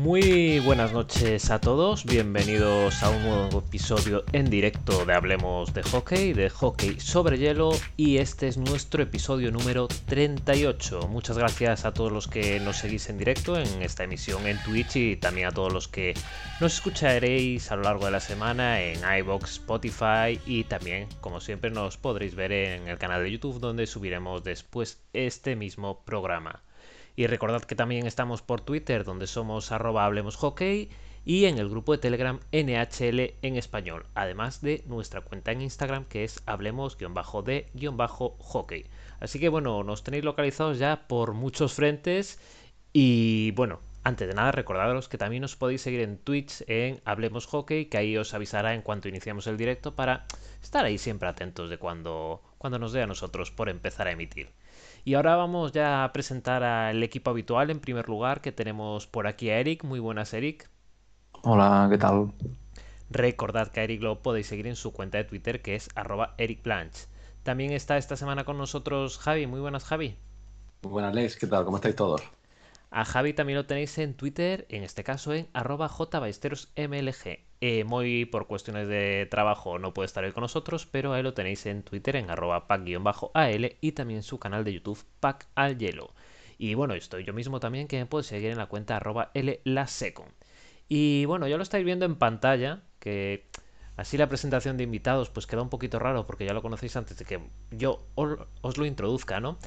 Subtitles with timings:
[0.00, 5.82] Muy buenas noches a todos, bienvenidos a un nuevo episodio en directo de Hablemos de
[5.82, 11.06] Hockey, de Hockey sobre Hielo y este es nuestro episodio número 38.
[11.08, 14.96] Muchas gracias a todos los que nos seguís en directo en esta emisión en Twitch
[14.96, 16.14] y también a todos los que
[16.62, 21.70] nos escucharéis a lo largo de la semana en iBox, Spotify y también, como siempre,
[21.70, 26.62] nos podréis ver en el canal de YouTube donde subiremos después este mismo programa.
[27.16, 30.36] Y recordad que también estamos por Twitter, donde somos arroba hablemos
[31.24, 36.06] y en el grupo de Telegram NHL en español, además de nuestra cuenta en Instagram
[36.06, 38.86] que es hablemos-de-hockey.
[39.20, 42.40] Así que bueno, nos tenéis localizados ya por muchos frentes
[42.92, 47.46] y bueno, antes de nada recordaros que también os podéis seguir en Twitch en Hablemos
[47.46, 50.24] Hockey, que ahí os avisará en cuanto iniciamos el directo para
[50.62, 54.48] estar ahí siempre atentos de cuando, cuando nos dé a nosotros por empezar a emitir.
[55.04, 57.70] Y ahora vamos ya a presentar al equipo habitual.
[57.70, 59.84] En primer lugar, que tenemos por aquí a Eric.
[59.84, 60.68] Muy buenas, Eric.
[61.42, 62.32] Hola, ¿qué tal?
[63.08, 66.34] Recordad que a Eric lo podéis seguir en su cuenta de Twitter, que es arroba
[66.38, 66.60] Eric
[67.42, 69.46] También está esta semana con nosotros Javi.
[69.46, 70.16] Muy buenas, Javi.
[70.82, 71.36] Muy buenas, Lex.
[71.36, 71.64] ¿Qué tal?
[71.64, 72.22] ¿Cómo estáis todos?
[72.90, 77.49] A Javi también lo tenéis en Twitter, en este caso en arroba jbaisterosmlg.
[77.62, 81.34] Eh, muy por cuestiones de trabajo no puede estar hoy con nosotros, pero ahí lo
[81.34, 86.14] tenéis en Twitter en arroba pack-al y también su canal de YouTube pack al hielo.
[86.56, 89.30] Y bueno, estoy yo mismo también que me puedo seguir en la cuenta arroba
[89.64, 90.28] lasecon.
[90.88, 93.46] Y bueno, ya lo estáis viendo en pantalla, que
[93.96, 97.18] así la presentación de invitados pues queda un poquito raro porque ya lo conocéis antes
[97.18, 99.58] de que yo os lo introduzca, ¿no?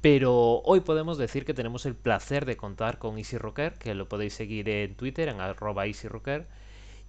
[0.00, 4.08] Pero hoy podemos decir que tenemos el placer de contar con Easy Rocker, que lo
[4.08, 5.84] podéis seguir en Twitter, en arroba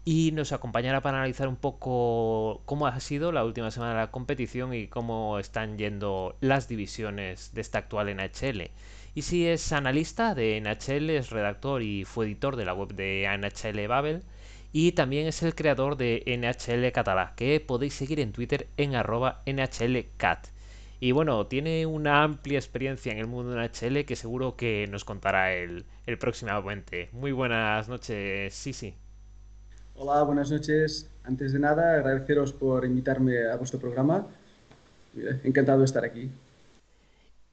[0.03, 4.11] y nos acompañará para analizar un poco cómo ha sido la última semana de la
[4.11, 8.71] competición y cómo están yendo las divisiones de esta actual NHL.
[9.13, 13.27] Y si es analista de NHL, es redactor y fue editor de la web de
[13.37, 14.23] NHL Babel,
[14.73, 19.43] y también es el creador de NHL Catalá, que podéis seguir en Twitter en arroba
[19.45, 20.47] NHLCat.
[20.99, 25.03] Y bueno, tiene una amplia experiencia en el mundo de NHL que seguro que nos
[25.05, 27.09] contará el, el próximamente.
[27.11, 28.95] Muy buenas noches, sí.
[30.03, 31.11] Hola, buenas noches.
[31.23, 34.25] Antes de nada, agradeceros por invitarme a vuestro programa.
[35.43, 36.31] Encantado de estar aquí.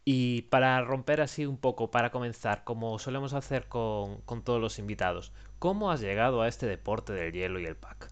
[0.06, 4.78] Y para romper así un poco, para comenzar, como solemos hacer con, con todos los
[4.78, 8.08] invitados, ¿cómo has llegado a este deporte del hielo y el pack?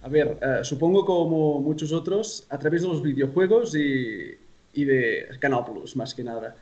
[0.00, 4.38] A ver, uh, supongo como muchos otros, a través de los videojuegos y,
[4.72, 6.56] y, de Canal Plus, más que nada.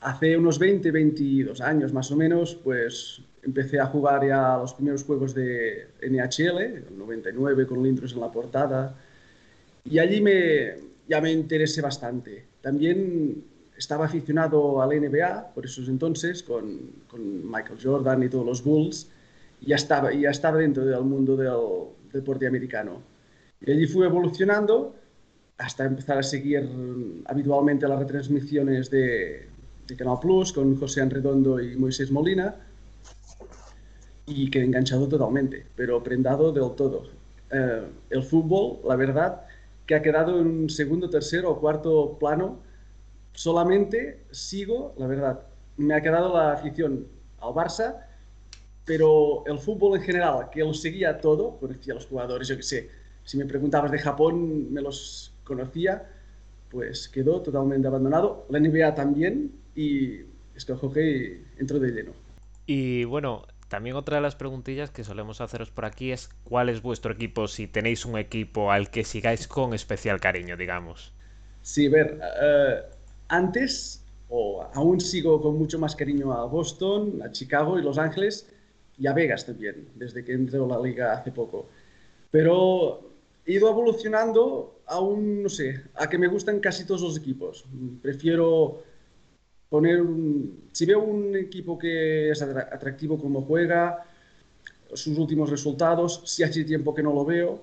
[0.00, 5.04] Hace unos 20, 22 años más o menos, pues empecé a jugar ya los primeros
[5.04, 8.96] juegos de NHL, el 99 con Lindros en la portada,
[9.84, 10.74] y allí me,
[11.08, 12.44] ya me interesé bastante.
[12.60, 13.44] También
[13.78, 18.64] estaba aficionado a la NBA por esos entonces, con, con Michael Jordan y todos los
[18.64, 19.08] Bulls,
[19.60, 23.02] y ya estaba, ya estaba dentro del mundo del, deporte americano.
[23.60, 24.94] Y allí fui evolucionando
[25.58, 26.68] hasta empezar a seguir
[27.26, 29.48] habitualmente las retransmisiones de,
[29.86, 32.54] de Canal Plus con José Anredondo y Moisés Molina
[34.26, 37.04] y quedé enganchado totalmente, pero prendado del todo.
[37.50, 39.42] Eh, el fútbol, la verdad,
[39.86, 42.58] que ha quedado en un segundo, tercero o cuarto plano.
[43.32, 45.40] Solamente sigo, la verdad,
[45.76, 47.06] me ha quedado la afición
[47.40, 48.06] al Barça
[48.86, 52.62] pero el fútbol en general, que lo seguía todo, conocía a los jugadores, yo qué
[52.62, 52.90] sé,
[53.24, 56.08] si me preguntabas de Japón, me los conocía,
[56.70, 58.46] pues quedó totalmente abandonado.
[58.48, 60.20] La NBA también, y
[60.54, 62.12] es que el entró de lleno.
[62.66, 66.82] Y bueno, también otra de las preguntillas que solemos haceros por aquí es cuál es
[66.82, 71.12] vuestro equipo, si tenéis un equipo al que sigáis con especial cariño, digamos.
[71.62, 72.94] Sí, ver, uh,
[73.28, 78.48] antes, o aún sigo con mucho más cariño a Boston, a Chicago y Los Ángeles,
[78.98, 81.68] y a Vegas también, desde que entró a la liga hace poco.
[82.30, 83.10] Pero
[83.44, 87.64] he ido evolucionando a un, no sé, a que me gustan casi todos los equipos.
[88.00, 88.82] Prefiero
[89.68, 90.02] poner
[90.72, 94.04] si veo un equipo que es atractivo como juega,
[94.94, 97.60] sus últimos resultados, si hace tiempo que no lo veo,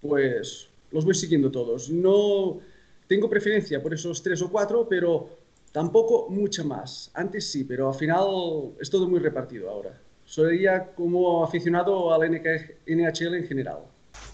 [0.00, 1.90] pues los voy siguiendo todos.
[1.90, 2.60] No
[3.06, 5.30] tengo preferencia por esos tres o cuatro, pero
[5.72, 7.10] tampoco mucha más.
[7.14, 9.98] Antes sí, pero al final es todo muy repartido ahora
[10.30, 13.80] sería como aficionado al NHL en general.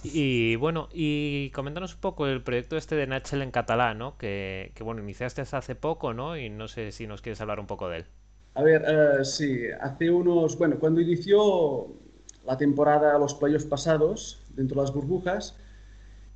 [0.02, 4.16] Y bueno, y coméntanos un poco el proyecto este de NHL en catalán, ¿no?
[4.16, 6.36] Que, que, bueno, iniciaste hace poco, ¿no?
[6.36, 8.04] Y no sé si nos quieres hablar un poco de él.
[8.54, 11.88] A ver, uh, sí, hace unos, bueno, cuando inició
[12.46, 15.56] la temporada, los playoffs pasados, dentro de las burbujas,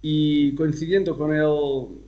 [0.02, 2.02] y coincidiendo con el,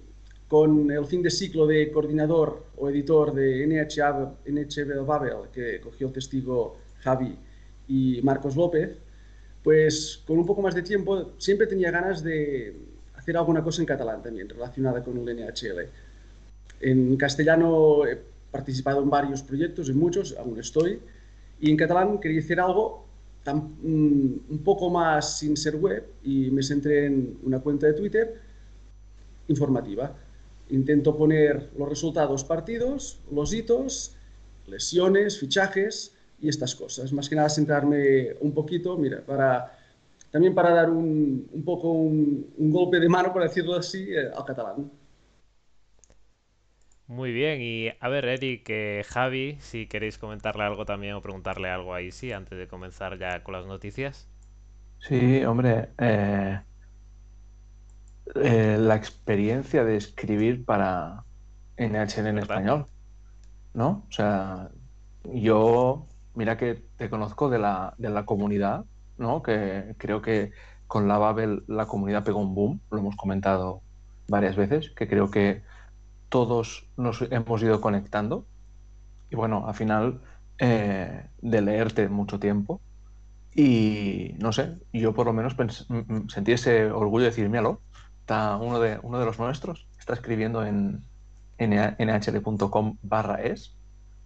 [0.49, 6.09] con el fin de ciclo de coordinador o editor de NHL, NHL Babel, que cogió
[6.09, 7.39] el testigo Javi
[7.89, 8.99] y Marcos López,
[9.63, 12.75] pues con un poco más de tiempo siempre tenía ganas de
[13.15, 15.89] hacer alguna cosa en catalán también relacionada con el NHL.
[16.81, 18.19] En castellano he
[18.51, 21.01] participado en varios proyectos, en muchos, aún estoy,
[21.61, 23.07] y en catalán quería hacer algo
[23.47, 28.41] mm, un poco más sin ser web y me centré en una cuenta de Twitter
[29.47, 30.17] informativa.
[30.71, 34.17] Intento poner los resultados partidos, los hitos,
[34.67, 37.13] lesiones, fichajes y estas cosas.
[37.13, 39.79] Más que nada centrarme un poquito, mira, para
[40.31, 44.31] también para dar un, un poco un, un, golpe de mano, por decirlo así, eh,
[44.35, 44.91] al catalán.
[47.07, 51.69] Muy bien, y a ver, Eric, eh, Javi, si queréis comentarle algo también o preguntarle
[51.69, 54.29] algo ahí, sí, antes de comenzar ya con las noticias.
[54.99, 56.61] Sí, hombre, eh,
[58.37, 61.25] eh, la experiencia de escribir para
[61.77, 62.87] NHL en español,
[63.75, 64.07] ¿no?
[64.09, 64.71] O sea,
[65.25, 68.85] yo, mira que te conozco de la, de la comunidad,
[69.19, 69.43] ¿no?
[69.43, 70.53] Que creo que
[70.87, 73.83] con la Babel la comunidad pegó un boom, lo hemos comentado
[74.29, 75.63] varias veces, que creo que
[76.29, 78.47] todos nos hemos ido conectando.
[79.31, 80.21] Y bueno, al final
[80.59, 82.81] eh, de leerte mucho tiempo.
[83.55, 85.57] Y no sé, yo por lo menos
[86.29, 87.83] sentí ese orgullo de decir, míralo,
[88.21, 91.05] está uno de, uno de los nuestros, está escribiendo en
[91.59, 93.77] nhl.com barra es.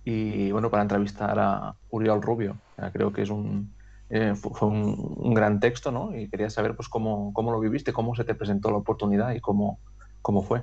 [0.08, 2.56] Y bueno, para entrevistar a Uriol Rubio,
[2.92, 3.74] creo que es un,
[4.08, 6.16] eh, fue un, gran texto, ¿no?
[6.16, 9.40] Y quería saber pues cómo, cómo lo viviste, cómo se te presentó la oportunidad y
[9.40, 9.80] cómo,
[10.22, 10.62] cómo fue.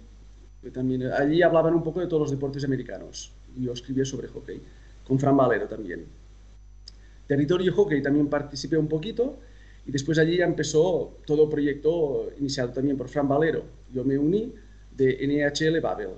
[0.72, 3.32] también allí hablaban un poco de todos los deportes americanos.
[3.56, 4.62] Yo escribía sobre hockey,
[5.04, 6.06] con Fran Valero también.
[7.32, 9.38] Territorio Hockey también participé un poquito
[9.86, 13.64] y después allí ya empezó todo el proyecto iniciado también por Fran Valero.
[13.90, 14.52] Yo me uní
[14.94, 16.10] de NHL Babel.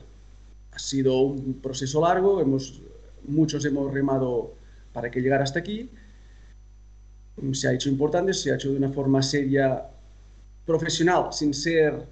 [0.73, 2.83] Ha sido un proceso largo, hemos,
[3.29, 4.55] muchos hemos remado
[4.93, 5.89] para que llegara hasta aquí.
[7.53, 9.87] Se ha hecho importante, se ha hecho de una forma seria,
[10.67, 12.09] profesional, sin ser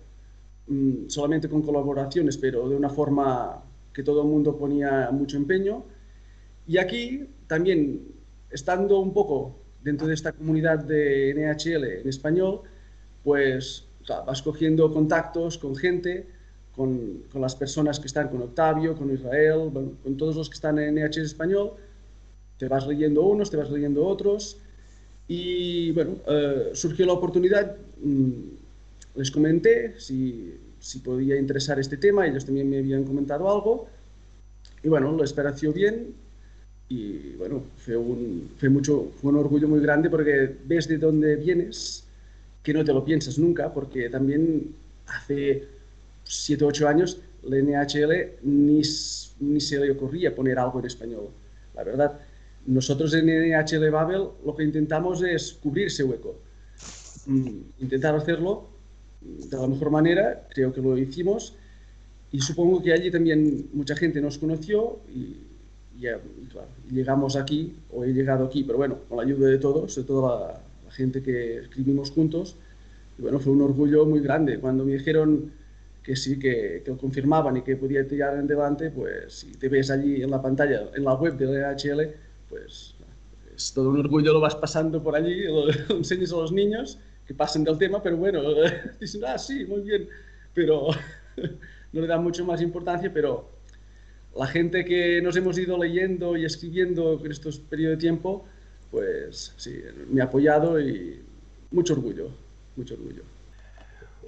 [0.68, 5.82] mm, solamente con colaboraciones, pero de una forma que todo el mundo ponía mucho empeño.
[6.68, 8.11] Y aquí también,
[8.52, 12.62] estando un poco dentro de esta comunidad de NHL en español,
[13.24, 13.86] pues
[14.26, 16.26] vas cogiendo contactos con gente,
[16.74, 19.70] con, las personas que están con Octavio, con Israel,
[20.02, 21.72] con todos los que están en NHL español,
[22.62, 24.56] te vas leyendo unos, te vas leyendo otros.
[25.26, 30.58] Y bueno, eh, surgió la oportunidad, mm, les comenté si,
[31.02, 33.88] podía interesar este tema, ellos también me habían comentado algo.
[34.82, 36.14] Y bueno, lo pareció bien
[36.92, 41.36] y bueno, fue un, fue mucho, fue un orgullo muy grande porque ves de dónde
[41.36, 42.04] vienes,
[42.62, 44.74] que no te lo piensas nunca, porque también
[45.06, 45.66] hace
[46.24, 48.82] 7 o 8 años la NHL ni,
[49.40, 51.28] ni se le ocurría poner algo en español,
[51.74, 52.20] la verdad.
[52.66, 56.36] Nosotros en NHL Babel lo que intentamos es cubrir ese hueco.
[57.24, 58.68] Mm, intentar hacerlo
[59.22, 61.54] de la mejor manera, creo que lo hicimos,
[62.30, 65.51] y supongo que allí también mucha gente nos conoció y,
[65.98, 66.20] ya,
[66.90, 70.40] llegamos aquí, o he llegado aquí, pero bueno, con la ayuda de todos, de toda
[70.40, 72.56] la, gente que escribimos juntos,
[73.18, 74.58] y bueno, fue un orgullo muy grande.
[74.60, 75.50] Cuando me dijeron
[76.02, 79.90] que sí, que, que, lo confirmaban y que podía tirar adelante, pues si te ves
[79.90, 82.10] allí en la pantalla, en la web de la NHL,
[82.50, 82.94] pues
[83.56, 87.34] es todo un orgullo, lo vas pasando por allí, lo, enseñas a los niños que
[87.34, 88.42] pasen del tema, pero bueno,
[89.00, 90.08] dicen, ah, sí, muy bien,
[90.54, 90.88] pero
[91.92, 93.48] no le dan mucho más importancia, pero
[94.36, 98.44] la gente que nos hemos ido leyendo y escribiendo en estos periodos de tiempo,
[98.90, 101.22] pues sí, me ha apoyado y
[101.70, 102.28] mucho orgullo,
[102.76, 103.22] mucho orgullo.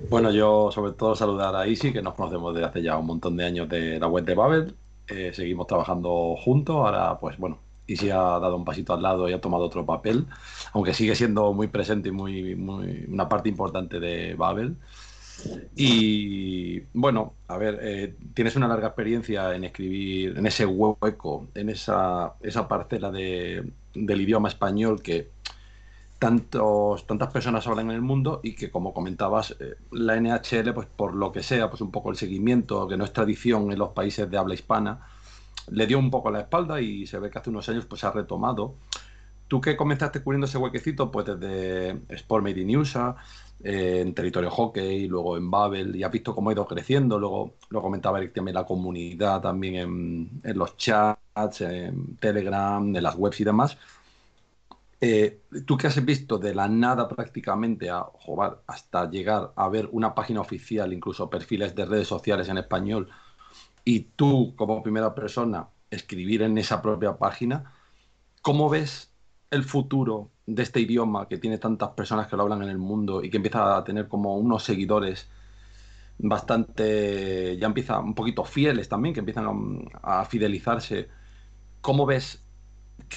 [0.08, 3.36] Bueno, yo sobre todo saludar a Isi, que nos conocemos desde hace ya un montón
[3.36, 4.74] de años de la web de Babel.
[5.06, 6.76] Eh, seguimos trabajando juntos.
[6.76, 9.84] Ahora, pues bueno, y si ha dado un pasito al lado y ha tomado otro
[9.86, 10.26] papel,
[10.72, 14.76] aunque sigue siendo muy presente y muy, muy una parte importante de Babel.
[15.76, 21.68] Y bueno, a ver, eh, tienes una larga experiencia en escribir en ese hueco, en
[21.70, 25.30] esa, esa parcela de, del idioma español que
[26.18, 30.86] tantos, tantas personas hablan en el mundo y que, como comentabas, eh, la NHL, pues
[30.86, 33.90] por lo que sea, pues un poco el seguimiento, que no es tradición en los
[33.90, 35.00] países de habla hispana,
[35.70, 38.06] le dio un poco la espalda y se ve que hace unos años pues se
[38.06, 38.74] ha retomado.
[39.48, 43.16] Tú que comenzaste cubriendo ese huequecito, pues desde Sport Made in USA,
[43.64, 47.54] eh, en territorio hockey, luego en Babel, y has visto cómo ha ido creciendo, luego
[47.70, 53.16] lo comentaba Eric también la comunidad, también en, en los chats, en Telegram, en las
[53.16, 53.78] webs y demás.
[55.00, 59.88] Eh, tú que has visto de la nada prácticamente a jugar hasta llegar a ver
[59.92, 63.08] una página oficial, incluso perfiles de redes sociales en español,
[63.84, 67.72] y tú como primera persona escribir en esa propia página,
[68.42, 69.13] ¿cómo ves
[69.50, 73.22] el futuro de este idioma que tiene tantas personas que lo hablan en el mundo
[73.22, 75.28] y que empieza a tener como unos seguidores
[76.18, 81.08] bastante, ya empieza un poquito fieles también, que empiezan a, fidelizarse?
[81.80, 82.42] ¿Cómo ves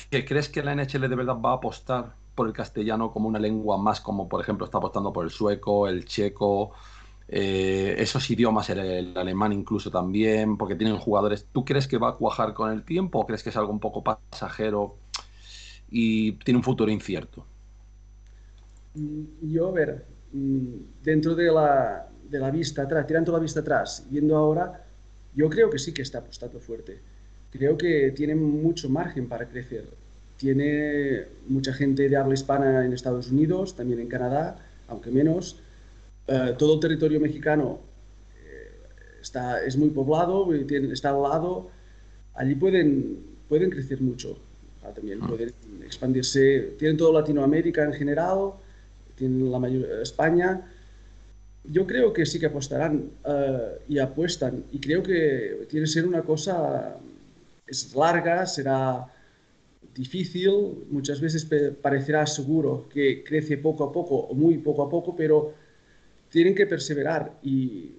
[0.09, 3.39] que crees que la NHL de verdad va a apostar por el castellano como una
[3.39, 6.73] lengua más como por ejemplo está apostando por el sueco, el checo,
[7.27, 11.47] eh, esos idiomas, el, alemán incluso también, porque tienen jugadores.
[11.51, 13.79] ¿Tú crees que va a cuajar con el tiempo o crees que es algo un
[13.79, 14.97] poco pasajero
[15.89, 17.45] y tiene un futuro incierto?
[19.41, 24.05] Yo, a ver, mm, dentro de la, de la vista atrás, tirando la vista atrás,
[24.09, 24.85] yendo ahora,
[25.35, 26.99] yo creo que sí que está apostando fuerte.
[27.51, 29.85] Creo que tiene mucho margen para crecer.
[30.37, 35.61] Tiene mucha gente de habla hispana en Estados Unidos, también en Canadá, aunque menos
[36.27, 37.79] eh, todo el territorio mexicano
[38.43, 38.71] eh,
[39.21, 41.69] está, es muy poblado, está al lado.
[42.33, 44.37] Allí pueden, pueden crecer mucho.
[44.87, 45.27] Ah, también ah.
[45.27, 45.53] pueden
[45.83, 46.75] expandirse.
[46.77, 48.53] Tienen todo Latinoamérica en general,
[49.15, 50.61] tienen la mayor España.
[51.63, 54.63] Yo creo que sí que apostarán eh, y apuestan.
[54.71, 56.97] Y creo que tiene que ser una cosa
[57.65, 59.05] es larga, será
[59.93, 61.45] difícil, muchas veces
[61.81, 65.53] parecerá seguro que crece poco a poco o muy poco a poco, pero
[66.29, 67.91] tienen que perseverar y,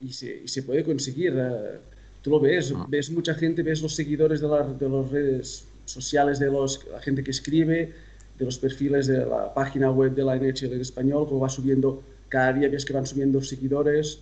[0.00, 1.32] y, se, se, puede conseguir.
[1.36, 1.78] Eh,
[2.20, 2.84] tú lo ves, ah.
[2.88, 7.00] ves mucha gente, ves los seguidores de, la, de las redes sociales, de los, la
[7.00, 7.92] gente que escribe,
[8.38, 12.02] de los perfiles de la página web de la NHL en español, como va subiendo,
[12.28, 14.20] cada día ves que van subiendo seguidores,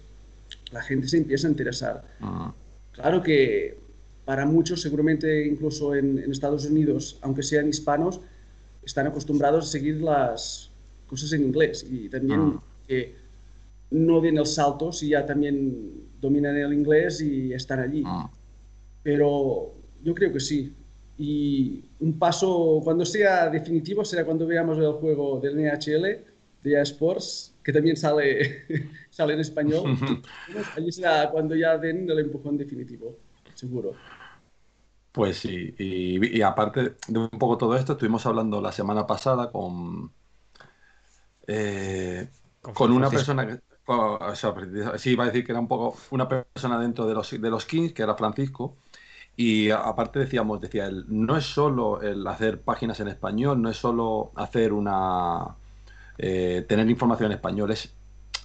[0.72, 2.04] la gente se empieza a interesar.
[2.20, 2.52] Ah.
[2.92, 3.78] Claro que
[4.24, 8.20] para muchos, seguramente incluso en, en, Estados Unidos, aunque sean hispanos,
[8.82, 10.70] están acostumbrados a seguir las
[11.06, 12.62] cosas en inglés y también ah.
[12.86, 13.14] que
[13.90, 18.02] no den el salto si ya también dominan el inglés y están allí.
[18.06, 18.30] Ah.
[19.02, 20.74] Pero yo creo que sí.
[21.22, 26.24] Y un paso, cuando sea definitivo, será cuando veamos el juego del NHL,
[26.62, 28.64] de Sports, que también sale,
[29.10, 29.98] sale en español.
[30.76, 33.18] Allí será cuando ya den el empujón definitivo,
[33.52, 33.92] seguro.
[35.12, 40.10] Pues sí, y, aparte de un poco todo esto, estuvimos hablando la semana pasada con,
[41.46, 42.30] eh,
[42.62, 43.58] con, una persona que,
[44.98, 47.66] sí, iba a decir que era un poco una persona dentro de los, de los
[47.66, 48.78] Kings, que era Francisco,
[49.40, 53.78] y aparte decíamos, decía él, no es solo el hacer páginas en español, no es
[53.78, 55.56] solo hacer una,
[56.18, 57.94] eh, tener información en español, es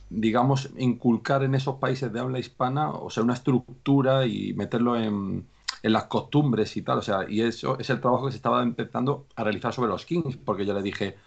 [0.10, 5.46] digamos, inculcar en esos países de habla hispana, o sea, una estructura y meterlo en,
[5.84, 7.00] en las costumbres y tal.
[7.00, 10.06] O sea, y eso es el trabajo que se estaba empezando a realizar sobre los
[10.06, 11.18] Kings, porque yo le dije,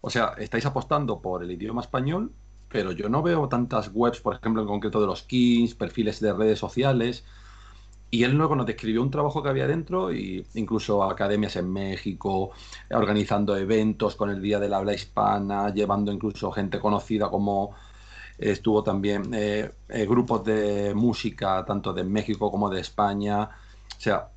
[0.00, 2.32] o sea, estáis apostando por el idioma español,
[2.70, 6.32] pero yo no veo tantas webs, por ejemplo, en concreto de los Kings, perfiles de
[6.32, 7.24] redes sociales.
[8.10, 12.52] Y él luego nos describió un trabajo que había dentro, y incluso academias en México,
[12.90, 17.74] organizando eventos con el Día del Habla Hispana, llevando incluso gente conocida como
[18.38, 24.28] estuvo también eh, eh, grupos de música, tanto de México como de España, o sea,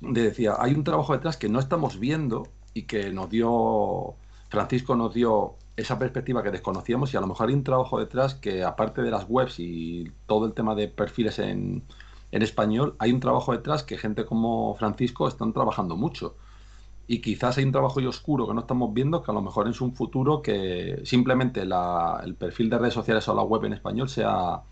[0.00, 4.14] decía, hay un trabajo detrás que no estamos viendo y que nos dio,
[4.48, 8.34] Francisco nos dio esa perspectiva que desconocíamos y a lo mejor hay un trabajo detrás
[8.34, 11.82] que aparte de las webs y todo el tema de perfiles en,
[12.32, 16.36] en español, hay un trabajo detrás que gente como Francisco están trabajando mucho.
[17.06, 19.68] Y quizás hay un trabajo y oscuro que no estamos viendo, que a lo mejor
[19.68, 24.08] es un futuro que simplemente el perfil de redes sociales o la web en español
[24.08, 24.62] sea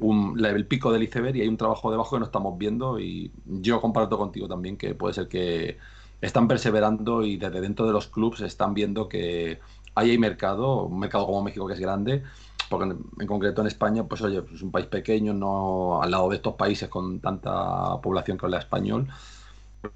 [0.00, 3.30] un, el pico del iceberg y hay un trabajo debajo que no estamos viendo y
[3.44, 5.78] yo comparto contigo también que puede ser que
[6.20, 9.60] están perseverando y desde dentro de los clubes están viendo que
[9.94, 12.22] ahí hay mercado, un mercado como México que es grande,
[12.68, 16.36] porque en, concreto en España, pues oye, es un país pequeño, no al lado de
[16.36, 19.08] estos países con tanta población que habla español.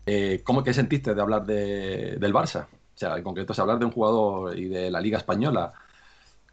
[0.07, 2.67] Eh, ¿Cómo que sentiste de hablar de, del Barça?
[2.67, 5.73] O sea, en concreto, hablar de un jugador y de la Liga Española.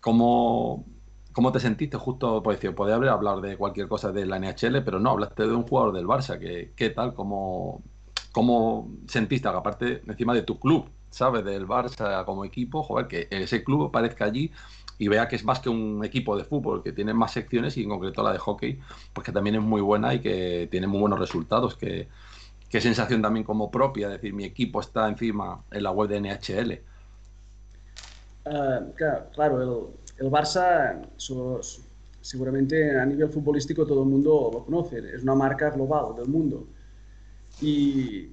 [0.02, 0.86] ¿Cómo,
[1.34, 2.42] ¿Cómo te sentiste justo?
[2.42, 5.64] Pues decir, podía haber de cualquier cosa de la NHL, pero no, hablaste de un
[5.64, 6.40] jugador del Barça.
[6.40, 7.14] ¿Qué, qué tal?
[7.14, 7.84] ¿Cómo,
[8.32, 9.48] ¿Cómo sentiste?
[9.48, 11.44] Aparte, encima de tu club, ¿sabes?
[11.44, 14.52] Del Barça como equipo, joder, que ese club aparezca allí
[15.00, 17.84] y vea que es más que un equipo de fútbol, que tiene más secciones y
[17.84, 18.80] en concreto la de hockey,
[19.14, 22.08] pues que también es muy buena y que tiene muy buenos resultados, que,
[22.70, 26.82] sensación también como propia, decir, mi equipo está encima en la web de NHL.
[28.46, 28.82] Ah,
[29.34, 31.00] claro, el, Barça,
[32.22, 36.68] seguramente a nivel futbolístico todo el mundo lo conoce, es una marca global del mundo.
[37.62, 38.30] Y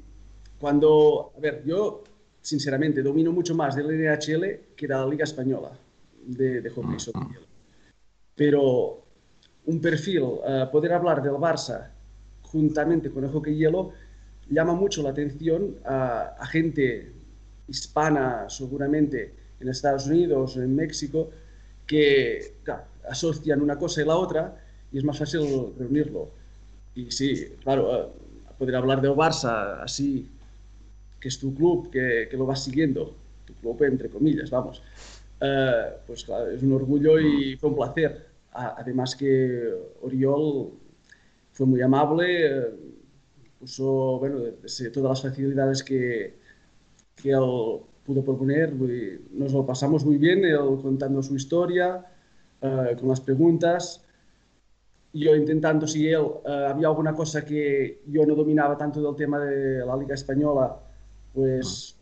[0.58, 2.04] cuando, a ver, yo
[2.40, 5.70] sinceramente domino mucho más del NHL que de la Liga Española
[6.26, 7.46] de, hockey sobre hielo.
[8.34, 9.04] Pero
[9.66, 11.90] un perfil, uh, poder hablar del Barça
[12.42, 13.92] juntamente con el hockey hielo,
[14.48, 17.12] llama mucho la atención a, a, gente
[17.66, 21.30] hispana, seguramente en Estados Unidos o en México,
[21.86, 22.54] que
[23.08, 24.56] asocian una cosa y la otra
[24.92, 26.30] y es más fácil reunirlo.
[26.94, 30.28] Y sí, claro, uh, poder hablar del Barça así,
[31.20, 33.16] que es tu club, que, que lo vas siguiendo,
[33.46, 34.82] tu club entre comillas, vamos,
[35.46, 38.26] eh, pues claro, es un orgullo y fue un placer.
[38.52, 39.70] además que
[40.00, 40.70] Oriol
[41.52, 42.74] fue muy amable, eh,
[43.58, 44.38] puso bueno,
[44.92, 46.38] todas las facilidades que,
[47.16, 48.72] que él pudo proponer,
[49.32, 52.06] nos lo pasamos muy bien, él contando su historia,
[52.62, 54.02] eh, con las preguntas,
[55.12, 59.84] yo intentando si él había alguna cosa que yo no dominaba tanto del tema de
[59.84, 60.76] la Liga Española,
[61.32, 61.96] pues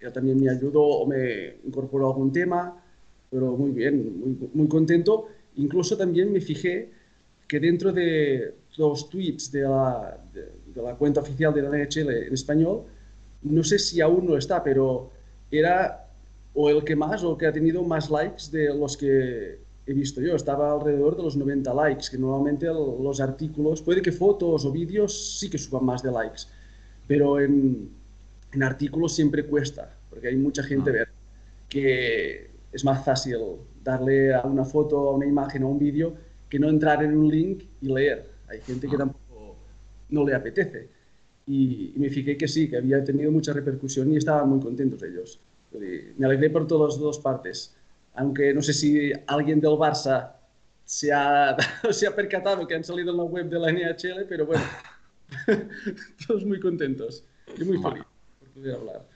[0.00, 2.84] él también me ayudó o me incorporó algún tema
[3.30, 5.28] pero muy bien, muy, muy contento.
[5.56, 6.90] Incluso también me fijé
[7.46, 12.34] que dentro de los tweets de la, de, la cuenta oficial de la NHL en
[12.34, 12.84] español,
[13.42, 15.10] no sé si aún no está, pero
[15.50, 16.06] era
[16.54, 19.92] o el que más o el que ha tenido más likes de los que he
[19.92, 20.36] visto yo.
[20.36, 25.38] Estaba alrededor de los 90 likes, que normalmente los artículos, puede que fotos o vídeos
[25.38, 26.42] sí que suban más de likes,
[27.06, 27.90] pero en,
[28.52, 30.92] en artículos siempre cuesta, porque hay mucha gente ah.
[30.92, 31.08] ver
[31.68, 33.38] que es más fácil
[33.82, 36.14] darle a una foto, a una imagen, a un vídeo,
[36.48, 38.30] que no entrar en un link y leer.
[38.48, 38.98] Hay gente que ah.
[38.98, 39.56] tampoco
[40.10, 40.88] no le apetece.
[41.46, 45.40] Y, me fijé que sí, que había tenido mucha repercusión y estaban muy contentos ellos.
[45.72, 47.74] Me alegré por todas las dos partes.
[48.14, 50.32] Aunque no sé si alguien del Barça
[50.84, 51.56] se ha,
[51.90, 54.64] se ha percatado que han salido en la web de la NHL, pero bueno,
[56.26, 57.24] todos muy contentos
[57.58, 58.04] y muy feliz
[58.40, 59.06] por poder hablar.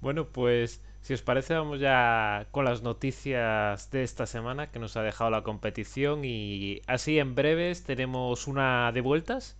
[0.00, 4.96] Bueno, pues si os parece, vamos ya con las noticias de esta semana que nos
[4.96, 9.56] ha dejado la competición y así en breves tenemos una de vueltas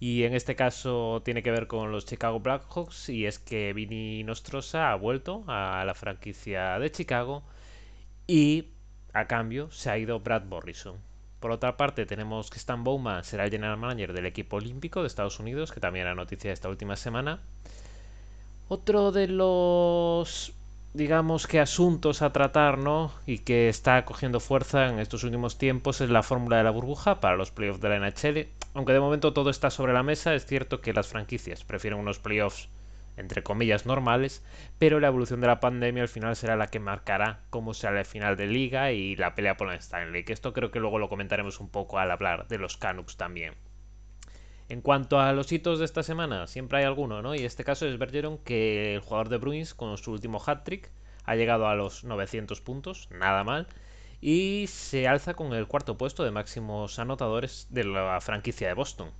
[0.00, 4.22] y en este caso tiene que ver con los Chicago Blackhawks y es que Vinny
[4.22, 7.42] Nostrosa ha vuelto a la franquicia de Chicago
[8.26, 8.68] y
[9.14, 10.98] a cambio se ha ido Brad Morrison.
[11.40, 15.06] Por otra parte tenemos que Stan Bowman será el general manager del equipo olímpico de
[15.06, 17.40] Estados Unidos, que también era noticia esta última semana.
[18.68, 20.52] Otro de los
[20.94, 23.12] digamos que asuntos a tratar, ¿no?
[23.26, 27.20] Y que está cogiendo fuerza en estos últimos tiempos es la fórmula de la burbuja
[27.20, 28.48] para los playoffs de la NHL.
[28.74, 32.18] Aunque de momento todo está sobre la mesa, es cierto que las franquicias prefieren unos
[32.18, 32.68] playoffs
[33.16, 34.42] entre comillas normales,
[34.78, 38.06] pero la evolución de la pandemia al final será la que marcará cómo será el
[38.06, 41.10] final de liga y la pelea por la Stanley, que esto creo que luego lo
[41.10, 43.54] comentaremos un poco al hablar de los Canucks también.
[44.68, 47.34] En cuanto a los hitos de esta semana, siempre hay alguno, ¿no?
[47.34, 50.90] Y este caso es Bergeron, que el jugador de Bruins, con su último hat-trick,
[51.24, 53.66] ha llegado a los 900 puntos, nada mal,
[54.20, 59.10] y se alza con el cuarto puesto de máximos anotadores de la franquicia de Boston.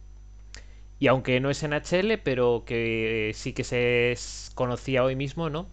[0.98, 4.14] Y aunque no es NHL, pero que sí que se
[4.54, 5.66] conocía hoy mismo, ¿no?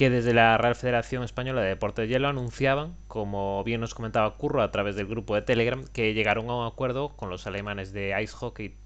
[0.00, 4.34] que desde la Real Federación Española de Deportes de Hielo anunciaban, como bien nos comentaba
[4.38, 7.92] Curro a través del grupo de Telegram, que llegaron a un acuerdo con los alemanes
[7.92, 8.78] de Ice Hockey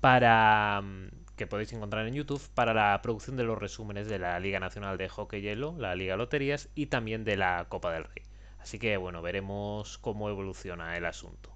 [0.00, 4.38] Para mm, que podéis encontrar en YouTube para la producción de los resúmenes de la
[4.38, 8.24] Liga Nacional de Hockey Hielo, la Liga Loterías y también de la Copa del Rey.
[8.60, 11.54] Así que bueno, veremos cómo evoluciona el asunto.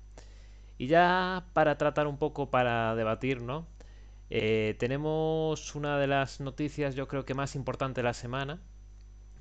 [0.78, 3.66] Y ya para tratar un poco, para debatir, ¿no?
[4.30, 8.60] Eh, tenemos una de las noticias yo creo que más importante de la semana,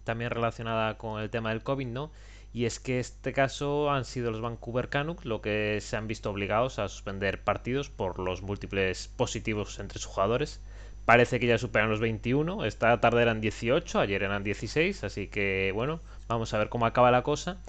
[0.04, 2.12] también relacionada con el tema del COVID, ¿no?
[2.58, 6.32] Y es que este caso han sido los Vancouver Canucks lo que se han visto
[6.32, 10.60] obligados a suspender partidos por los múltiples positivos entre sus jugadores.
[11.06, 15.72] Parece que ya superan los 21, esta tarde eran 18, ayer eran 16, así que
[15.76, 17.62] bueno, vamos a ver cómo acaba la cosa.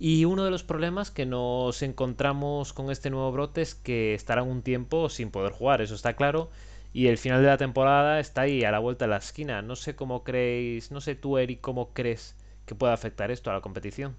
[0.00, 4.48] Y uno de los problemas que nos encontramos con este nuevo brote es que estarán
[4.48, 6.50] un tiempo sin poder jugar, eso está claro.
[6.92, 9.62] Y el final de la temporada está ahí a la vuelta de la esquina.
[9.62, 12.34] No sé cómo creéis, no sé tú, Eric, cómo crees
[12.66, 14.16] que puede afectar esto a la competición.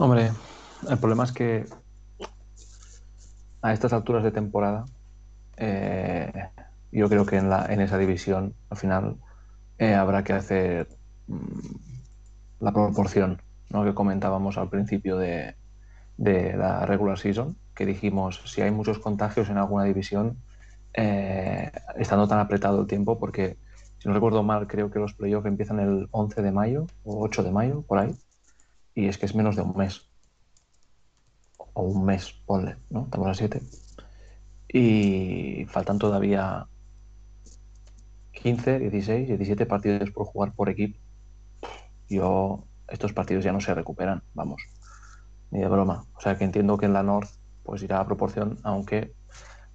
[0.00, 0.30] Hombre,
[0.88, 1.66] el problema es que
[3.62, 4.84] a estas alturas de temporada,
[5.56, 6.32] eh,
[6.92, 9.16] yo creo que en, la, en esa división, al final,
[9.76, 10.86] eh, habrá que hacer
[11.26, 13.82] mm, la proporción ¿no?
[13.82, 15.56] que comentábamos al principio de,
[16.16, 20.36] de, la regular season, que dijimos si hay muchos contagios en alguna división,
[20.94, 23.56] eh, estando tan apretado el tiempo, porque
[23.98, 27.42] si no recuerdo mal, creo que los playoffs empiezan el 11 de mayo o 8
[27.42, 28.16] de mayo, por ahí,
[28.98, 30.08] y es que es menos de un mes.
[31.72, 33.04] O un mes, ponle, ¿no?
[33.04, 33.62] Estamos a 7.
[34.72, 36.66] Y faltan todavía
[38.32, 40.98] 15, 16, 17 partidos por jugar por equipo.
[42.08, 44.62] Yo, estos partidos ya no se recuperan, vamos,
[45.52, 46.04] ni de broma.
[46.16, 47.30] O sea que entiendo que en la North
[47.62, 49.14] pues irá a proporción, aunque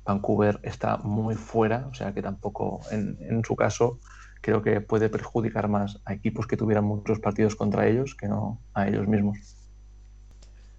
[0.04, 4.00] Vancouver está muy fuera, o sea que tampoco, en, en su caso,
[4.44, 8.60] creo que puede perjudicar más a equipos que tuvieran muchos partidos contra ellos que no
[8.74, 9.38] a ellos mismos.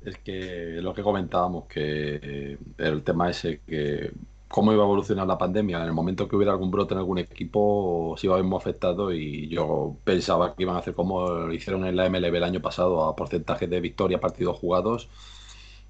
[0.05, 4.12] Es que lo que comentábamos, que eh, el tema ese, que
[4.48, 5.79] cómo iba a evolucionar la pandemia.
[5.79, 8.59] En el momento que hubiera algún brote en algún equipo, se iba a ver muy
[8.59, 12.44] afectado y yo pensaba que iban a hacer como lo hicieron en la MLB el
[12.44, 15.09] año pasado, a porcentaje de victoria, partidos jugados.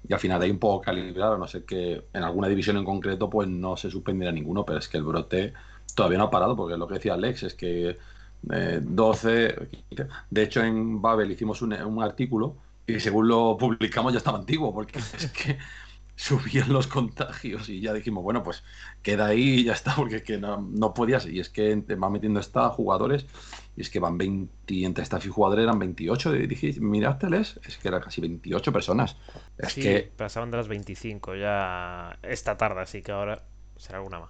[0.07, 3.29] Y al final hay un poco calibrado, no sé que en alguna división en concreto
[3.29, 5.53] pues no se suspendiera ninguno, pero es que el brote
[5.95, 7.97] todavía no ha parado, porque lo que decía Alex es que
[8.43, 14.19] 12, eh, de hecho en Babel hicimos un, un artículo y según lo publicamos ya
[14.19, 15.57] estaba antiguo, porque es que
[16.15, 18.63] subían los contagios y ya dijimos, bueno, pues
[19.01, 21.25] queda ahí y ya está, porque es que no, no podías.
[21.25, 23.25] Y es que va metiendo esta jugadores
[23.75, 26.35] y es que van 20, entre staff y jugadores eran 28.
[26.35, 29.17] Y dije, mirárteles, es que eran casi 28 personas.
[29.57, 33.43] Es sí, que pasaban de las 25 ya esta tarde, así que ahora
[33.75, 34.29] será alguna más.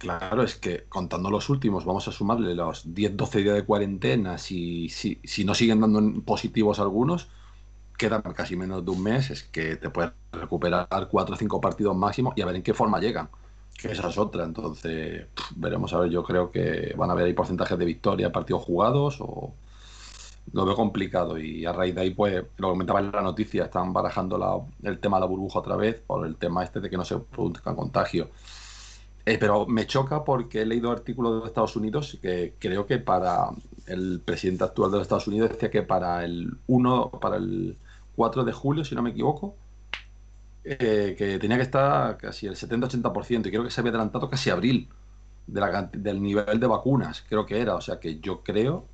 [0.00, 4.38] Claro, es que contando los últimos, vamos a sumarle los 10, 12 días de cuarentena,
[4.38, 7.28] si, si, si no siguen dando positivos algunos,
[7.98, 11.94] quedan casi menos de un mes, es que te puedes recuperar cuatro o cinco partidos
[11.94, 13.28] máximo y a ver en qué forma llegan.
[13.76, 14.44] Que esa es otra.
[14.44, 16.10] Entonces, veremos a ver.
[16.10, 19.52] Yo creo que van a haber ahí porcentajes de victoria, partidos jugados o
[20.54, 21.38] lo veo complicado.
[21.38, 24.58] Y a raíz de ahí, pues, lo comentaba en la noticia, están barajando la,
[24.90, 27.18] el tema de la burbuja otra vez por el tema este de que no se
[27.18, 28.28] produzcan contagios.
[29.30, 33.50] Eh, pero me choca porque he leído artículos de Estados Unidos que creo que para
[33.86, 37.76] el presidente actual de los Estados Unidos decía que para el 1, para el
[38.16, 39.54] 4 de julio, si no me equivoco,
[40.64, 44.50] eh, que tenía que estar casi el 70-80%, y creo que se había adelantado casi
[44.50, 44.88] abril
[45.46, 47.76] del nivel de vacunas, creo que era.
[47.76, 48.86] O sea que yo creo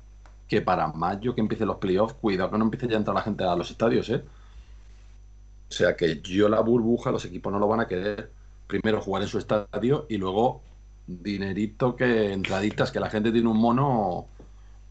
[0.47, 3.23] que para mayo que empiecen los playoffs, cuidado que no empiece ya a entrar la
[3.23, 4.23] gente a los estadios, ¿eh?
[5.69, 8.36] O sea que yo la burbuja, los equipos no lo van a querer.
[8.67, 10.61] Primero jugar en su estadio y luego
[11.07, 14.27] dinerito que entraditas, que la gente tiene un mono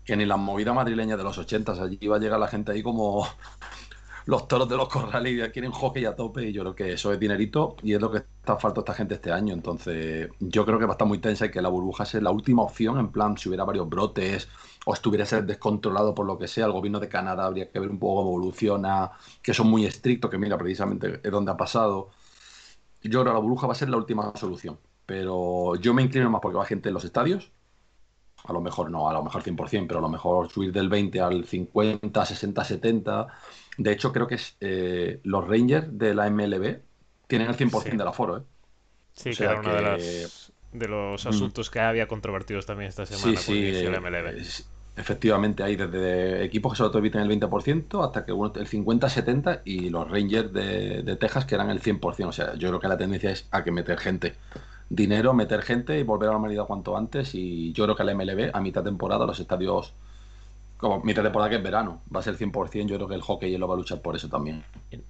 [0.04, 2.82] que ni la movida madrileña de los 80, allí va a llegar la gente ahí
[2.82, 3.26] como
[4.26, 7.12] los toros de los corrales y quieren hockey a tope y yo creo que eso
[7.12, 9.52] es dinerito y es lo que está falta esta gente este año.
[9.52, 12.30] Entonces yo creo que va a estar muy tensa y que la burbuja sea la
[12.30, 14.48] última opción, en plan si hubiera varios brotes
[14.84, 17.90] o estuviera ser descontrolado por lo que sea, el gobierno de Canadá habría que ver
[17.90, 19.10] un poco cómo evoluciona,
[19.42, 22.10] que son muy estrictos, que mira precisamente es donde ha pasado.
[23.08, 26.30] Yo creo que la burbuja va a ser la última solución, pero yo me inclino
[26.30, 27.52] más porque va gente en los estadios,
[28.44, 31.20] a lo mejor no, a lo mejor 100%, pero a lo mejor subir del 20
[31.20, 33.28] al 50, 60, 70
[33.76, 36.80] de hecho, creo que es, eh, los Rangers de la MLB
[37.26, 37.96] tienen el 100% sí.
[37.96, 38.38] del aforo.
[38.38, 38.42] ¿eh?
[39.12, 41.28] Sí, que era uno de, las, de, los mm.
[41.28, 41.72] asuntos mm.
[41.72, 44.38] que había controvertidos también esta semana sí, el MLB.
[44.38, 48.66] Es, efectivamente, hay desde equipos que solo te eviten el 20% hasta que uno, el
[48.66, 52.26] 50-70% y los Rangers de, de, Texas que eran el 100%.
[52.26, 54.34] O sea, yo creo que la tendencia es a que meter gente.
[54.88, 57.34] Dinero, meter gente y volver a la normalidad cuanto antes.
[57.34, 59.94] Y yo creo que la MLB a mitad de temporada los estadios
[60.76, 63.22] como mitad de temporada que es verano, va a ser 100%, yo creo que el
[63.22, 64.62] hockey lo va a luchar por eso también.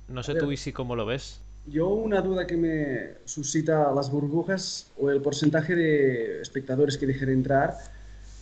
[0.09, 1.41] No sé tú, Isi, cómo lo ves.
[1.67, 7.31] Yo una duda que me suscita las burbujas o el porcentaje de espectadores que dejen
[7.31, 7.75] entrar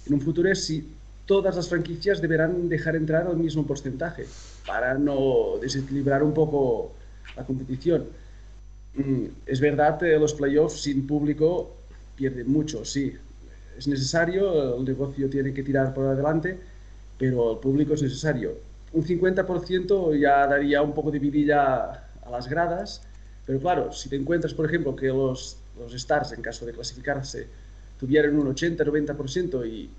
[0.07, 0.87] en un futuro es si
[1.26, 4.26] todas las franquicias deberán dejar entrar al mismo porcentaje
[4.66, 6.92] para no desequilibrar un poco
[7.37, 8.06] la competición.
[8.94, 11.74] Mm, es verdad que los playoffs sin público
[12.16, 13.12] pierden mucho, sí.
[13.76, 16.58] Es necesario, el negocio tiene que tirar por adelante,
[17.18, 18.52] pero el público es necesario.
[18.92, 21.90] Un 50% ya daría un poco de vidilla
[22.22, 23.02] a las gradas,
[23.44, 27.48] pero claro, si te encuentras, por ejemplo, que los, los Stars, en caso de clasificarse,
[27.98, 29.90] tuvieran un 80-90% y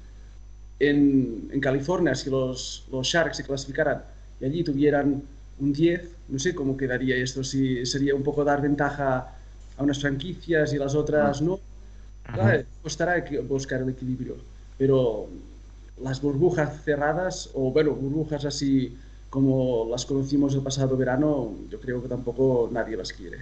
[0.79, 4.03] en, en, California, si los, los Sharks se clasificaran
[4.39, 5.23] y allí tuvieran
[5.59, 9.33] un 10, no sé cómo quedaría esto, si sería un poco dar ventaja
[9.77, 11.59] a unas franquicias y las otras no.
[12.33, 14.35] Claro, costará buscar el equilibrio,
[14.77, 15.27] pero
[16.01, 18.97] las burbujas cerradas, o bueno, burbujas así
[19.29, 23.39] como las conocimos el pasado verano, yo creo que tampoco nadie las quiere.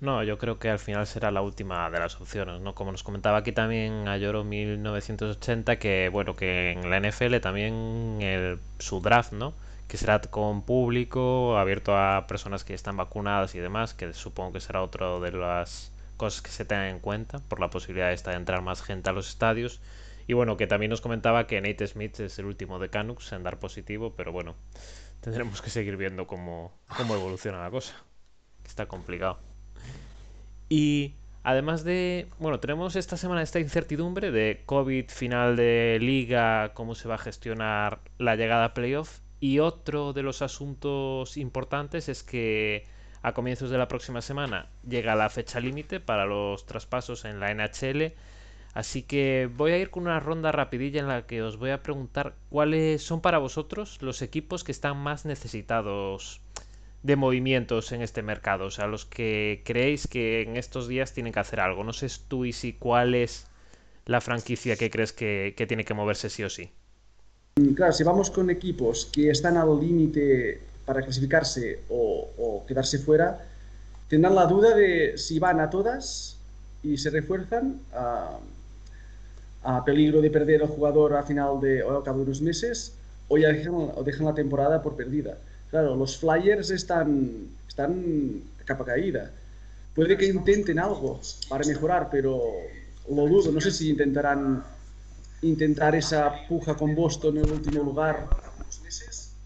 [0.00, 2.74] No, yo creo que al final será la última de las opciones, ¿no?
[2.74, 8.18] Como nos comentaba aquí también a Lloro 1980, que bueno, que en la NFL también
[8.20, 9.54] el, su draft, ¿no?
[9.88, 14.60] Que será con público, abierto a personas que están vacunadas y demás, que supongo que
[14.60, 18.36] será otro de las cosas que se tengan en cuenta por la posibilidad esta de
[18.36, 19.80] entrar más gente a los estadios.
[20.26, 23.44] Y bueno, que también nos comentaba que Nate Smith es el último de Canucks en
[23.44, 24.56] dar positivo, pero bueno,
[25.22, 27.94] tendremos que seguir viendo cómo, cómo evoluciona la cosa.
[28.66, 29.55] Está complicado.
[30.68, 36.94] Y además de, bueno, tenemos esta semana esta incertidumbre de COVID, final de liga, cómo
[36.94, 39.20] se va a gestionar la llegada a playoff.
[39.40, 42.86] Y otro de los asuntos importantes es que
[43.22, 47.52] a comienzos de la próxima semana llega la fecha límite para los traspasos en la
[47.52, 48.14] NHL
[48.76, 51.82] Así que voy a ir con una ronda rapidilla en la que os voy a
[51.82, 56.42] preguntar cuáles son para vosotros los equipos que están más necesitados
[57.02, 61.32] de movimientos en este mercado, o sea, los que creéis que en estos días tienen
[61.32, 61.84] que hacer algo.
[61.84, 63.46] No sé tú y si cuál es
[64.06, 66.70] la franquicia que crees que, tiene que moverse sí o sí.
[67.56, 73.44] Mm, claro, si vamos con equipos que están al límite para clasificarse o, quedarse fuera,
[74.08, 76.38] tendrán la duda de si van a todas
[76.82, 77.80] y se refuerzan.
[77.92, 78.38] a
[79.66, 82.94] a peligro de perder al jugador a final de, o al cabo de unos meses,
[83.26, 85.38] o ya dejan, o dejan la temporada por perdida.
[85.70, 89.30] Claro, los Flyers están, están capa caída.
[89.94, 92.42] Puede que intenten algo para mejorar, pero
[93.10, 93.50] lo dudo.
[93.52, 94.62] No sé si intentarán
[95.42, 98.28] intentar esa puja con Boston en el último lugar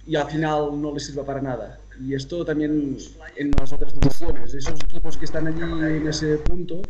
[0.06, 1.78] y al final no les sirva para nada.
[2.00, 2.96] Y esto también
[3.36, 4.54] en las otras divisiones.
[4.54, 6.82] Esos equipos que están allí en ese punto,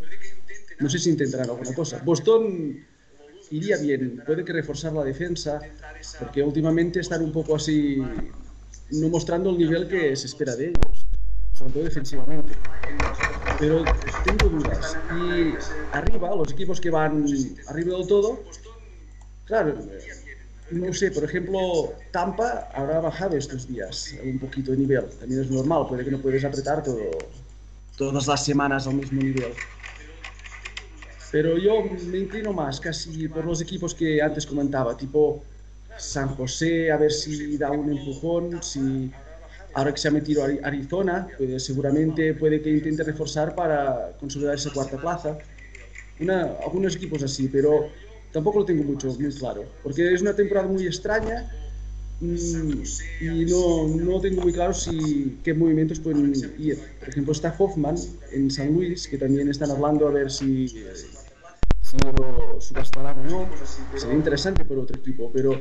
[0.78, 2.00] no sé si intentarán alguna cosa.
[2.04, 2.78] Boston
[3.50, 4.22] iría bien.
[4.24, 5.60] Puede que reforzar la defensa,
[6.18, 8.00] porque últimamente están un poco así,
[8.92, 11.06] no mostrando el nivel que se espera de ellos,
[11.56, 12.52] sobre todo defensivamente.
[13.58, 13.84] Pero
[14.24, 14.96] tengo dudas.
[15.14, 15.54] Y
[15.92, 17.24] arriba, los equipos que van
[17.68, 18.42] arriba del todo,
[19.44, 19.76] claro,
[20.70, 25.04] no sé, por ejemplo, Tampa habrá bajado estos días un poquito de nivel.
[25.18, 27.10] También es normal, puede que no puedes apretar todo,
[27.96, 29.52] todas las semanas al mismo nivel.
[31.32, 35.44] Pero yo me inclino más casi por los equipos que antes comentaba, tipo
[36.00, 39.10] San José, a ver si da un empujón, si
[39.74, 44.72] ahora que se ha metido Arizona, pues seguramente puede que intente reforzar para consolidar esa
[44.72, 45.38] cuarta plaza.
[46.18, 47.88] Una, algunos equipos así, pero
[48.32, 51.50] tampoco lo tengo mucho, muy claro, porque es una temporada muy extraña
[52.20, 52.82] mm,
[53.20, 56.78] y no, no, tengo muy claro si qué movimientos pueden ir.
[56.98, 57.96] Por ejemplo, está Hoffman
[58.32, 60.68] en San Luis, que también están hablando a ver si
[61.90, 63.48] si lo subastarán o no,
[63.96, 65.60] sería interesante por otro equipo, pero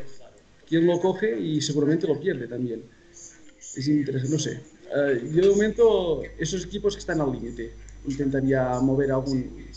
[0.70, 2.84] quién lo coge y seguramente lo pierde también.
[3.12, 4.62] Es interesante, no sé.
[4.92, 7.74] Uh, yo de momento, esos equipos que están al límite,
[8.08, 9.68] intentaría mover algún,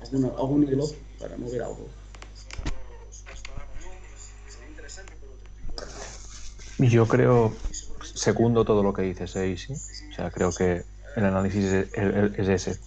[0.00, 0.86] alguna, algún hilo
[1.18, 1.88] para mover algo.
[6.78, 7.52] Yo creo,
[8.02, 9.56] segundo todo lo que dices, ¿eh,
[10.10, 10.82] O sea, creo que
[11.16, 12.78] el análisis es ese.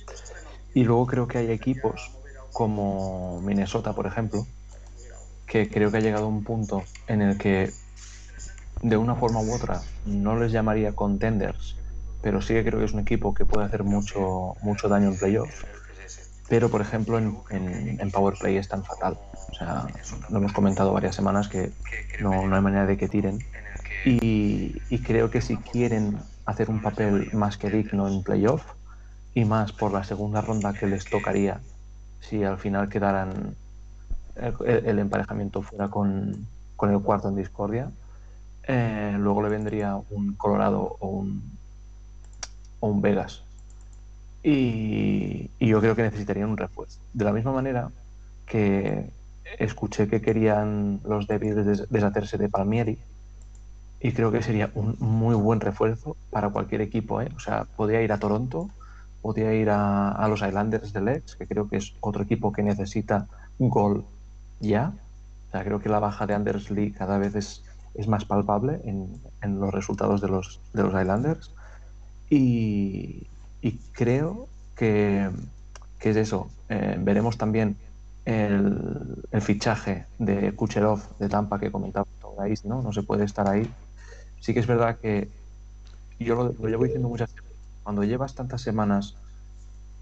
[0.74, 2.12] Y luego creo que hay equipos
[2.52, 4.46] como Minnesota, por ejemplo,
[5.47, 7.71] que creo que ha llegado un punto en el que
[8.81, 11.77] de una forma u otra no les llamaría contenders,
[12.21, 15.17] pero sí que creo que es un equipo que puede hacer mucho, mucho daño en
[15.17, 15.65] playoffs.
[16.49, 19.17] Pero, por ejemplo, en, en, Power Play es tan fatal.
[19.49, 19.86] O sea,
[20.29, 21.71] lo hemos comentado varias semanas que
[22.21, 23.39] no, no hay manera de que tiren.
[24.05, 28.63] Y, y, creo que si quieren hacer un papel más que digno en playoff,
[29.38, 31.60] y más por la segunda ronda que les tocaría
[32.21, 33.55] si al final quedaran
[34.65, 36.47] el, emparejamiento fuera con,
[36.82, 37.89] el cuarto en discordia,
[38.63, 41.43] eh, luego le vendría un Colorado o un,
[42.80, 43.43] o un Vegas.
[44.43, 47.00] Y, yo creo que necesitarían un refuerzo.
[47.13, 47.89] De la misma manera
[48.45, 49.10] que
[49.60, 52.97] escuché que querían los Devils deshacerse de Palmieri,
[54.00, 57.21] y creo que sería un muy buen refuerzo para cualquier equipo.
[57.21, 57.30] ¿eh?
[57.36, 58.69] O sea, podría ir a Toronto
[59.28, 63.28] podía ir a, los Islanders de Lex, que creo que es otro equipo que necesita
[63.60, 64.06] gol
[64.60, 64.93] ya.
[65.48, 67.63] O sea, creo que la baja de Anders Lee cada vez es,
[67.96, 71.52] es más palpable en, en, los resultados de los, de los Islanders.
[72.30, 73.28] Y,
[73.62, 75.30] y creo que,
[76.00, 76.50] que, es eso.
[76.70, 77.78] Eh, veremos también
[78.26, 82.06] el, el, fichaje de Kucherov de Tampa que comentaba
[82.65, 82.82] ¿no?
[82.82, 83.70] No se puede estar ahí.
[84.39, 85.30] Sí que es verdad que
[86.20, 87.48] yo lo, lo llevo diciendo muchas veces
[87.84, 89.15] cuando llevas tantas semanas,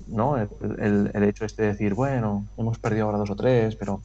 [0.08, 0.38] ¿no?
[0.38, 4.02] El, el, hecho este de decir, bueno, hemos perdido ahora dos o tres, pero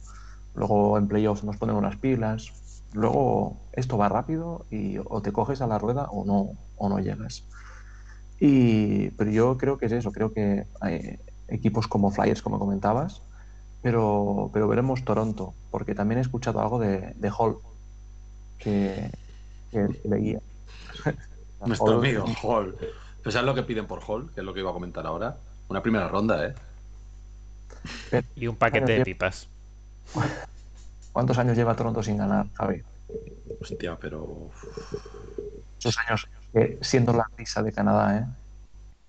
[0.55, 2.51] luego en playoffs nos ponemos las pilas,
[2.93, 6.99] luego esto va rápido y o te coges a la rueda o no, o no
[6.99, 7.43] llegas.
[8.39, 13.21] Y, pero yo creo que es eso, creo que hay equipos como Flyers, como comentabas,
[13.81, 17.57] pero, pero veremos Toronto, porque también he escuchado algo de, de Hall,
[18.57, 19.11] que,
[19.71, 20.39] que leía.
[21.65, 22.75] Nuestro amigo Hall.
[23.21, 24.31] Pues ¿sabes lo que piden por Hall?
[24.33, 25.37] Que es lo que iba a comentar ahora.
[25.69, 26.53] Una primera ronda, ¿eh?
[28.35, 29.47] Y un paquete de pipas.
[31.11, 32.81] ¿Cuántos años lleva Toronto sin ganar, Javi?
[33.61, 34.49] Hostia, pero.
[35.83, 38.25] Dos años eh, siendo la risa de Canadá, ¿eh?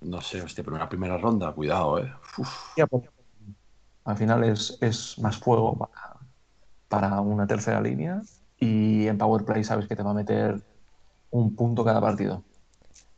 [0.00, 2.12] No sé, hostia, pero una primera ronda, cuidado, ¿eh?
[2.38, 2.48] Uf.
[2.90, 3.04] Pues,
[4.04, 6.16] al final es, es más fuego para,
[6.88, 8.20] para una tercera línea
[8.58, 10.60] y en Power Play sabes que te va a meter
[11.30, 12.42] un punto cada partido.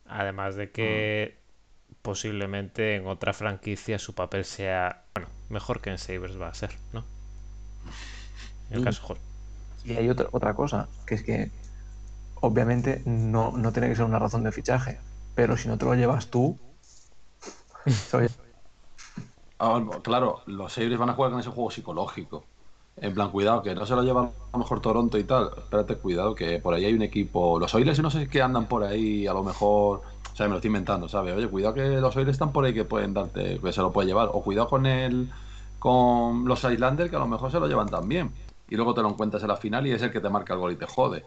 [0.07, 1.39] Además de que
[2.01, 6.71] posiblemente en otra franquicia su papel sea bueno, mejor que en Sabres va a ser,
[6.93, 7.14] ¿no?
[8.69, 9.17] En el caso Hall.
[9.83, 11.51] Y hay otra, otra cosa, que es que
[12.41, 14.99] obviamente no, no tiene que ser una razón de fichaje,
[15.35, 16.57] pero si no te lo llevas tú,
[19.57, 22.43] Ah, claro, los Sabres van a jugar con ese juego psicológico.
[22.97, 25.51] En plan, cuidado, que no se lo lleva a lo mejor Toronto y tal.
[25.57, 27.57] Espérate, cuidado, que por ahí hay un equipo.
[27.59, 30.01] Los Oilers no sé qué andan por ahí, a lo mejor.
[30.31, 31.35] O sea, me lo estoy inventando, ¿sabes?
[31.35, 34.07] Oye, cuidado que los Oilers están por ahí que pueden darte, que se lo puede
[34.07, 34.29] llevar.
[34.33, 35.31] O cuidado con el.
[35.85, 38.31] Con los Islanders, que a lo mejor se lo llevan también.
[38.67, 40.59] Y luego te lo encuentras en la final y es el que te marca el
[40.59, 41.23] gol y te jode.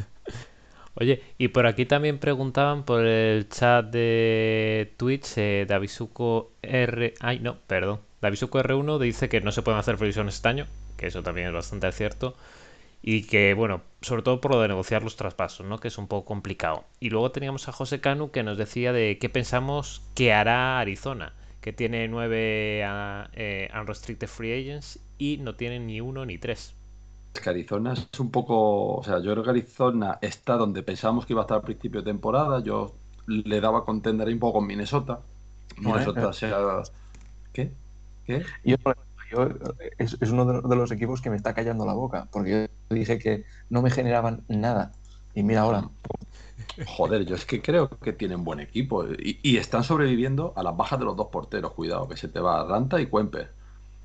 [0.94, 7.12] Oye, y por aquí también preguntaban por el chat de Twitch, eh, Davisuco R...
[7.20, 8.00] Ay, no, perdón.
[8.22, 11.52] Davisuco R1 dice que no se pueden hacer previsiones este año, que eso también es
[11.52, 12.34] bastante cierto.
[13.02, 15.80] Y que, bueno, sobre todo por lo de negociar los traspasos, ¿no?
[15.80, 16.84] Que es un poco complicado.
[16.98, 21.34] Y luego teníamos a José Canu que nos decía de qué pensamos que hará Arizona,
[21.66, 26.76] que tiene nueve ah, eh, unrestricted free agents y no tiene ni uno ni tres.
[27.34, 28.94] Es que Arizona es un poco.
[28.98, 32.02] O sea, yo creo que Arizona está donde pensábamos que iba a estar al principio
[32.02, 32.62] de temporada.
[32.62, 32.94] Yo
[33.26, 35.20] le daba contender un poco con Minnesota.
[35.78, 36.32] Minnesota eh.
[36.32, 36.82] sea.
[37.52, 37.72] ¿Qué?
[38.24, 38.44] ¿Qué?
[38.64, 38.76] yo,
[39.32, 39.48] yo-
[39.98, 42.96] es, es uno de, de los equipos que me está callando la boca, porque yo
[42.96, 44.92] dije que no me generaban nada.
[45.34, 45.90] Y mira ahora,
[46.86, 49.04] Joder, yo es que creo que tienen buen equipo.
[49.18, 51.72] Y, están sobreviviendo a las bajas de los dos porteros.
[51.72, 53.52] Cuidado, que se te va Ranta y Cuemper.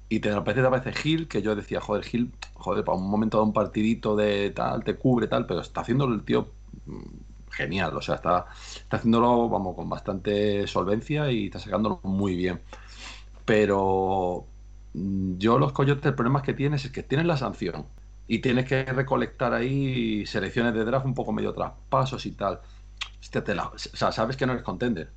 [0.10, 3.38] Y te aparece, te aparece Gil, que yo decía, joder, Gil, joder, para un momento
[3.38, 6.50] de un partidito de tal, te cubre tal, pero está haciéndolo el tío
[6.86, 7.96] mm, genial.
[7.96, 12.62] O sea, está, está haciéndolo, vamos, con bastante solvencia y está sacándolo muy bien.
[13.46, 14.46] Pero
[14.94, 17.86] mm, yo los coyotes, el problema que tienes es que tienes la sanción
[18.32, 22.62] y tienes que recolectar ahí selecciones de draft un poco medio traspasos y tal.
[23.22, 25.12] Hostia, te la- o sea, sabes que no eres contender.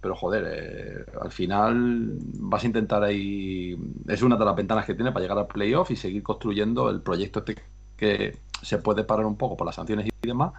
[0.00, 3.76] Pero joder, eh, al final vas a intentar ahí.
[4.08, 7.02] Es una de las ventanas que tiene para llegar al playoff y seguir construyendo el
[7.02, 7.56] proyecto este
[7.96, 10.52] que se puede parar un poco por las sanciones y demás.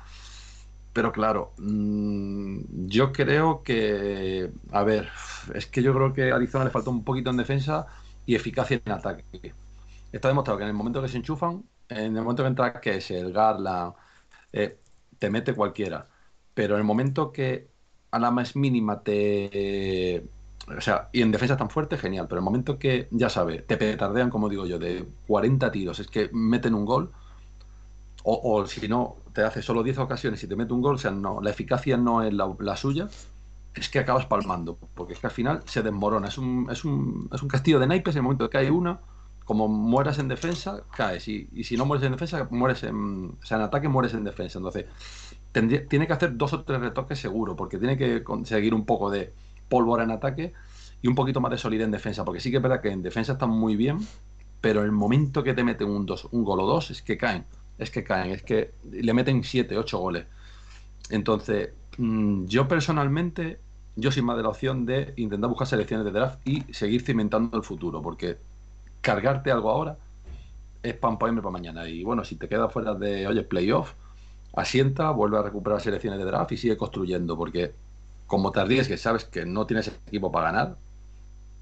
[0.94, 4.52] Pero claro, mm, yo creo que.
[4.72, 5.10] A ver,
[5.54, 7.86] es que yo creo que a Arizona le falta un poquito en defensa
[8.26, 9.24] y eficacia en ataque.
[10.12, 13.12] Está demostrado que en el momento que se enchufan, en el momento que entra es
[13.12, 13.93] el Garland,
[14.54, 14.80] eh,
[15.19, 16.08] te mete cualquiera.
[16.54, 17.69] Pero en el momento que
[18.12, 20.28] a la más mínima te.
[20.67, 22.28] o sea, y en defensa tan fuerte, genial.
[22.28, 26.00] Pero en el momento que, ya sabes, te petardean, como digo yo, de 40 tiros,
[26.00, 27.12] es que meten un gol.
[28.30, 31.12] O, si no, te hace solo 10 ocasiones y te mete un gol, o sea,
[31.12, 33.08] no, la eficacia no es la, suya,
[33.73, 34.78] es que acabas palmando.
[34.95, 36.28] Porque es que al final se desmorona.
[36.28, 39.00] Es un, es un, es un castillo de naipes en el momento que cae uno.
[39.48, 41.28] Como mueras en defensa, caes.
[41.28, 43.38] Y, si no mueres en defensa, mueres en.
[43.42, 44.60] O sea, en ataque mueres en defensa.
[44.60, 44.86] Entonces,
[45.88, 49.34] tiene que hacer dos o tres retoques seguro, porque tiene que conseguir un poco de
[49.70, 50.54] pólvora en ataque
[51.02, 53.02] y un poquito más de solidez en defensa, porque sí que es verdad que en
[53.02, 54.00] defensa están muy bien,
[54.60, 57.46] pero el momento que te meten un, dos, un gol o dos, es que caen,
[57.78, 60.26] es que caen, es que le meten siete, ocho goles.
[61.10, 63.60] Entonces, mm, yo personalmente,
[63.96, 67.56] yo soy más de la opción de intentar buscar selecciones de draft y seguir cimentando
[67.56, 68.38] el futuro, porque
[69.08, 70.00] cargarte algo ahora
[70.84, 71.88] es pan para para mañana.
[71.89, 73.96] Y bueno, si te quedas fuera de, oye, playoff,
[74.54, 77.76] asienta, vuelve a recuperar selecciones de draft y sigue construyendo, porque
[78.28, 80.78] como te arriesgues, sabes que no tienes equipo para ganar,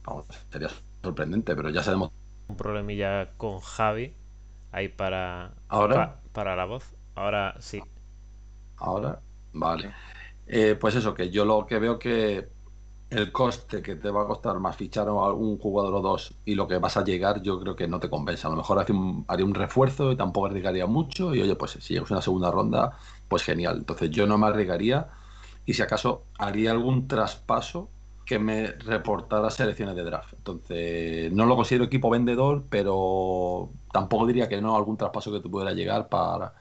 [0.05, 0.69] vamos, sería
[1.04, 2.12] sorprendente, pero ya sabemos.
[2.48, 4.17] Un problemilla con Javi
[4.71, 6.96] ahí para, Ahora, pa- para la voz.
[7.15, 7.87] Ahora sí.
[8.77, 9.21] ahora,
[9.54, 9.96] vale.
[10.48, 12.50] Eh, pues eso, que yo lo que veo que
[13.10, 16.56] el coste que te va a costar más fichar a un jugador o dos y
[16.56, 18.47] lo que vas a llegar, yo creo que no te compensa.
[18.47, 21.33] A lo mejor hace un- haría un refuerzo y tampoco arriesgaría mucho.
[21.35, 22.97] Y oye, pues si llegas a una segunda ronda,
[23.27, 23.77] pues genial.
[23.79, 25.10] Entonces yo no me arriesgaría
[25.65, 27.91] y si acaso haría algún traspaso
[28.25, 30.33] que me reportara selecciones de draft.
[30.33, 35.49] Entonces no lo considero equipo vendedor, pero tampoco diría que no algún traspaso que te
[35.49, 36.53] pudiera llegar para,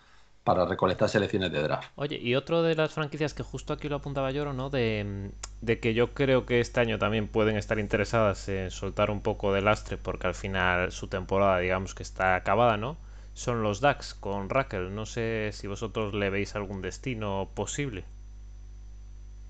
[0.45, 1.88] para recolectar selecciones de draft.
[1.97, 4.68] Oye, y otro de las franquicias que justo aquí lo apuntaba Lloro, ¿no?
[4.68, 5.32] De,
[5.62, 9.55] de, que yo creo que este año también pueden estar interesadas en soltar un poco
[9.55, 12.99] de lastre porque al final su temporada, digamos que está acabada, ¿no?
[13.32, 14.95] Son los DAX con Raquel.
[14.95, 18.05] No sé si vosotros le veis algún destino posible.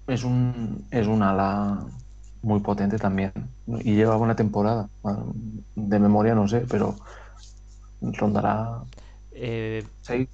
[0.06, 1.84] Es un, es un ala
[2.40, 3.32] muy potente también.
[3.66, 4.88] Y lleva buena temporada.
[5.74, 6.94] De memoria no sé, pero
[8.00, 8.84] rondará
[9.32, 10.28] eh, seis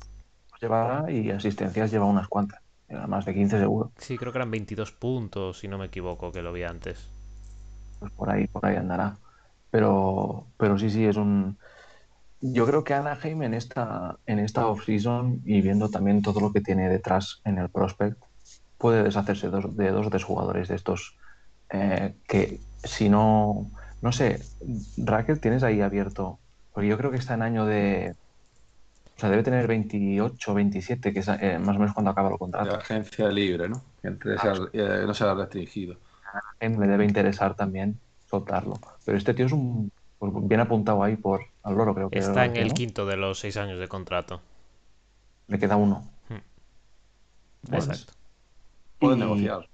[0.61, 2.61] llevará y asistencias lleva unas cuantas.
[3.07, 3.93] Más de 15 seguro.
[3.99, 7.09] Sí, creo que eran 22 puntos, si no me equivoco, que lo vi antes.
[8.01, 9.17] Pues por ahí, por ahí andará.
[9.71, 11.57] Pero, pero sí, sí, es un.
[12.41, 16.63] Yo creo que Anaheim en esta, en esta off-season y viendo también todo lo que
[16.63, 18.21] tiene detrás en el prospect,
[18.79, 21.17] puede deshacerse de dos o tres jugadores de estos
[21.71, 23.71] eh, que si no.
[24.03, 24.41] No sé,
[24.97, 26.39] Raquel, tienes ahí abierto.
[26.73, 28.17] Porque yo creo que está en año de
[29.21, 32.39] o sea, debe tener 28, 27, que es eh, más o menos cuando acaba el
[32.39, 32.71] contrato.
[32.71, 33.83] De agencia libre, ¿no?
[34.01, 34.09] Que
[34.39, 35.97] ah, eh, no sea restringido.
[36.59, 38.01] Me debe interesar también
[38.31, 38.81] soltarlo.
[39.05, 42.19] Pero este tío es un pues, bien apuntado ahí por al loro, creo que.
[42.19, 44.41] Está en el quinto de los seis años de contrato.
[45.49, 46.09] Le queda uno.
[46.31, 47.75] Hmm.
[47.75, 48.15] Exacto.
[48.99, 49.69] Puede negociar.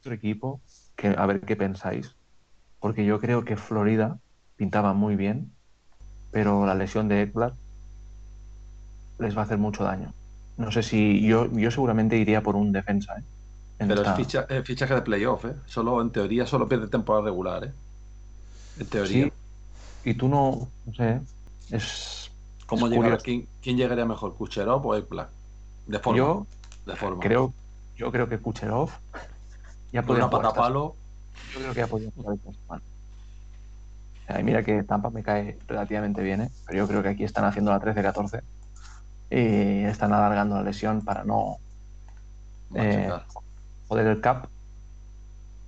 [0.00, 0.60] Otro equipo,
[0.96, 2.14] que a ver qué pensáis.
[2.78, 4.18] Porque yo creo que Florida
[4.56, 5.50] pintaba muy bien,
[6.30, 7.54] pero la lesión de Ekblad
[9.22, 10.12] les va a hacer mucho daño.
[10.56, 13.14] No sé si yo, yo seguramente iría por un defensa.
[13.18, 13.22] ¿eh?
[13.78, 15.54] Pero es fichaje de playoff, ¿eh?
[15.66, 17.72] Solo, en teoría, solo pierde temporada regular, ¿eh?
[18.78, 19.24] En teoría.
[19.24, 19.32] Sí.
[20.04, 21.20] Y tú no, no sé,
[21.70, 22.30] es...
[22.66, 22.88] ¿Cómo
[23.22, 23.46] ¿quién,
[23.76, 25.28] llegaría mejor, Kucherov o Ekblad?
[25.86, 26.18] De forma.
[26.18, 26.46] Yo,
[26.86, 27.20] de forma.
[27.20, 27.52] Creo,
[27.96, 28.90] yo creo que Kucherov
[29.92, 30.94] ya podría una palo.
[31.52, 32.82] Yo creo que ya podría jugar esta
[34.42, 36.50] mira que Tampa me cae relativamente bien, ¿eh?
[36.66, 38.40] pero yo creo que aquí están haciendo la 13-14
[39.32, 41.56] y están alargando la lesión para no
[42.74, 43.10] eh,
[43.88, 44.48] joder el cap.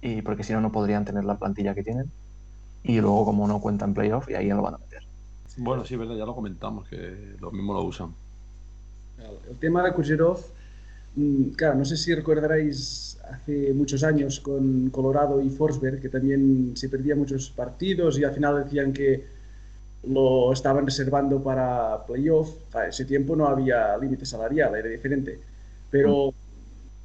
[0.03, 2.11] Y porque si no no podrían tener la plantilla que tienen.
[2.83, 5.03] Y luego como no cuentan playoff y ahí ya lo van a meter.
[5.57, 8.15] Bueno sí verdad ya lo comentamos que los mismos lo usan.
[9.49, 10.41] El tema de Kucherov
[11.17, 16.73] mm, claro no sé si recordaréis hace muchos años con Colorado y Forsberg que también
[16.77, 19.25] se perdían muchos partidos y al final decían que
[20.09, 22.51] lo estaban reservando para playoff.
[22.75, 25.39] A ese tiempo no había límite salarial, era diferente.
[25.91, 26.35] Pero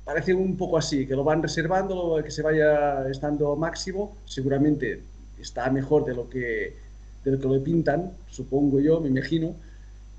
[0.04, 4.18] parece un poco así, que lo van reservando, que se vaya estando máximo.
[4.26, 5.02] Seguramente
[5.40, 6.76] está mejor de lo que,
[7.24, 9.56] de lo, que lo pintan, supongo yo, me imagino.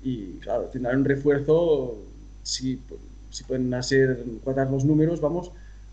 [0.03, 1.97] Y claro, tendrán un refuerzo,
[2.43, 2.81] si,
[3.29, 5.51] si pueden hacer cuadrar los números, vamos,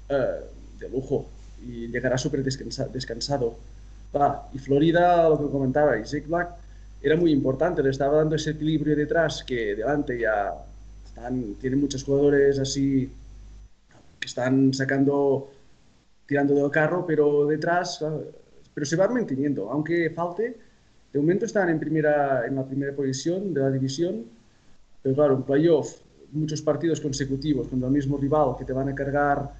[0.08, 0.40] eh,
[0.78, 1.26] de lujo.
[1.66, 3.56] Y llegará súper descansado.
[4.54, 6.50] y Florida, lo que comentaba, y Zach Black,
[7.02, 10.52] era muy importante, le estaba dando ese equilibrio detrás que delante ya
[11.04, 13.10] están, tienen muchos jugadores así
[14.18, 15.50] que están sacando,
[16.26, 18.04] tirando del carro, pero detrás,
[18.74, 20.56] pero se van manteniendo, aunque falte,
[21.12, 24.24] de momento están en, primera, en la primera posición de la división,
[25.02, 25.98] pero claro, un playoff,
[26.32, 29.50] muchos partidos consecutivos contra el mismo rival que te van a cargar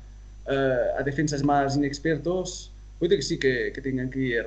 [0.46, 4.46] eh, a defensas más inexpertos, puede que sí que, que tengan que ir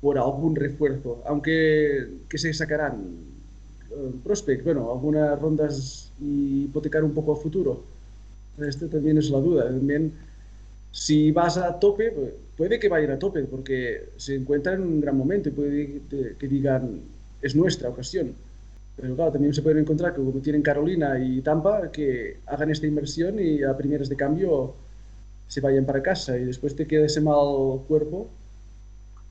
[0.00, 2.94] por algún refuerzo, aunque que se sacarán
[3.90, 7.82] uh, prospect, bueno, algunas rondas y hipotecar un poco el futuro.
[8.58, 9.64] Esto también es la duda.
[9.64, 10.12] También,
[10.92, 12.12] si vas a tope,
[12.56, 16.00] puede que vayan a tope, porque se encuentran en un gran momento y puede
[16.38, 17.00] que digan,
[17.42, 18.32] es nuestra ocasión.
[18.96, 23.38] Pero claro, también se pueden encontrar como tienen Carolina y Tampa, que hagan esta inversión
[23.38, 24.74] y a primeras de cambio
[25.48, 28.28] se vayan para casa y después te queda ese mal cuerpo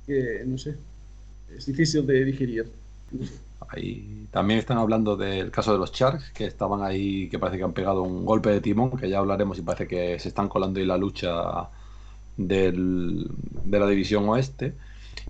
[0.10, 0.76] que, no sé,
[1.56, 2.72] es difícil de digerir.
[3.70, 7.64] Ahí también están hablando del caso de los Sharks, que estaban ahí, que parece que
[7.64, 10.80] han pegado un golpe de timón, que ya hablaremos y parece que se están colando
[10.80, 11.70] ahí la lucha
[12.38, 13.28] del,
[13.66, 14.74] de la división oeste.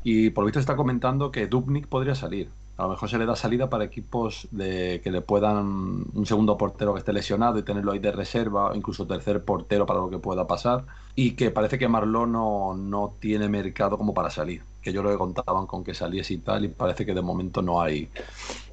[0.04, 2.50] Y por visto está comentando que Dubnik podría salir.
[2.80, 6.58] A lo mejor se le da salida para equipos de, que le puedan un segundo
[6.58, 10.18] portero que esté lesionado y tenerlo ahí de reserva, incluso tercer portero para lo que
[10.18, 10.86] pueda pasar.
[11.14, 14.64] Y que parece que Marlon no, no tiene mercado como para salir.
[14.82, 17.62] Que yo lo que contaban con que saliese y tal, y parece que de momento
[17.62, 18.08] no hay,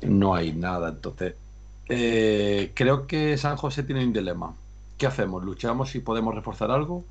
[0.03, 0.91] no hay nada.
[0.91, 1.35] Entonces,
[1.89, 4.55] eh, creo que San José tiene un dilema.
[4.99, 5.43] ¿Qué hacemos?
[5.43, 7.05] ¿Luchamos si podemos reforzar algo?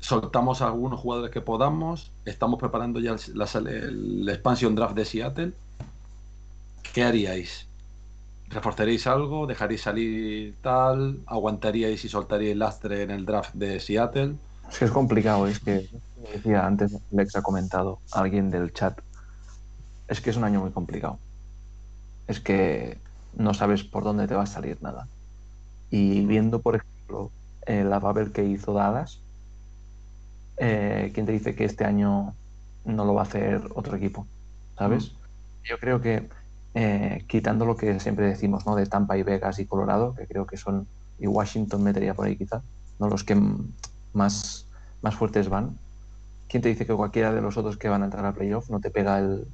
[0.00, 5.52] soltamos a algunos jugadores que podamos, estamos preparando ya la, el, expansion draft de Seattle
[6.92, 7.66] ¿qué haríais?
[8.48, 9.46] ¿Reforzaríais algo?
[9.46, 11.20] ¿Dejaríais salir tal?
[11.26, 14.36] ¿Aguantaríais y soltaríais lastre en el draft de Seattle?
[14.70, 15.88] Es que es complicado, es que,
[16.32, 18.98] decía antes, Lex ha comentado, alguien del chat,
[20.08, 21.18] es que es un año muy complicado.
[22.26, 22.98] Es que
[23.34, 25.06] no sabes por dónde te va a salir nada.
[25.90, 27.30] Y viendo, por ejemplo,
[27.66, 29.20] eh, la Babel que hizo Dallas,
[30.56, 32.34] eh, ¿quién te dice que este año
[32.84, 34.26] no lo va a hacer otro equipo?
[34.76, 35.12] ¿Sabes?
[35.64, 36.28] Yo creo que
[36.74, 38.76] eh, quitando lo que siempre decimos, ¿no?
[38.76, 40.86] De Tampa y Vegas y Colorado, que creo que son,
[41.18, 42.62] y Washington metería por ahí quizá,
[42.98, 43.08] ¿no?
[43.08, 43.36] Los que
[44.12, 44.66] más,
[45.02, 45.78] más fuertes van.
[46.48, 48.80] ¿Quién te dice que cualquiera de los otros que van a entrar a playoff no
[48.80, 49.46] te pega el,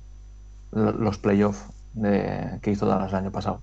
[0.72, 1.64] los playoffs
[2.62, 3.60] que hizo Dallas el año pasado?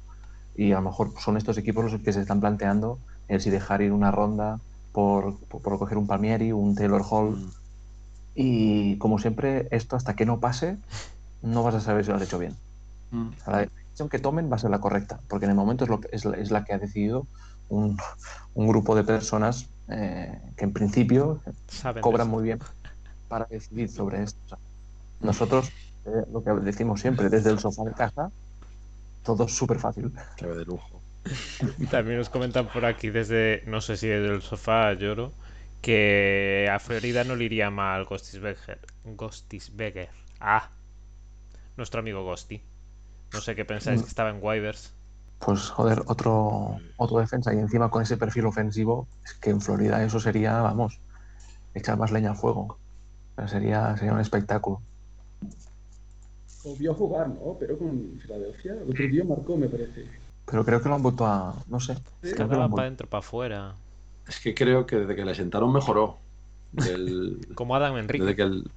[0.55, 3.81] Y a lo mejor son estos equipos los que se están planteando el si dejar
[3.81, 4.59] ir una ronda
[4.91, 7.31] por, por, coger un Palmieri, un Taylor Hall.
[7.31, 7.51] Mm.
[8.35, 10.77] Y como siempre, esto hasta que no pase,
[11.41, 12.55] no vas a saber si lo has hecho bien.
[13.13, 13.29] Mm.
[13.47, 16.01] La decisión que tomen va a ser la correcta, porque en el momento es, lo
[16.01, 17.27] que, es, es la que ha decidido
[17.69, 17.97] un,
[18.55, 21.41] un grupo de personas eh, que en principio
[22.01, 22.59] cobran muy bien
[23.27, 24.57] para decidir sobre esto.
[25.19, 25.71] nosotros,
[26.05, 28.31] eh, lo que decimos siempre, desde el sofá de casa,
[29.23, 30.11] todo es súper fácil.
[30.39, 31.01] de lujo.
[31.91, 35.31] También nos comentan por aquí desde, no sé si desde el sofá lloro,
[35.81, 38.79] que a Florida no le iría mal Ghostisberger.
[39.03, 40.09] Ghostisberger.
[40.39, 40.69] Ah,
[41.77, 42.61] nuestro amigo Ghosty.
[43.33, 44.93] No sé qué pensáis que estaba en Waivers.
[45.39, 50.03] Pues joder, otro, otro defensa y encima con ese perfil ofensivo, es que en Florida
[50.03, 50.99] eso sería, vamos,
[51.73, 52.77] echar más leña al fuego.
[53.47, 54.81] sería, sería un espectáculo.
[56.63, 57.57] Volvió a jugar, ¿no?
[57.59, 58.73] Pero con Filadelfia.
[58.73, 60.05] El otro día marcó, me parece.
[60.45, 61.55] Pero creo que lo han vuelto a.
[61.67, 61.97] No sé.
[62.21, 63.75] Es que para adentro, para afuera.
[64.27, 66.19] Es que creo que desde que le sentaron mejoró.
[67.55, 68.23] como Adam Enrique.
[68.23, 68.71] Desde que el...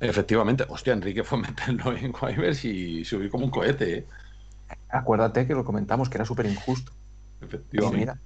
[0.00, 0.64] Efectivamente.
[0.68, 3.98] Hostia, Enrique fue meterlo en Waivers y subir como un cohete.
[3.98, 4.06] ¿eh?
[4.90, 6.92] Acuérdate que lo comentamos, que era súper injusto.
[7.40, 7.98] Efectivamente.
[7.98, 8.20] mira,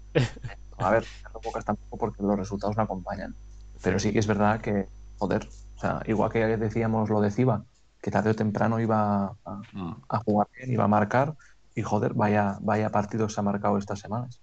[0.78, 3.34] a ver, no pocas tampoco porque los resultados no acompañan.
[3.82, 7.64] Pero sí que es verdad que, joder, o sea, igual que decíamos lo de Ciba,
[8.00, 10.02] que tarde o temprano iba a, mm.
[10.08, 11.34] a jugar bien, iba a marcar,
[11.74, 14.40] y joder, vaya, vaya partido se ha marcado estas semanas.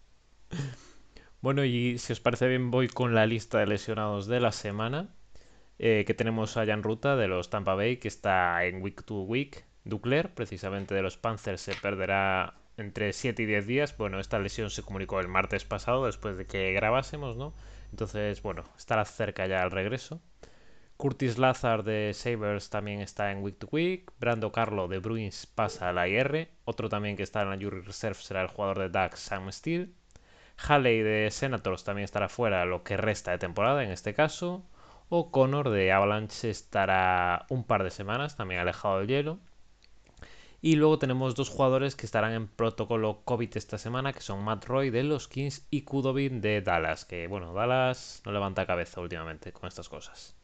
[1.41, 5.15] Bueno, y si os parece bien, voy con la lista de lesionados de la semana.
[5.79, 9.21] Eh, que tenemos allá en ruta de los Tampa Bay, que está en week to
[9.21, 9.65] week.
[9.85, 13.97] Ducler, precisamente de los Panthers, se perderá entre 7 y 10 días.
[13.97, 17.53] Bueno, esta lesión se comunicó el martes pasado, después de que grabásemos, ¿no?
[17.91, 20.21] Entonces, bueno, estará cerca ya al regreso.
[20.97, 24.11] Curtis Lazar de Sabres también está en Week to Week.
[24.19, 26.49] Brando Carlo de Bruins pasa a la IR.
[26.65, 29.89] Otro también que está en la Jury Reserve será el jugador de Dax, Sam Steele.
[30.57, 34.65] Halley de Senators también estará fuera lo que resta de temporada en este caso.
[35.09, 39.39] O Connor de Avalanche estará un par de semanas también alejado del hielo.
[40.61, 44.65] Y luego tenemos dos jugadores que estarán en protocolo COVID esta semana, que son Matt
[44.65, 47.05] Roy de los Kings y Kudobin de Dallas.
[47.05, 50.35] Que bueno, Dallas no levanta cabeza últimamente con estas cosas.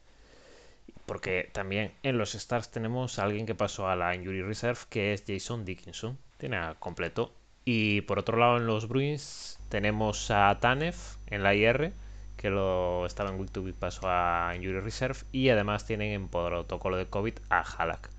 [1.04, 5.12] Porque también en los Stars tenemos a alguien que pasó a la Injury Reserve, que
[5.12, 6.18] es Jason Dickinson.
[6.38, 7.32] Tiene a completo.
[7.64, 10.96] Y por otro lado, en los Bruins tenemos a Tanev
[11.26, 11.92] en la IR,
[12.36, 15.18] que lo estaba en Week to Week, pasó a Injury Reserve.
[15.32, 18.10] Y además tienen en protocolo de COVID a Halak.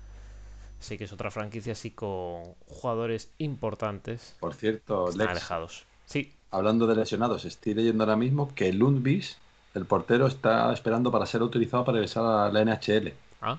[0.80, 4.36] Así que es otra franquicia así con jugadores importantes.
[4.40, 5.84] Por cierto, Lex, alejados.
[6.06, 6.32] Sí.
[6.50, 9.38] Hablando de lesionados, estoy leyendo ahora mismo que Lundbis
[9.74, 13.12] el portero está esperando para ser utilizado para regresar a la NHL.
[13.40, 13.58] Ah.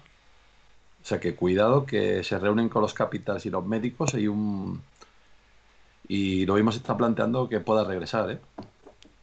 [1.01, 4.81] O sea que cuidado que se reúnen con los capitales y los médicos y un
[6.07, 8.39] y lo mismo se está planteando que pueda regresar, ¿eh?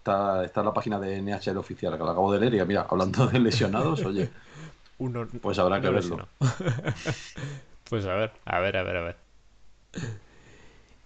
[0.06, 3.26] Está, está la página de NHL oficial, que lo acabo de leer y mira, hablando
[3.26, 4.30] de lesionados, oye,
[4.98, 6.28] Uno, pues habrá que verlo.
[7.90, 9.16] pues a ver, a ver, a ver, a ver.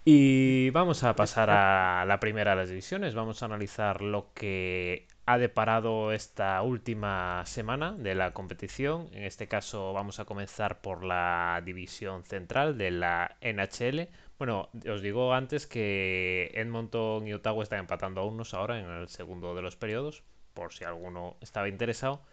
[0.05, 3.15] Y vamos a pasar a la primera de las divisiones.
[3.15, 9.09] Vamos a analizar lo que ha deparado esta última semana de la competición.
[9.13, 14.09] En este caso vamos a comenzar por la división central de la NHL.
[14.41, 19.07] Bueno, os digo antes que Edmonton y Ottawa están empatando a unos ahora en el
[19.07, 20.23] segundo de los periodos,
[20.55, 22.23] por si alguno estaba interesado.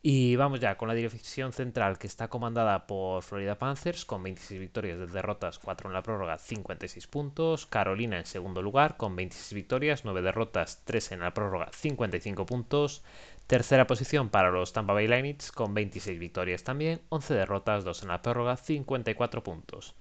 [0.00, 4.60] Y vamos ya con la división central que está comandada por Florida Panthers con 26
[4.60, 7.66] victorias, de derrotas, 4 en la prórroga, 56 puntos.
[7.66, 13.02] Carolina en segundo lugar con 26 victorias, 9 derrotas, 3 en la prórroga, 55 puntos.
[13.48, 18.08] Tercera posición para los Tampa Bay Lightning con 26 victorias también, 11 derrotas, 2 en
[18.08, 19.96] la prórroga, 54 puntos.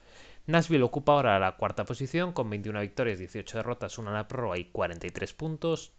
[0.50, 4.58] Nashville ocupa ahora la cuarta posición con 21 victorias, 18 derrotas, 1 en la prórroga
[4.58, 5.91] y 43 puntos.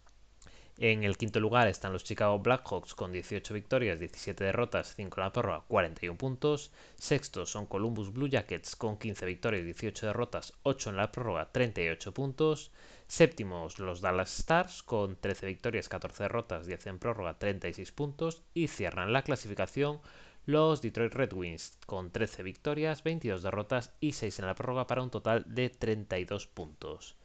[0.76, 5.24] En el quinto lugar están los Chicago Blackhawks con 18 victorias, 17 derrotas, 5 en
[5.24, 6.72] la prórroga, 41 puntos.
[6.96, 12.12] Sextos son Columbus Blue Jackets con 15 victorias, 18 derrotas, 8 en la prórroga, 38
[12.12, 12.72] puntos.
[13.06, 18.42] Séptimos los Dallas Stars con 13 victorias, 14 derrotas, 10 en prórroga, 36 puntos.
[18.52, 20.00] Y cierran la clasificación
[20.46, 25.02] los Detroit Red Wings con 13 victorias, 22 derrotas y 6 en la prórroga para
[25.02, 27.16] un total de 32 puntos.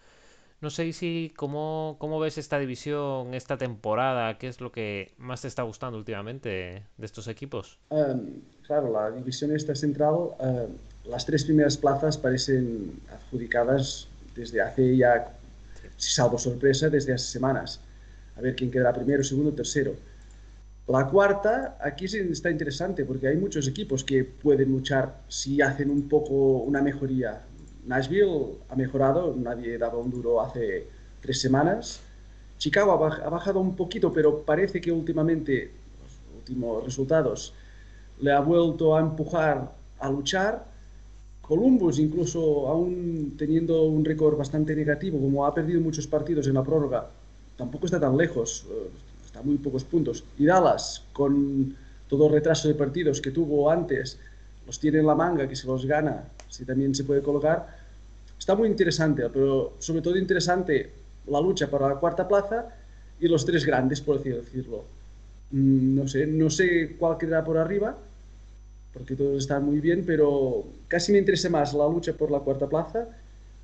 [0.62, 5.42] No sé si cómo, cómo ves esta división, esta temporada, qué es lo que más
[5.42, 7.78] te está gustando últimamente de estos equipos.
[7.90, 10.70] Um, claro, la división esta central, uh,
[11.06, 15.36] las tres primeras plazas parecen adjudicadas desde hace ya,
[15.98, 17.82] si salvo sorpresa, desde hace semanas.
[18.38, 19.96] A ver quién quedará primero, segundo, tercero.
[20.88, 26.08] La cuarta, aquí está interesante porque hay muchos equipos que pueden luchar si hacen un
[26.08, 27.42] poco una mejoría.
[27.88, 30.88] Nashville ha mejorado, nadie daba un duro hace
[31.22, 32.02] tres semanas.
[32.60, 35.72] Chicago ha bajado un poquito, pero parece que últimamente,
[36.04, 37.56] los últimos resultados,
[38.20, 40.66] le ha vuelto a empujar a luchar.
[41.42, 46.64] Columbus, incluso aún teniendo un récord bastante negativo, como ha perdido muchos partidos en la
[46.64, 47.10] prórroga,
[47.58, 48.68] tampoco está tan lejos,
[49.36, 50.24] eh, está a muy pocos puntos.
[50.38, 51.76] Y Dallas, con
[52.08, 54.18] todo el retraso de partidos que tuvo antes,
[54.66, 57.68] los tiene en la manga, que se los gana, si también se puede colocar.
[58.38, 60.92] Está muy interesante, pero sobre todo interesante
[61.28, 62.68] la lucha para la cuarta plaza
[63.20, 64.86] y los tres grandes, por decirlo.
[65.52, 67.98] Mm, no sé, no sé cuál quedará por arriba,
[68.94, 72.68] porque todos están muy bien, pero casi me interesa más la lucha por la cuarta
[72.68, 73.08] plaza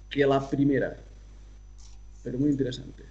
[0.09, 0.95] que la primera.
[2.23, 3.10] Pero muy interesante.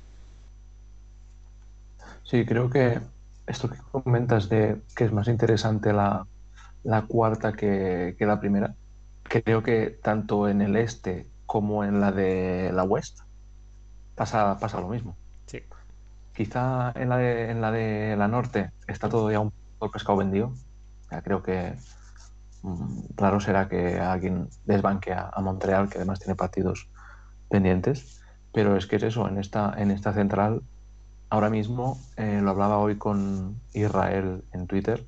[2.30, 3.00] Sí, creo que
[3.48, 6.24] esto que comentas de que es más interesante la,
[7.08, 8.76] cuarta que, la primera,
[9.24, 13.18] creo que tanto en el este como en la de la West
[14.14, 15.16] pasa, pasa lo mismo.
[15.46, 15.60] Sí.
[16.32, 20.18] Quizá en la de, en la de la norte está todo ya un poco pescado
[20.18, 20.54] vendido.
[21.24, 21.74] creo que
[23.16, 26.88] Claro mm, será que alguien desbanque a, Montreal, que además tiene partidos
[27.48, 28.22] pendientes,
[28.52, 30.62] pero es que es eso, en esta, en esta central,
[31.30, 35.06] ahora mismo, eh, lo hablaba hoy con Israel en Twitter,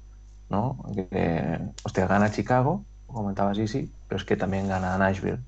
[0.48, 0.84] ¿no?
[0.94, 5.40] Que, hostia, gana Chicago, comentaba sí, pero es que también gana Nashville.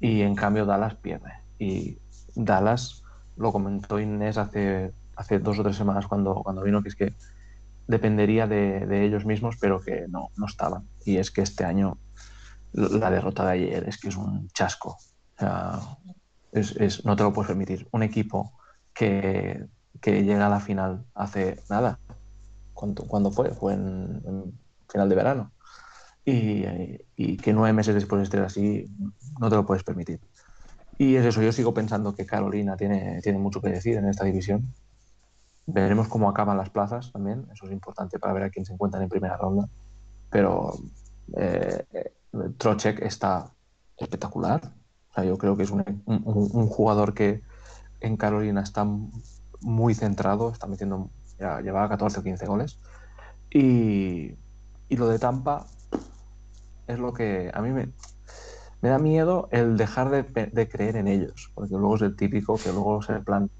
[0.00, 1.32] Y en cambio Dallas pierde.
[1.58, 1.98] Y
[2.34, 3.02] Dallas,
[3.36, 7.14] lo comentó Inés hace, hace dos o tres semanas cuando, cuando vino, que es que
[7.86, 10.86] dependería de, ellos mismos, pero que no, no estaban.
[11.04, 11.98] Y es que este año
[12.72, 14.98] la derrota de ayer es que es un chasco.
[15.36, 15.80] O sea,
[16.52, 17.88] es, no te lo puedes permitir.
[17.92, 18.52] Un equipo
[18.94, 19.66] que,
[20.04, 21.98] llega a la final hace nada.
[22.74, 23.50] ¿Cuándo, fue?
[23.50, 24.52] Fue en,
[24.88, 25.52] final de verano.
[26.24, 26.64] Y,
[27.16, 28.90] y, que nueve meses después estés así,
[29.40, 30.20] no te lo puedes permitir.
[30.98, 34.24] Y es eso, yo sigo pensando que Carolina tiene, tiene mucho que decir en esta
[34.24, 34.72] división
[35.66, 39.02] Veremos cómo acaban las plazas también, eso es importante para ver a quién se encuentran
[39.04, 39.68] en primera ronda.
[40.28, 40.72] Pero
[41.36, 41.84] eh,
[42.58, 43.52] Trocek está
[43.96, 44.72] espectacular.
[45.10, 45.84] O sea, yo creo que es un,
[46.68, 47.42] jugador que
[48.00, 48.84] en Carolina está
[49.62, 52.78] muy centrado, está metiendo, ya llevaba 14 o 15 goles.
[53.50, 54.34] Y,
[54.88, 55.66] y lo de Tampa
[56.86, 57.92] es lo que a mí me,
[58.80, 62.56] me da miedo el dejar de, de, creer en ellos, porque luego es el típico
[62.56, 63.50] que luego se plan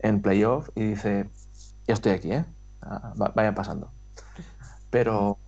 [0.00, 1.30] en playoff y dice,
[1.86, 2.44] ya estoy aquí, ¿eh?
[2.82, 3.92] Ah, vayan pasando.
[4.90, 5.38] Pero,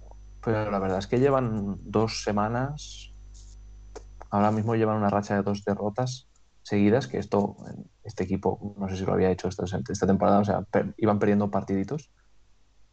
[0.43, 3.13] pero la verdad es que llevan dos semanas,
[4.31, 6.29] ahora mismo llevan una racha de dos derrotas
[6.63, 7.57] seguidas, que esto,
[8.07, 10.65] este equipo, no sé si lo había hecho esta, esta temporada, o sea,
[10.97, 12.11] iban perdiendo partiditos,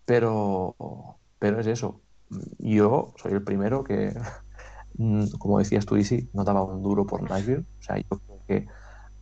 [0.05, 0.75] pero,
[1.39, 2.01] pero es eso.
[2.57, 4.13] Yo soy el primero que,
[5.39, 7.65] como decías tú, Isi, no daba un duro por Nashville.
[7.79, 8.67] O sea, yo creo que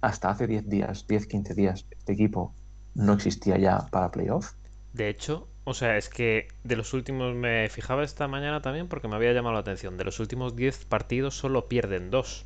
[0.01, 2.55] hasta hace 10 días, 10, 15 días, este equipo
[2.95, 4.53] no existía ya para playoff.
[4.93, 9.07] De hecho, o sea, es que de los últimos, me fijaba esta mañana también porque
[9.07, 12.45] me había llamado la atención, de los últimos 10 partidos solo pierden 2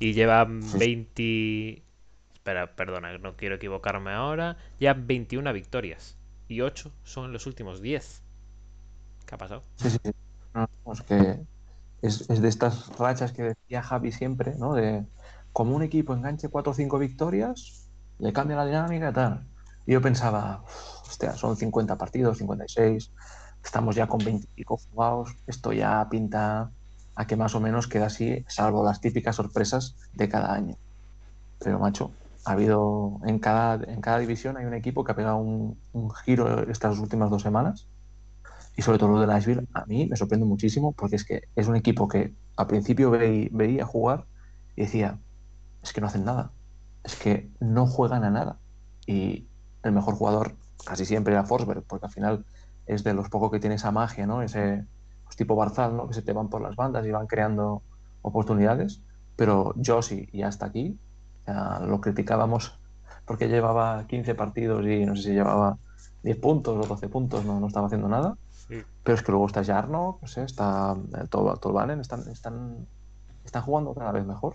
[0.00, 1.82] y llevan 20...
[2.46, 4.56] Espera, perdona, no quiero equivocarme ahora.
[4.78, 6.16] Ya 21 victorias
[6.46, 8.22] y 8 son los últimos 10.
[9.26, 9.64] ¿Qué ha pasado?
[9.74, 9.98] Sí, sí.
[10.92, 11.40] es que
[12.02, 14.74] es, es, de estas rachas que decía Javi siempre, ¿no?
[14.74, 15.04] De
[15.52, 17.88] como un equipo enganche 4 o 5 victorias,
[18.20, 19.44] le cambia la dinámica y tal.
[19.84, 20.62] Y yo pensaba,
[21.34, 23.10] son 50 partidos, 56,
[23.64, 26.70] estamos ya con 20 y jugados, esto ya pinta
[27.16, 30.76] a que más o menos queda así, salvo las típicas sorpresas de cada año.
[31.58, 32.12] Pero, macho,
[32.46, 35.76] ha habido en cada, en cada división hay un equipo que ha pegado un,
[36.24, 37.88] giro estas últimas dos semanas.
[38.76, 41.66] Y sobre todo lo de Nashville, a mí me sorprende muchísimo porque es que es
[41.66, 44.26] un equipo que al principio veía jugar
[44.76, 45.18] y decía,
[45.82, 46.52] es que no hacen nada.
[47.02, 48.58] Es que no juegan a nada.
[49.06, 49.48] Y
[49.82, 52.46] el mejor jugador casi siempre era Forsberg, porque al final
[52.86, 54.42] es de los pocos que tiene esa magia, ¿no?
[54.42, 54.84] Ese
[55.24, 56.06] pues, tipo Barzal, ¿no?
[56.06, 57.82] Que se te van por las bandas y van creando
[58.22, 59.02] oportunidades.
[59.34, 60.96] Pero Josie ya está aquí.
[61.46, 62.78] Lo criticábamos
[63.24, 65.78] porque llevaba 15 partidos y no sé si llevaba
[66.22, 68.36] 10 puntos o 12 puntos, no, no estaba haciendo nada.
[68.68, 70.96] Pero es que luego está Jarno, no sé, está
[71.30, 72.86] Tolvanen, están, están,
[73.44, 74.54] están jugando cada vez mejor.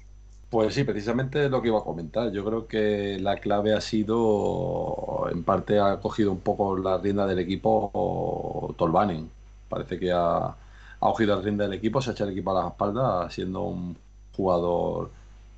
[0.49, 2.29] Pues sí, precisamente lo que iba a comentar.
[2.31, 7.25] Yo creo que la clave ha sido, en parte ha cogido un poco la rienda
[7.25, 9.29] del equipo Tolvanen.
[9.69, 10.55] Parece que ha, ha
[10.99, 13.97] cogido la rienda del equipo, se ha echado el equipo a la espalda, siendo un
[14.35, 15.11] jugador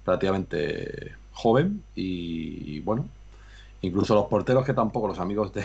[0.05, 3.07] relativamente joven y, bueno,
[3.81, 5.63] incluso los porteros que tampoco los amigos de,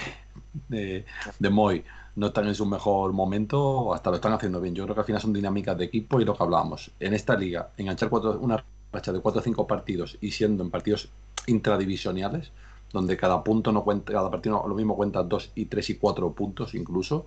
[0.69, 1.05] de,
[1.39, 1.85] de Moy
[2.17, 4.75] no están en su mejor momento, hasta lo están haciendo bien.
[4.75, 6.91] Yo creo que al final son dinámicas de equipo y lo que hablábamos.
[6.99, 8.63] En esta liga, enganchar cuatro, una
[8.93, 11.11] racha de 4 o 5 partidos y siendo en partidos
[11.47, 12.51] intradivisionales,
[12.93, 16.33] donde cada punto no cuenta, cada partido lo mismo cuenta 2 y 3 y 4
[16.33, 17.27] puntos incluso,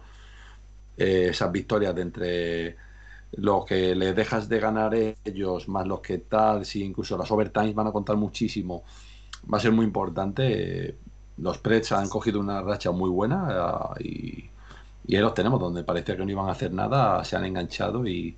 [0.98, 2.76] eh, esas victorias de entre
[3.34, 7.76] lo que le dejas de ganar ellos, más los que tal, si incluso las overtimes
[7.76, 8.84] van a contar muchísimo,
[9.52, 10.98] va a ser muy importante.
[11.38, 14.50] Los Preds han cogido una racha muy buena y,
[15.08, 18.06] y ahí los tenemos, donde parecía que no iban a hacer nada, se han enganchado
[18.08, 18.38] y,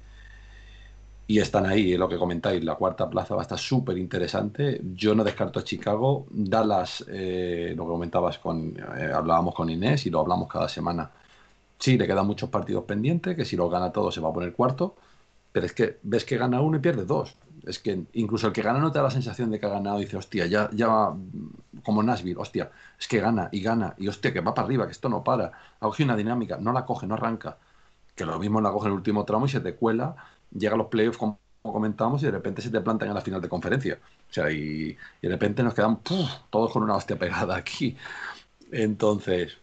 [1.26, 4.82] y están ahí, lo que comentáis, la cuarta plaza va a estar súper interesante.
[4.94, 6.28] Yo no descarto a Chicago.
[6.30, 11.10] Dallas, eh, lo que comentabas con, eh, hablábamos con Inés y lo hablamos cada semana.
[11.84, 14.54] Sí, le quedan muchos partidos pendientes, que si lo gana todo se va a poner
[14.54, 14.96] cuarto,
[15.52, 17.36] pero es que ves que gana uno y pierde dos.
[17.66, 20.00] Es que incluso el que gana no te da la sensación de que ha ganado
[20.00, 21.14] y dice, hostia, ya, ya,
[21.84, 24.94] como Nashville, hostia, es que gana y gana y hostia, que va para arriba, que
[24.94, 25.52] esto no para.
[25.82, 27.58] Ha una dinámica, no la coge, no arranca.
[28.16, 30.16] Que lo mismo la coge en el último tramo y se te cuela
[30.52, 33.42] llega a los playoffs, como comentábamos, y de repente se te plantan en la final
[33.42, 34.00] de conferencia.
[34.30, 37.98] O sea, y, y de repente nos quedan todos con una hostia pegada aquí.
[38.72, 39.58] Entonces,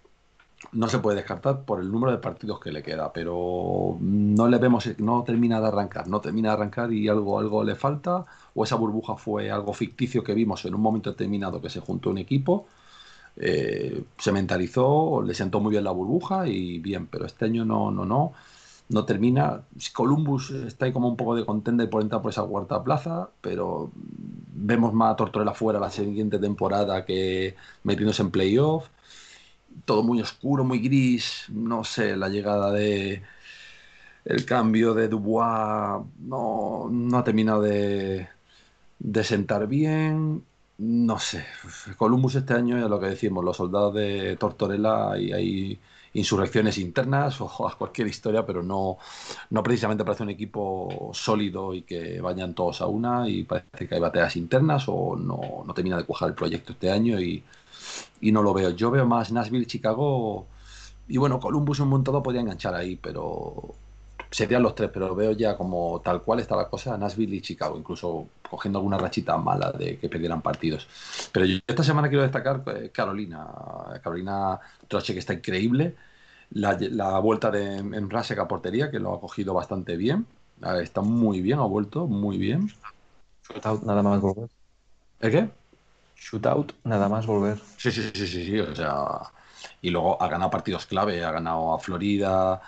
[0.73, 4.59] no se puede descartar por el número de partidos que le queda, pero no le
[4.59, 8.65] vemos, no termina de arrancar, no termina de arrancar y algo, algo le falta, o
[8.65, 12.19] esa burbuja fue algo ficticio que vimos en un momento determinado que se juntó un
[12.19, 12.67] equipo,
[13.37, 17.91] eh, se mentalizó, le sentó muy bien la burbuja y bien, pero este año no,
[17.91, 18.33] no, no
[18.91, 19.63] no termina.
[19.95, 23.93] Columbus está ahí como un poco de contender por entrar por esa cuarta plaza, pero
[23.95, 28.89] vemos más a Tortorella fuera la siguiente temporada que metiéndose en playoff.
[29.85, 31.47] Todo muy oscuro, muy gris.
[31.49, 33.23] No sé, la llegada de.
[34.25, 38.29] El cambio de Dubois no, no ha terminado de,
[38.99, 40.45] de sentar bien.
[40.79, 41.45] No sé.
[41.97, 45.81] Columbus este año, ya lo que decimos, los soldados de Tortorella y ahí
[46.15, 48.99] insurrecciones internas o a cualquier historia, pero no,
[49.51, 53.95] no precisamente parece un equipo sólido y que vayan todos a una y parece que
[53.95, 57.45] hay batallas internas o no, no termina de cuajar el proyecto este año y,
[58.21, 58.71] y no lo veo.
[58.71, 60.47] Yo veo más Nashville, Chicago
[61.09, 63.75] y bueno, Columbus un montado podría enganchar ahí, pero
[64.31, 67.77] serían los tres, pero veo ya como tal cual está la cosa Nashville y Chicago,
[67.77, 70.89] incluso cogiendo alguna rachita mala de que perdieran partidos.
[71.33, 73.47] Pero yo esta semana quiero destacar eh, Carolina,
[74.03, 75.97] Carolina Troche que está increíble,
[76.51, 80.27] la, la vuelta de Emrasek a portería que lo ha cogido bastante bien,
[80.83, 82.71] está muy bien, ha vuelto muy bien.
[83.85, 84.49] Nada más volver.
[85.21, 85.51] ¿El qué?
[86.27, 87.59] Shootout, nada más volver.
[87.77, 89.33] Sí, sí, sí, sí, sí, o sea,
[89.81, 92.61] y luego ha ganado partidos clave, ha ganado a Florida,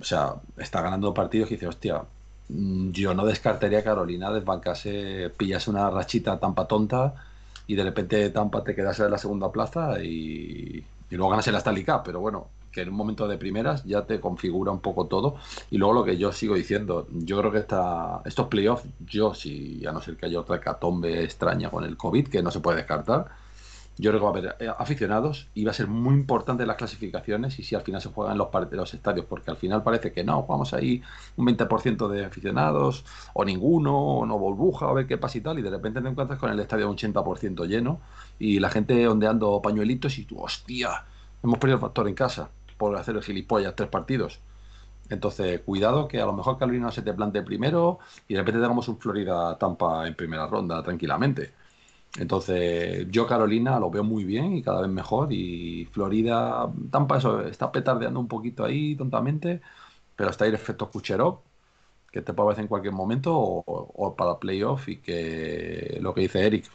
[0.00, 2.02] o sea, está ganando partidos que dice, hostia,
[2.48, 7.14] mm, yo no descartaría a Carolina desbancase, pillas una rachita tampa tonta
[7.66, 11.56] y de repente Tampa te quedas en la segunda plaza y, y luego ganas el
[11.56, 15.36] Stanley pero bueno, que en un momento de primeras ya te configura un poco todo.
[15.70, 19.86] Y luego lo que yo sigo diciendo, yo creo que esta, estos playoffs, yo si
[19.86, 22.78] a no ser que haya otra catombe extraña con el COVID, que no se puede
[22.78, 23.30] descartar,
[23.96, 26.76] yo creo que va a haber eh, aficionados y va a ser muy importante las
[26.76, 30.24] clasificaciones y si al final se juegan los, los estadios, porque al final parece que
[30.24, 31.00] no, jugamos ahí
[31.36, 33.04] un 20% de aficionados
[33.34, 36.08] o ninguno, o no burbuja, a ver qué pasa y tal, y de repente te
[36.08, 38.00] encuentras con el estadio un 80% lleno
[38.38, 41.04] y la gente ondeando pañuelitos y tú, hostia,
[41.42, 44.40] hemos perdido el factor en casa por hacer el gilipollas tres partidos.
[45.10, 47.98] Entonces, cuidado que a lo mejor Carolina se te plante primero
[48.28, 51.52] y de repente tengamos un Florida-Tampa en primera ronda tranquilamente.
[52.18, 55.32] Entonces, yo Carolina lo veo muy bien y cada vez mejor.
[55.32, 59.60] Y Florida, Tampa, eso está petardeando un poquito ahí tontamente,
[60.16, 61.40] pero está ahí efecto Kucherov,
[62.12, 64.88] que te puede en cualquier momento, o, o, para playoff.
[64.88, 66.66] Y que lo que dice Eric,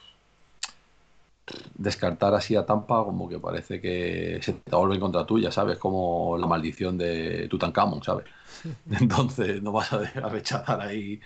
[1.76, 5.78] descartar así a Tampa, como que parece que se te vuelve en contra tuya, ¿sabes?
[5.78, 8.26] Como la maldición de Tutankamón, ¿sabes?
[8.92, 11.20] Entonces, no vas a, a rechazar ahí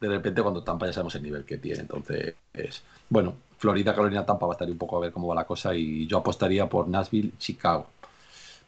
[0.00, 1.80] de repente cuando Tampa ya sabemos el nivel que tiene.
[1.80, 5.34] Entonces, es, bueno, Florida, Carolina, Tampa va a estar un poco a ver cómo va
[5.34, 7.88] la cosa y yo apostaría por Nashville, Chicago.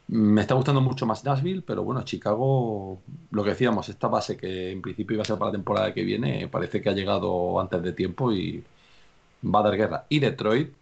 [0.07, 3.01] Me está gustando mucho más Nashville, pero bueno, Chicago,
[3.31, 6.03] lo que decíamos, esta base que en principio iba a ser para la temporada que
[6.03, 8.63] viene, parece que ha llegado antes de tiempo y
[9.43, 10.05] va a dar guerra.
[10.09, 10.73] Y Detroit,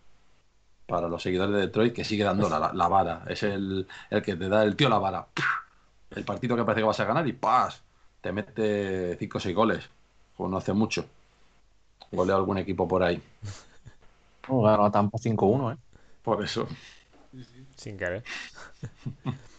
[0.90, 4.36] para los seguidores de Detroit, que sigue dando la, la vara, es el, el, que
[4.36, 5.28] te da el tío la vara.
[6.12, 7.84] El partido que parece que vas a ganar y ¡paz!
[8.22, 9.90] Te mete 5 o 6 goles,
[10.36, 11.06] pues no hace mucho.
[12.12, 13.22] golea algún equipo por ahí.
[14.48, 15.78] No, ganó a Tampa 5-1, ¿eh?
[16.24, 16.68] Por eso.
[17.76, 18.24] Sin querer.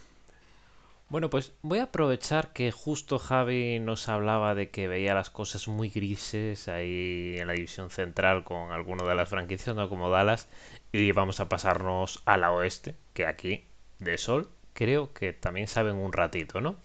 [1.08, 5.66] Bueno, pues voy a aprovechar que justo Javi nos hablaba de que veía las cosas
[5.68, 10.48] muy grises ahí en la división central con alguno de las franquicias, no como Dallas,
[10.92, 13.64] y vamos a pasarnos a la oeste, que aquí,
[13.98, 16.76] de sol, creo que también saben un ratito, ¿no?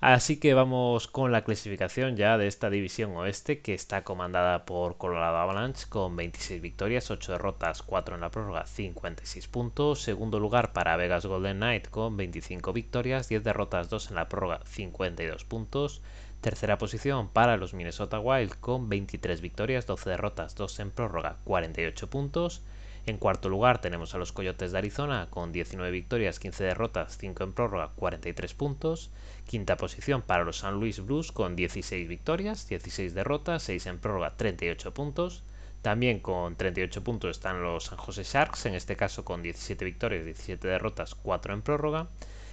[0.00, 4.96] Así que vamos con la clasificación ya de esta división oeste que está comandada por
[4.96, 10.00] Colorado Avalanche con 26 victorias, 8 derrotas, 4 en la prórroga, 56 puntos.
[10.00, 14.60] Segundo lugar para Vegas Golden Knight con 25 victorias, 10 derrotas, 2 en la prórroga,
[14.66, 16.00] 52 puntos.
[16.42, 22.08] Tercera posición para los Minnesota Wild con 23 victorias, 12 derrotas, 2 en prórroga, 48
[22.08, 22.62] puntos.
[23.08, 27.42] En cuarto lugar tenemos a los Coyotes de Arizona con 19 victorias, 15 derrotas, 5
[27.42, 29.10] en prórroga, 43 puntos.
[29.46, 34.36] Quinta posición para los San Luis Blues con 16 victorias, 16 derrotas, 6 en prórroga,
[34.36, 35.42] 38 puntos.
[35.80, 40.26] También con 38 puntos están los San Jose Sharks, en este caso con 17 victorias,
[40.26, 42.08] 17 derrotas, 4 en prórroga.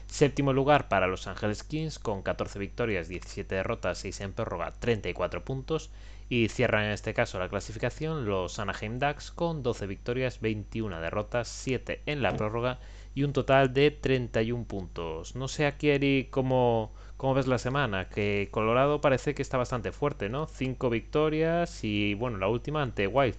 [0.07, 5.43] Séptimo lugar para los Angeles Kings con 14 victorias, 17 derrotas, 6 en prórroga, 34
[5.43, 5.89] puntos.
[6.27, 11.47] Y cierran en este caso la clasificación los Anaheim Ducks con 12 victorias, 21 derrotas,
[11.47, 12.79] 7 en la prórroga
[13.13, 15.35] y un total de 31 puntos.
[15.35, 19.91] No sé aquí, Eric, cómo, cómo ves la semana, que Colorado parece que está bastante
[19.91, 20.47] fuerte, ¿no?
[20.47, 23.37] Cinco victorias y, bueno, la última ante White.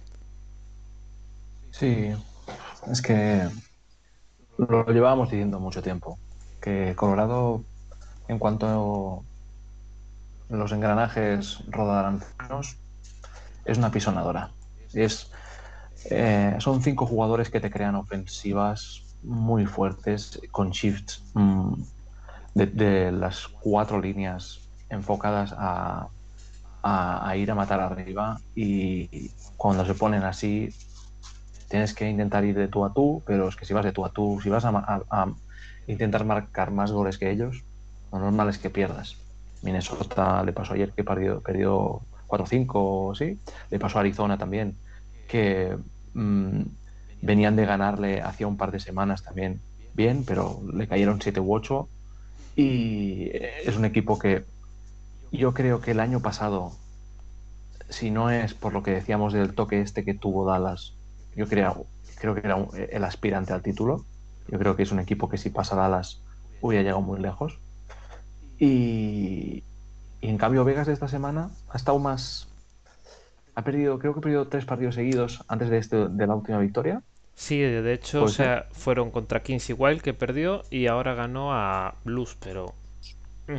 [1.71, 2.09] Sí,
[2.91, 3.47] es que
[4.57, 6.17] lo llevábamos diciendo mucho tiempo,
[6.59, 7.63] que Colorado,
[8.27, 9.23] en cuanto
[10.49, 12.21] los engranajes rodarán
[13.65, 14.51] es una pisonadora.
[14.93, 15.29] Es,
[16.09, 21.73] eh, son cinco jugadores que te crean ofensivas muy fuertes con shifts mm,
[22.53, 26.09] de, las cuatro líneas enfocadas a,
[27.35, 30.69] ir a matar arriba y cuando se ponen así
[31.67, 34.05] tienes que intentar ir de tú a tú, pero es que si vas de tú
[34.05, 35.27] a tú, si vas a, a
[35.87, 37.63] intentar marcar más goles que ellos,
[38.13, 39.26] lo normal es que pierdas.
[39.61, 43.39] Minnesota le pasó ayer que perdió, perdió 4-5, sí.
[43.69, 44.75] Le pasó a Arizona también,
[45.27, 45.77] que
[46.13, 46.61] mm,
[47.21, 49.59] venían de ganarle hacía un par de semanas también
[49.93, 51.89] bien, pero le cayeron 7 u 8.
[52.55, 54.45] Y es un equipo que
[55.31, 56.71] yo creo que el año pasado,
[57.89, 60.93] si no es por lo que decíamos del toque este que tuvo Dallas,
[61.35, 61.85] yo creo,
[62.19, 62.57] creo que era
[62.89, 64.05] el aspirante al título.
[64.47, 66.21] Yo creo que es un equipo que si pasa Dallas
[66.61, 67.59] hubiera llegado muy lejos.
[68.59, 69.63] Y,
[70.21, 72.47] y en cambio Vegas de esta semana ha estado más
[73.57, 76.59] ha perdido, creo que ha perdido tres partidos seguidos antes de, este, de la última
[76.59, 77.01] victoria.
[77.33, 81.95] Sí, de hecho, o sea, fueron contra Kings Wild que perdió y ahora ganó a
[82.03, 82.75] Blues, pero.
[83.47, 83.57] Mm.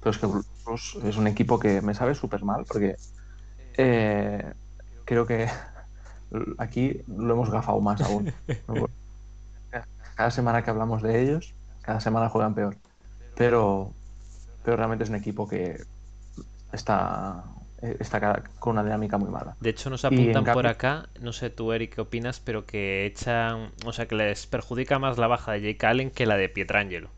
[0.00, 2.96] Pero es que Blues es un equipo que me sabe súper mal porque
[3.78, 4.52] eh,
[5.06, 5.48] creo que
[6.58, 8.30] aquí lo hemos gafado más aún.
[10.14, 12.76] cada semana que hablamos de ellos, cada semana juegan peor.
[13.34, 13.94] Pero,
[14.68, 15.82] pero realmente es un equipo que
[16.74, 17.42] está
[17.80, 19.56] está con una dinámica muy mala.
[19.60, 23.70] De hecho, nos apuntan por acá, no sé tú, Eric, qué opinas, pero que echan,
[23.86, 27.08] o sea, que les perjudica más la baja de Jake Allen que la de Pietrangelo.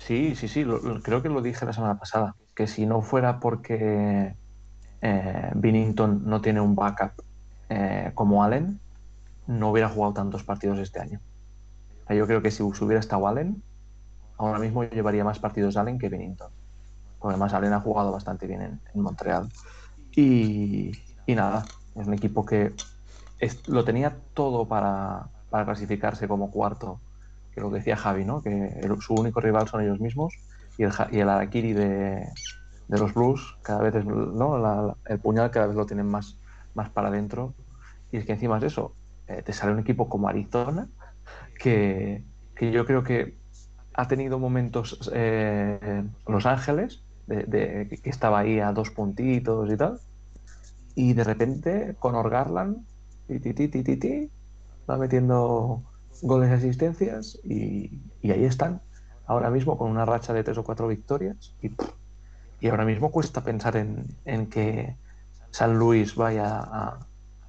[0.00, 0.66] Sí, sí, sí,
[1.02, 4.34] creo que lo dije la semana pasada, que si no fuera porque
[5.00, 7.24] eh, Binnington no tiene un backup
[7.70, 8.80] eh, como Allen,
[9.46, 11.20] no hubiera jugado tantos partidos este año.
[12.10, 13.62] yo creo que si hubiera estado Allen,
[14.36, 16.50] ahora mismo llevaría más partidos Allen que Binnington.
[17.28, 19.48] Además, Allen ha jugado bastante bien en Montreal.
[20.14, 20.92] Y,
[21.26, 21.64] nada,
[21.96, 22.74] es un equipo que
[23.66, 27.00] lo tenía todo para, clasificarse como cuarto,
[27.52, 28.42] que lo decía Javi, ¿no?
[28.42, 30.34] que su único rival son ellos mismos
[30.78, 32.28] y el, y el Arakiri de,
[32.88, 36.38] los Blues cada vez es, el puñal cada vez lo tienen más,
[36.74, 37.54] más para adentro
[38.10, 38.94] y es que encima de eso
[39.26, 40.88] eh, te sale un equipo como Arizona
[41.58, 42.24] que,
[42.60, 43.36] yo creo que
[43.94, 47.02] ha tenido momentos eh, Los Ángeles
[47.46, 50.00] de, que estaba ahí a dos puntitos y tal.
[50.94, 52.84] Y de repente, con Orgarland,
[53.26, 54.30] ti, ti,
[54.88, 55.82] va metiendo
[56.22, 58.82] goles y asistencias y, ahí están.
[59.26, 61.70] Ahora mismo con una racha de tres o cuatro victorias y,
[62.60, 64.96] y ahora mismo cuesta pensar en, en que
[65.50, 66.98] San Luis vaya a,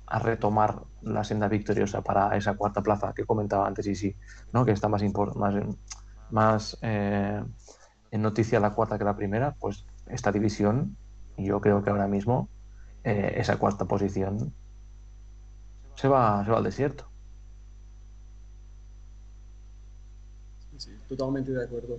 [0.07, 4.15] a, retomar la senda victoriosa para esa cuarta plaza que comentaba antes y sí,
[4.53, 4.63] ¿no?
[4.65, 5.01] que está más,
[5.35, 5.55] más,
[6.31, 7.43] más eh,
[8.13, 10.95] en noticia la cuarta que la primera, pues esta división,
[11.35, 12.47] yo creo que ahora mismo
[13.03, 14.53] eh, esa cuarta posición
[15.95, 17.07] se va, se va al desierto.
[20.77, 21.97] Sí, totalmente de acuerdo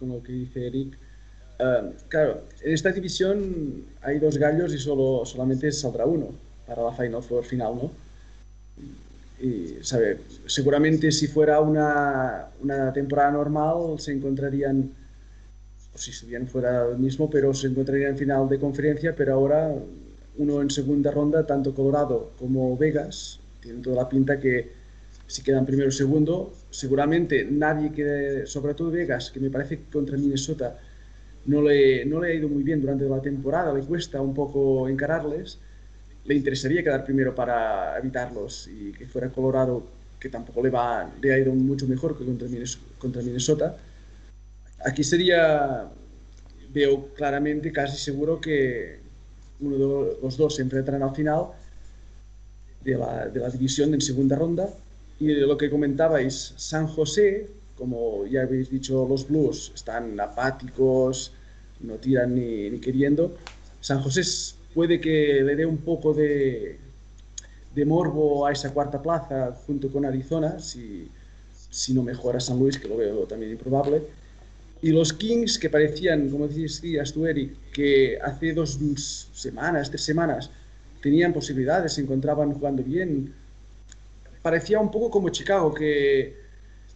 [0.00, 0.96] con lo que dice Eric.
[1.60, 6.28] Ah, claro, en esta división hay dos gallos y solo, solamente saldrá uno.
[6.66, 7.90] para la Final final, ¿no?
[9.38, 15.05] Y, sabe, seguramente si fuera una, una temporada normal se encontrarían,
[15.96, 19.74] si estuvieran fuera del mismo, pero se encontrarían en final de conferencia, pero ahora
[20.38, 24.70] uno en segunda ronda, tanto Colorado como Vegas, tienen toda la pinta que
[25.26, 29.84] si quedan primero o segundo, seguramente nadie quede, sobre todo Vegas, que me parece que
[29.90, 30.78] contra Minnesota
[31.46, 34.88] no le, no le ha ido muy bien durante la temporada, le cuesta un poco
[34.88, 35.58] encararles,
[36.24, 39.84] le interesaría quedar primero para evitarlos y que fuera Colorado,
[40.18, 43.76] que tampoco le, va, le ha ido mucho mejor que contra Minnesota.
[44.86, 45.90] Aquí sería,
[46.72, 49.00] veo claramente, casi seguro que
[49.58, 51.46] uno de los dos se enfrentarán al final
[52.84, 54.68] de la, de la división en segunda ronda
[55.18, 61.32] y de lo que comentabais, San José, como ya habéis dicho, los Blues están apáticos,
[61.80, 63.34] no tiran ni, ni queriendo.
[63.80, 64.22] San José
[64.72, 66.78] puede que le dé un poco de,
[67.74, 71.10] de, morbo a esa cuarta plaza junto con Arizona, si,
[71.70, 74.02] si no mejora San Luis, que lo veo también improbable.
[74.82, 78.78] Y los Kings, que parecían, como decías tú, Eric, que hace dos
[79.32, 80.50] semanas, tres semanas,
[81.00, 83.32] tenían posibilidades, se encontraban jugando bien,
[84.42, 86.36] parecía un poco como Chicago, que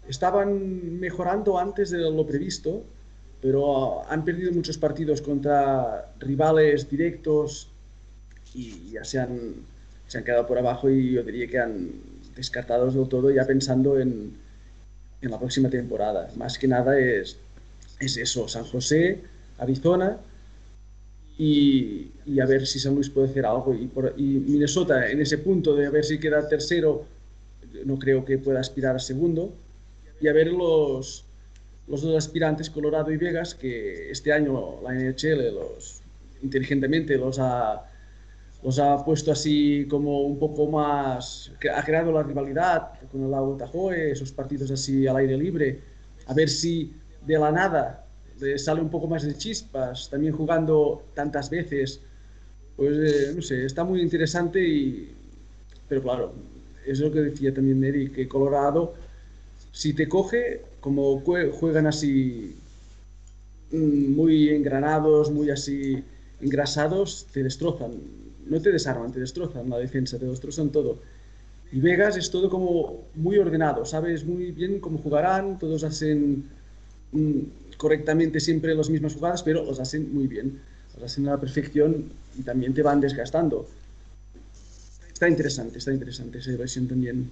[0.09, 2.85] estaban mejorando antes de lo previsto,
[3.41, 7.71] pero han perdido muchos partidos contra rivales directos
[8.55, 9.55] y ya se han,
[10.07, 11.91] se han quedado por abajo y yo diría que han
[12.37, 14.37] descartados del todo ya pensando en,
[15.23, 16.31] en la próxima temporada.
[16.37, 17.39] Más que nada es,
[18.01, 19.21] es eso, San José,
[19.59, 20.19] Arizona
[21.39, 23.75] y, y, a ver si San Luis puede hacer algo.
[23.75, 27.07] Y, por, Minnesota en ese punto de a ver si queda tercero
[27.85, 29.53] no creo que pueda aspirar a segundo.
[30.21, 31.25] Y a ver los,
[31.87, 36.03] los dos aspirantes, Colorado y Vegas, que este año la NHL los,
[36.43, 37.87] inteligentemente los ha,
[38.63, 43.57] los ha puesto así como un poco más, ha creado la rivalidad con el Lago
[43.57, 45.81] Tahoe, esos partidos así al aire libre,
[46.27, 46.93] a ver si
[47.27, 48.07] de la nada
[48.41, 52.01] le sale un poco más de chispas, también jugando tantas veces,
[52.77, 55.13] pues eh, no sé, está muy interesante y,
[55.89, 56.33] pero claro,
[56.87, 58.95] es lo que decía también Neri, que Colorado,
[59.73, 62.57] si te coge, como juegan así
[63.71, 66.03] mm, muy engranados, muy así
[66.41, 67.93] engrasados, te destrozan.
[68.47, 70.99] No te desarman, te destrozan la defensa, te destrozan todo.
[71.71, 76.49] Y Vegas es todo como muy ordenado, sabes muy bien cómo jugarán, todos hacen
[77.77, 80.61] correctamente siempre las mismas jugadas, pero los hacen muy bien,
[80.95, 82.05] los hacen a la perfección
[82.39, 83.67] y también te van desgastando
[85.21, 87.31] está interesante, está interesante esa versión también.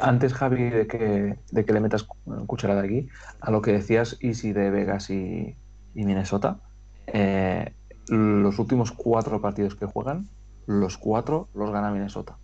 [0.00, 2.06] Antes, Javi, de que, de que le metas
[2.46, 3.10] cucharada aquí,
[3.40, 5.54] a lo que decías Easy de Vegas y,
[5.92, 6.60] Minnesota,
[7.08, 7.74] eh,
[8.08, 10.26] los últimos cuatro partidos que juegan,
[10.66, 12.38] los cuatro los gana Minnesota.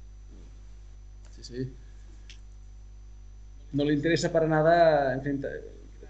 [1.30, 1.72] Sí, sí.
[3.72, 5.20] No le interesa para nada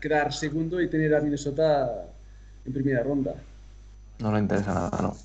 [0.01, 2.07] quedar segundo y tener a Minnesota
[2.65, 3.35] en primera ronda.
[4.19, 5.17] No le interesa nada, no.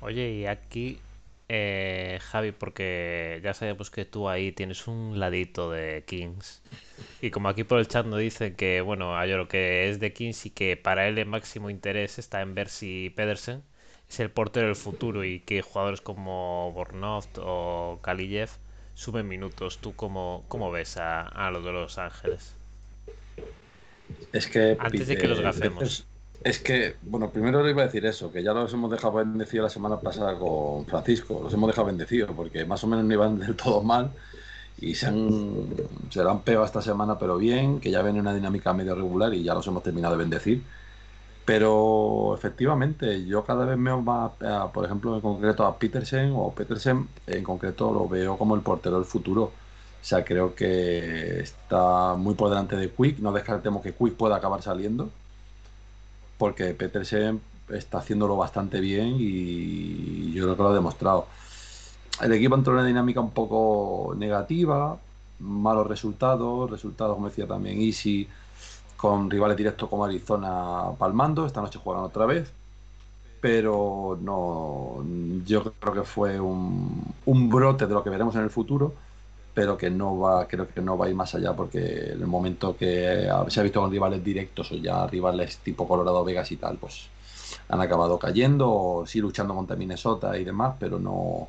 [0.00, 0.98] Oye, y aquí,
[1.48, 6.62] eh, Javi, porque ya sabemos que tú ahí tienes un ladito de Kings.
[7.20, 10.12] Y como aquí por el chat nos dicen que, bueno, hay lo que es de
[10.12, 13.62] Kings y que para él el máximo interés está en ver si Pedersen
[14.08, 18.50] es el portero del futuro y que jugadores como Bornoft o Kaliyev
[18.98, 19.78] suben minutos.
[19.78, 22.52] ¿Tú cómo, cómo ves a, a los de Los Ángeles?
[24.32, 24.76] Es que.
[24.80, 26.04] Antes de que los gafemos.
[26.42, 29.64] Es que, bueno, primero le iba a decir eso, que ya los hemos dejado bendecidos
[29.64, 33.38] la semana pasada con Francisco, los hemos dejado bendecidos porque más o menos no iban
[33.40, 34.12] del todo mal
[34.80, 35.66] y se, han,
[36.10, 39.42] se han pegado esta semana, pero bien, que ya ven una dinámica medio regular y
[39.42, 40.62] ya los hemos terminado de bendecir.
[41.48, 44.32] Pero efectivamente, yo cada vez veo más,
[44.74, 48.96] por ejemplo, en concreto a Petersen o Petersen, en concreto lo veo como el portero
[48.96, 49.44] del futuro.
[49.44, 49.52] O
[50.02, 53.20] sea, creo que está muy por delante de Quick.
[53.20, 55.08] No descartemos que Quick pueda acabar saliendo
[56.36, 57.40] porque Petersen
[57.70, 61.28] está haciéndolo bastante bien y yo creo que lo ha demostrado.
[62.20, 64.98] El equipo entró en una dinámica un poco negativa,
[65.38, 68.28] malos resultados, resultados, como decía también Easy,
[68.98, 72.52] con rivales directos como Arizona palmando, esta noche juegan otra vez,
[73.40, 75.04] pero no,
[75.46, 77.14] yo creo que fue un,
[77.48, 78.92] brote de lo que veremos en el futuro
[79.54, 82.26] pero que no va, creo que no va a ir más allá porque en el
[82.28, 86.56] momento que se ha visto con rivales directos o ya rivales tipo Colorado Vegas y
[86.56, 87.08] tal, pues
[87.68, 91.48] han acabado cayendo, sí luchando contra Minnesota y demás, pero no,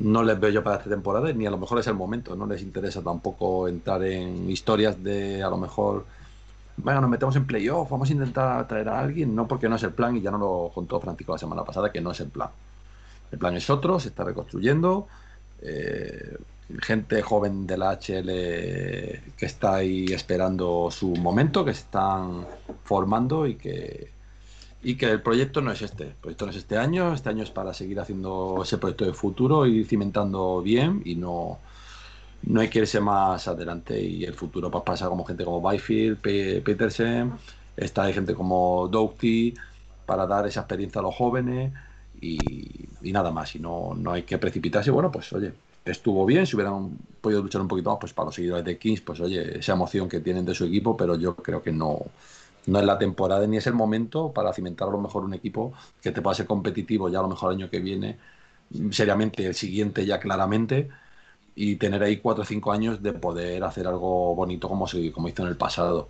[0.00, 2.46] no les veo yo para esta temporada, ni a lo mejor es el momento, no
[2.46, 6.04] les interesa tampoco entrar en historias de a lo mejor,
[6.76, 9.82] bueno, nos metemos en playoff, vamos a intentar traer a alguien, no porque no es
[9.84, 12.28] el plan, y ya no lo contó Francisco la semana pasada, que no es el
[12.28, 12.50] plan.
[13.30, 15.06] El plan es otro, se está reconstruyendo.
[15.62, 16.36] Eh,
[16.82, 18.26] gente joven de la HL
[19.36, 22.46] que está ahí esperando su momento, que se están
[22.84, 24.10] formando y que,
[24.82, 26.04] y que el proyecto no es este.
[26.04, 29.12] El proyecto no es este año, este año es para seguir haciendo ese proyecto de
[29.12, 31.58] futuro y cimentando bien y no,
[32.46, 36.20] no hay que irse más adelante y el futuro pues, pasa como gente como Byfield,
[36.20, 37.38] Petersen,
[37.76, 39.54] está hay gente como Doughty
[40.04, 41.72] para dar esa experiencia a los jóvenes
[42.14, 44.90] y, y nada más y no, no hay que precipitarse.
[44.90, 48.34] Bueno, pues oye, estuvo bien, si hubieran podido luchar un poquito más, pues para los
[48.34, 51.62] seguidores de Kings, pues oye, esa emoción que tienen de su equipo, pero yo creo
[51.62, 52.12] que no,
[52.66, 55.74] no es la temporada ni es el momento para cimentar a lo mejor un equipo
[56.00, 58.18] que te pueda ser competitivo ya a lo mejor el año que viene,
[58.90, 60.88] seriamente el siguiente ya claramente,
[61.54, 65.28] y tener ahí cuatro o cinco años de poder hacer algo bonito como, se, como
[65.28, 66.08] hizo en el pasado.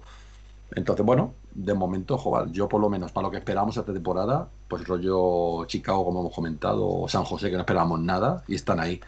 [0.74, 4.48] Entonces, bueno, de momento, joder, yo por lo menos para lo que esperamos esta temporada,
[4.68, 8.80] pues rollo Chicago, como hemos comentado, o San José, que no esperábamos nada, y están
[8.80, 9.00] ahí.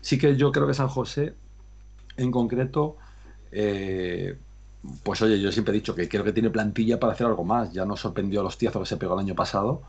[0.00, 1.34] Sí que yo creo que San José,
[2.16, 2.96] en concreto,
[3.52, 4.36] eh,
[5.02, 7.72] pues oye, yo siempre he dicho que creo que tiene plantilla para hacer algo más.
[7.72, 9.82] Ya nos sorprendió los tiazos que se pegó el año pasado,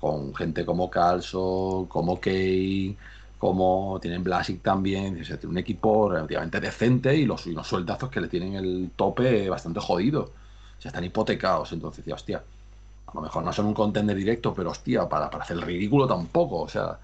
[0.00, 2.96] con gente como Calso, como Key,
[3.40, 5.20] como tienen Blasic también.
[5.20, 9.48] O tiene un equipo relativamente decente y los, unos sueldazos que le tienen el tope
[9.48, 10.32] bastante jodido.
[10.78, 11.72] O sea, están hipotecados.
[11.72, 12.44] Entonces, decía, hostia,
[13.06, 16.06] a lo mejor no son un contender directo, pero hostia, para, para hacer el ridículo
[16.06, 16.60] tampoco.
[16.60, 16.98] O sea,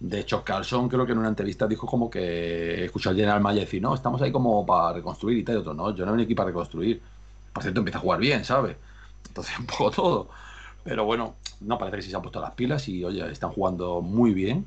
[0.00, 3.60] de hecho, Carlson creo que en una entrevista dijo como que escuchó al General Maya
[3.60, 6.24] decir, no, estamos ahí como para reconstruir y tal y otro, no, yo no vengo
[6.24, 7.02] aquí para reconstruir.
[7.52, 8.76] Por cierto, empieza a jugar bien, ¿sabes?
[9.28, 10.28] Entonces, un poco todo.
[10.84, 14.00] Pero bueno, no parece que sí se han puesto las pilas y, oye, están jugando
[14.00, 14.66] muy bien.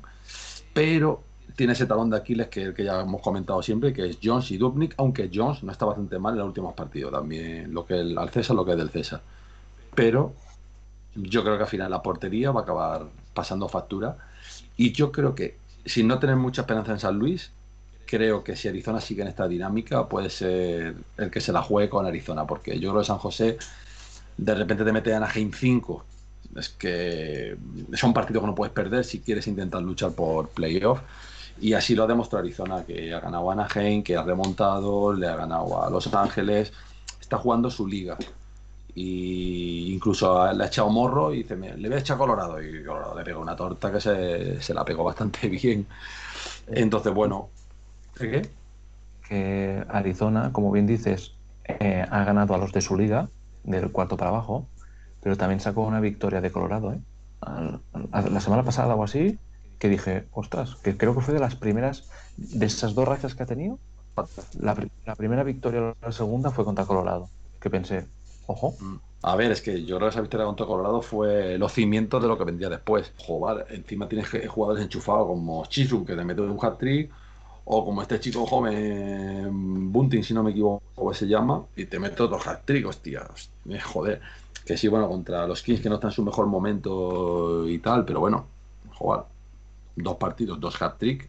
[0.72, 1.22] Pero
[1.56, 4.56] tiene ese talón de Aquiles que, que ya hemos comentado siempre, que es Jones y
[4.56, 8.16] Dubnik, aunque Jones no está bastante mal en los últimos partidos también, lo que el,
[8.16, 9.20] al César, lo que es del César.
[9.94, 10.32] Pero
[11.14, 14.16] yo creo que al final la portería va a acabar pasando factura
[14.76, 17.52] y yo creo que, sin no tener mucha esperanza en San Luis,
[18.06, 21.88] creo que si Arizona sigue en esta dinámica, puede ser el que se la juegue
[21.88, 23.58] con Arizona, porque yo creo que San José
[24.36, 26.04] de repente te mete a Anaheim 5.
[26.56, 27.56] Es que
[27.94, 31.00] son partidos que no puedes perder si quieres intentar luchar por playoff.
[31.60, 35.28] Y así lo ha demostrado Arizona, que ha ganado a Anaheim, que ha remontado, le
[35.28, 36.72] ha ganado a Los Ángeles,
[37.20, 38.16] está jugando su liga
[38.94, 43.16] y incluso le ha echado morro y dice, le voy a echar Colorado y Colorado
[43.16, 45.86] le pega una torta que se, la pegó bastante bien.
[46.66, 47.48] Entonces, bueno,
[48.18, 48.48] ¿qué?
[49.28, 51.34] Que Arizona, como bien dices,
[51.64, 53.28] eh, ha ganado a los de su liga,
[53.64, 54.66] del cuarto para abajo,
[55.22, 56.92] pero también sacó una victoria de Colorado.
[56.92, 57.00] ¿eh?
[58.12, 59.38] La semana pasada o así,
[59.78, 63.42] que dije, ostras, que creo que fue de las primeras, de esas dos rachas que
[63.42, 63.78] ha tenido,
[64.58, 64.74] la,
[65.16, 68.06] primera victoria o la segunda fue contra Colorado, que pensé,
[68.50, 68.74] Ojo.
[68.80, 68.96] Mm.
[69.22, 72.26] A ver, es que yo creo que esa victoria contra Colorado fue los cimientos de
[72.26, 73.12] lo que vendría después.
[73.18, 77.12] Joder, encima tienes jugadores enchufados como Chisum, que te mete un hat-trick,
[77.64, 82.22] o como este chico joven, Bunting, si no me equivoco, se llama, y te mete
[82.22, 83.28] otro hat-trick, hostia.
[83.84, 84.20] Joder.
[84.64, 88.04] Que sí, bueno, contra los Kings que no están en su mejor momento y tal,
[88.04, 88.46] pero bueno,
[88.92, 89.24] joder.
[89.96, 91.28] Dos partidos, dos hat-trick,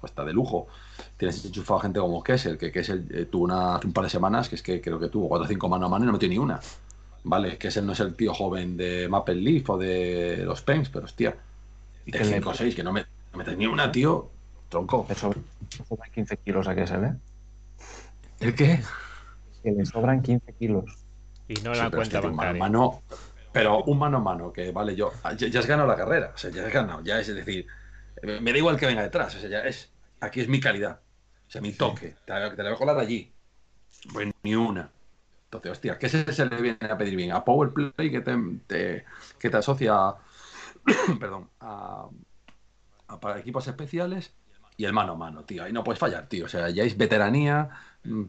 [0.00, 0.68] pues está de lujo.
[1.16, 4.10] Tienes enchufado a gente como Kessel, que Kessel eh, tuvo una, hace un par de
[4.10, 6.12] semanas, que es que creo que tuvo 4 o 5 mano a mano y no
[6.12, 6.60] metió ni una.
[7.24, 11.04] Vale, Kessel no es el tío joven de Maple Leaf o de los Pens, pero
[11.04, 11.36] hostia.
[12.06, 14.30] De 5 o 6, que no, me, no metes ni una, tío.
[14.68, 15.04] Tronco.
[15.08, 17.14] Le sobran 15 kilos a Kessel, ¿eh?
[18.40, 18.80] ¿El qué?
[19.62, 20.99] Que le sobran 15 kilos.
[21.50, 22.60] Y no la cuenta bancaria.
[22.60, 23.02] Mano,
[23.52, 26.38] pero un mano a mano, que vale, yo ya, ya has ganado la carrera, o
[26.38, 27.66] sea, ya has ganado, ya es, es decir,
[28.22, 29.90] me da igual que venga detrás, o sea, ya es,
[30.20, 31.00] aquí es mi calidad.
[31.48, 32.14] O sea, mi toque.
[32.24, 33.32] Te, la, voy a colar allí.
[34.12, 34.88] Pues ni una.
[35.46, 37.32] Entonces, hostia, ¿qué se, se le viene a pedir bien?
[37.32, 39.04] A Power Play que te,
[39.36, 40.14] que te asocia
[41.18, 42.08] perdón, a,
[43.20, 44.32] para equipos especiales
[44.76, 45.64] y el mano a mano, tío.
[45.64, 46.46] Ahí no puedes fallar, tío.
[46.46, 47.68] O sea, ya es veteranía,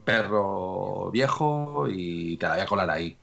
[0.04, 3.18] perro viejo y te la voy a colar ahí.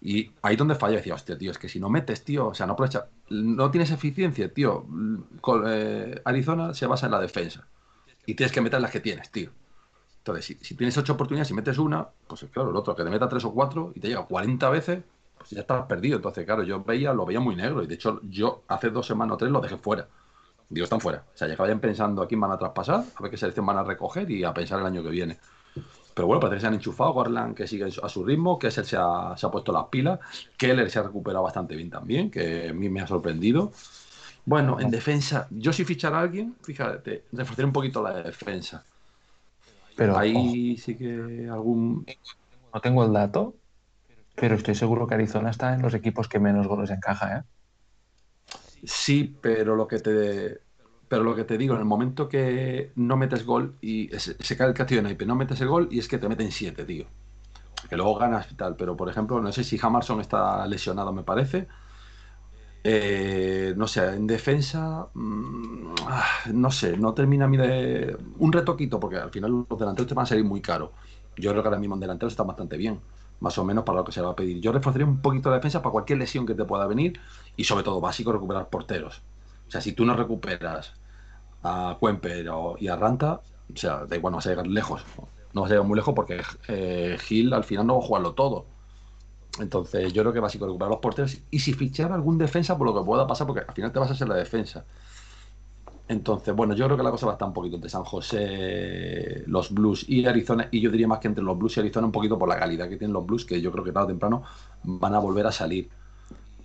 [0.00, 2.66] Y ahí donde falla, decía, hostia, tío, es que si no metes, tío, o sea,
[2.66, 4.84] no aprovecha, no tienes eficiencia, tío.
[5.66, 7.66] Eh, Arizona se basa en la defensa
[8.26, 9.50] y tienes que meter las que tienes, tío.
[10.18, 13.28] Entonces, si, tienes ocho oportunidades y metes una, pues claro, el otro que te meta
[13.28, 15.02] tres o cuatro y te llega 40 veces,
[15.36, 16.16] pues ya estás perdido.
[16.16, 19.34] Entonces, claro, yo veía, lo veía muy negro y de hecho yo hace dos semanas
[19.34, 20.08] o tres lo dejé fuera.
[20.68, 21.24] Digo, están fuera.
[21.34, 23.66] O sea, ya que vayan pensando a quién van a traspasar, a ver qué selección
[23.66, 25.38] van a recoger y a pensar el año que viene.
[26.14, 27.14] Pero bueno, parece que se han enchufado.
[27.14, 30.18] Garland que sigue a su ritmo, que se ha, se ha puesto las pilas.
[30.56, 33.72] Keller se ha recuperado bastante bien también, que a mí me ha sorprendido.
[34.44, 38.84] Bueno, en defensa, yo si fichar a alguien, fíjate, reforzar un poquito la defensa.
[39.96, 42.06] Pero ahí sí que algún.
[42.74, 43.54] No tengo el dato,
[44.34, 47.42] pero estoy seguro que Arizona está en los equipos que menos goles encaja, ¿eh?
[48.84, 50.60] Sí, pero lo que te.
[51.12, 54.68] Pero lo que te digo, en el momento que no metes gol y se, cae
[54.68, 57.04] el castillo de naipe, no metes el gol y es que te meten siete, tío.
[57.86, 61.22] Que luego ganas y tal, pero por ejemplo, no sé si Hamarson está lesionado, me
[61.22, 61.68] parece.
[62.82, 66.24] Eh, no sé, en defensa, mm, ah,
[66.54, 68.16] no sé, no termina mi de.
[68.38, 70.92] Un retoquito, porque al final los delanteros te van a salir muy caros.
[71.36, 73.00] Yo creo que ahora mismo en delanteros está bastante bien,
[73.40, 74.62] más o menos para lo que se va a pedir.
[74.62, 77.20] Yo reforzaría un poquito la defensa para cualquier lesión que te pueda venir
[77.54, 79.20] y, sobre todo, básico, recuperar porteros.
[79.68, 80.94] O sea, si tú no recuperas
[81.62, 82.46] a Cuemper
[82.78, 83.40] y a Ranta,
[83.72, 85.04] o sea, da igual, no vas a llegar lejos.
[85.54, 88.32] No vas a llegar muy lejos porque eh, Gil al final no va a jugarlo
[88.32, 88.66] todo.
[89.58, 92.94] Entonces, yo creo que básico recuperar los porteros y si fichar algún defensa por lo
[92.94, 94.84] que pueda pasar, porque al final te vas a hacer la defensa.
[96.08, 99.44] Entonces, bueno, yo creo que la cosa va a estar un poquito entre San José,
[99.46, 102.12] los Blues y Arizona, y yo diría más que entre los Blues y Arizona un
[102.12, 104.42] poquito por la calidad que tienen los Blues, que yo creo que tarde o temprano
[104.84, 105.88] van a volver a salir.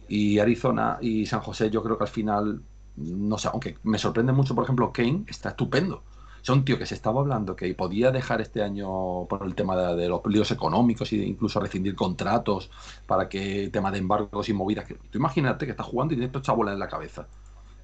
[0.07, 2.61] Y Arizona y San José, yo creo que al final,
[2.97, 6.03] no sé, aunque me sorprende mucho, por ejemplo, Kane está estupendo.
[6.41, 9.75] Es un tío que se estaba hablando que podía dejar este año por el tema
[9.75, 12.71] de, los líos económicos e incluso rescindir contratos
[13.05, 14.85] para que tema de embargos y movidas.
[14.85, 17.27] Que, tú imagínate que estás jugando y tienes esta en la cabeza.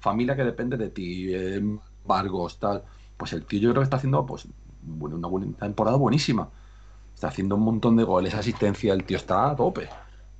[0.00, 2.82] Familia que depende de ti, embargos, tal.
[3.16, 4.48] Pues el tío yo creo que está haciendo pues
[4.86, 6.48] una buena temporada buenísima.
[7.14, 9.88] Está haciendo un montón de goles, asistencia, el tío está a tope.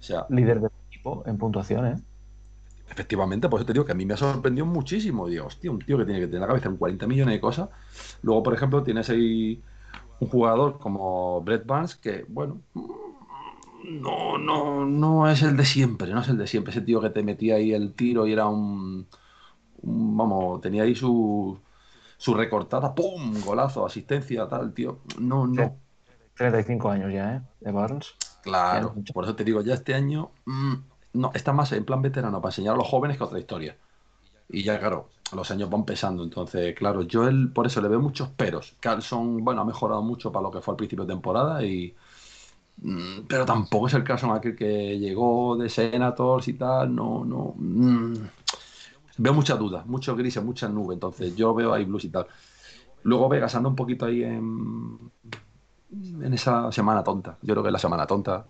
[0.01, 1.97] O sea, líder del equipo en puntuación, ¿eh?
[2.95, 5.27] Efectivamente, por eso te digo que a mí me ha sorprendido muchísimo.
[5.27, 7.69] Digo, hostia, un tío que tiene que tener la cabeza en 40 millones de cosas.
[8.23, 9.61] Luego, por ejemplo, tienes ahí
[10.21, 12.61] un jugador como Brett Barnes que, bueno,
[13.83, 16.71] no, no, no es el de siempre, no es el de siempre.
[16.71, 19.09] Ese tío que te metía ahí el tiro y era un,
[19.83, 21.59] vamos, tenía ahí su,
[22.17, 23.35] su recortada, ¡pum!
[23.45, 25.01] Golazo, asistencia, tal, tío.
[25.19, 25.77] No, no.
[26.37, 27.43] 35 años ya, ¿eh?
[27.59, 28.15] De Barnes.
[28.43, 30.75] Claro, por eso te digo, ya este año mm,
[31.15, 33.77] no, está más en plan veterano para enseñar a los jóvenes que otra historia.
[34.49, 36.23] Y ya, claro, los años van pesando.
[36.23, 38.77] Entonces, claro, yo él, por eso le veo muchos peros.
[38.81, 41.95] Carlson, bueno, ha mejorado mucho para lo que fue al principio de temporada y.
[42.79, 46.95] Mm, pero tampoco es el caso en aquel que llegó de Senators y tal.
[46.95, 47.55] No, no.
[47.57, 48.15] Mm,
[49.19, 50.97] veo muchas dudas, muchos grises, muchas nubes.
[50.97, 52.27] Entonces, yo veo ahí blues y tal.
[53.05, 54.99] Luego Vegas anda un poquito ahí en,
[56.23, 57.39] en esa semana tonta.
[57.43, 58.47] Yo creo que es la semana tonta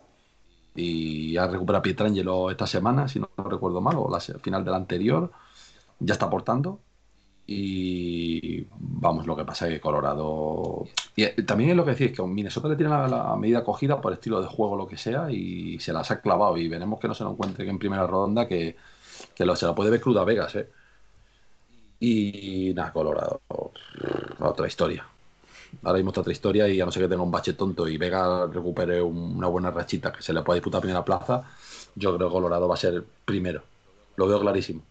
[0.75, 5.33] y ha recuperado Pietrangelo esta semana, si no recuerdo mal, o la final del anterior,
[6.01, 6.81] ya está aportando.
[7.47, 10.87] Y vamos, lo que pasa es que Colorado.
[11.17, 14.13] Y eh, también es lo que decís, que Minnesota le tiene la, medida cogida por
[14.13, 16.57] estilo de juego, lo que sea, y se las ha clavado.
[16.57, 18.77] Y veremos que no se lo encuentre en primera ronda, que,
[19.35, 20.71] que lo, se la puede ver cruda Vegas, ¿eh?
[22.01, 23.41] Y nada, Colorado,
[24.41, 25.07] otra historia
[25.83, 27.97] ahora mismo está otra historia y a no ser que tenga un bache tonto y
[27.97, 31.43] Vega recupere una buena rachita que se le pueda disputar primera plaza,
[31.95, 33.63] yo creo que Colorado va a ser primero.
[34.17, 34.83] Lo veo clarísimo.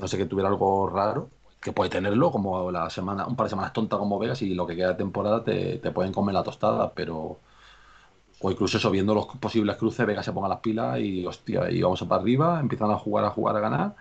[0.00, 1.30] No sé que tuviera algo raro,
[1.60, 4.66] que puede tenerlo, como la semana, un par de semanas tonta como Vegas y lo
[4.66, 7.38] que queda de temporada te, pueden comer la tostada, pero
[8.42, 11.82] o incluso eso, viendo los posibles cruces, Vega se ponga las pilas y hostia, y
[11.82, 13.94] vamos para arriba, empiezan a jugar, a jugar, a ganar,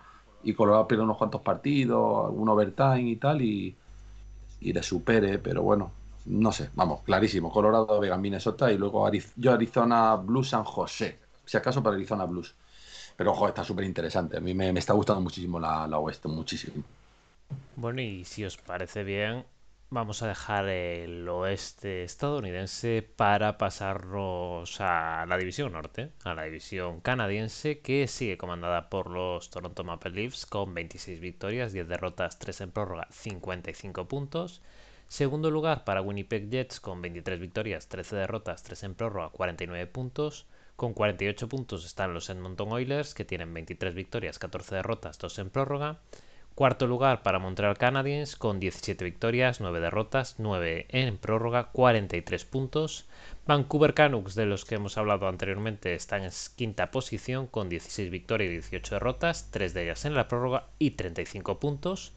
[0.43, 3.75] y Colorado pierde unos cuantos partidos, algún overtime y tal, y,
[4.61, 5.91] y le supere, pero bueno,
[6.25, 7.51] no sé, vamos, clarísimo.
[7.51, 11.19] Colorado, Vega, Minnesota y luego yo Arizona Blues San José.
[11.45, 12.53] Si acaso para Arizona Blues.
[13.17, 14.37] Pero ojo, está súper interesante.
[14.37, 16.83] A mí me, está gustando muchísimo la, la oeste, muchísimo.
[17.75, 19.43] Bueno, y si os parece bien,
[19.91, 27.01] vamos a dejar el oeste estadounidense para pasarnos a la división norte, a la división
[27.01, 32.61] canadiense que sigue comandada por los Toronto Maple Leafs con 26 victorias, 10 derrotas, 3
[32.61, 34.61] en prórroga, 55 puntos.
[35.07, 40.45] Segundo lugar para Winnipeg Jets con 23 victorias, 13 derrotas, 3 en prórroga, 49 puntos.
[40.75, 45.49] Con 48 puntos están los Edmonton Oilers que tienen 23 victorias, 14 derrotas, 2 en
[45.49, 45.99] prórroga.
[46.59, 53.05] Cuarto lugar para Montreal Canadiens con 17 victorias, 9 derrotas, 9 en prórroga, 43 puntos.
[53.47, 58.49] Vancouver Canucks, de los que hemos hablado anteriormente, están en quinta posición con 16 victorias
[58.49, 62.11] y 18 derrotas, 3 de ellas en la prórroga y 35 puntos.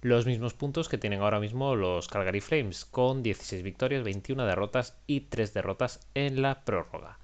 [0.00, 4.96] Los mismos puntos que tienen ahora mismo los Calgary Flames con 16 victorias, 21 derrotas
[5.08, 7.18] y 3 derrotas en la prórroga.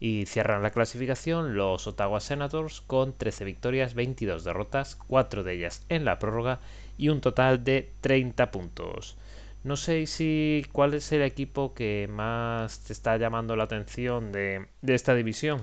[0.00, 5.84] Y cierran la clasificación los Ottawa Senators con 13 victorias, 22 derrotas, 4 de ellas
[5.90, 6.60] en la prórroga
[6.96, 9.18] y un total de 30 puntos.
[9.62, 14.66] No sé si cuál es el equipo que más te está llamando la atención de,
[14.86, 15.60] esta división.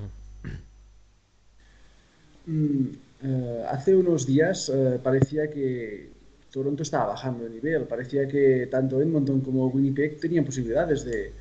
[2.46, 2.86] Mm,
[3.24, 6.12] eh, hace unos días eh, parecía que
[6.52, 7.84] Toronto estaba bajando de nivel.
[7.86, 11.34] Parecía que tanto Edmonton como Winnipeg tenían posibilidades de,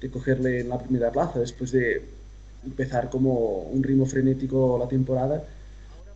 [0.00, 2.02] de cogerle en la primera plaza después de
[2.64, 5.44] empezar como un ritmo frenético la temporada.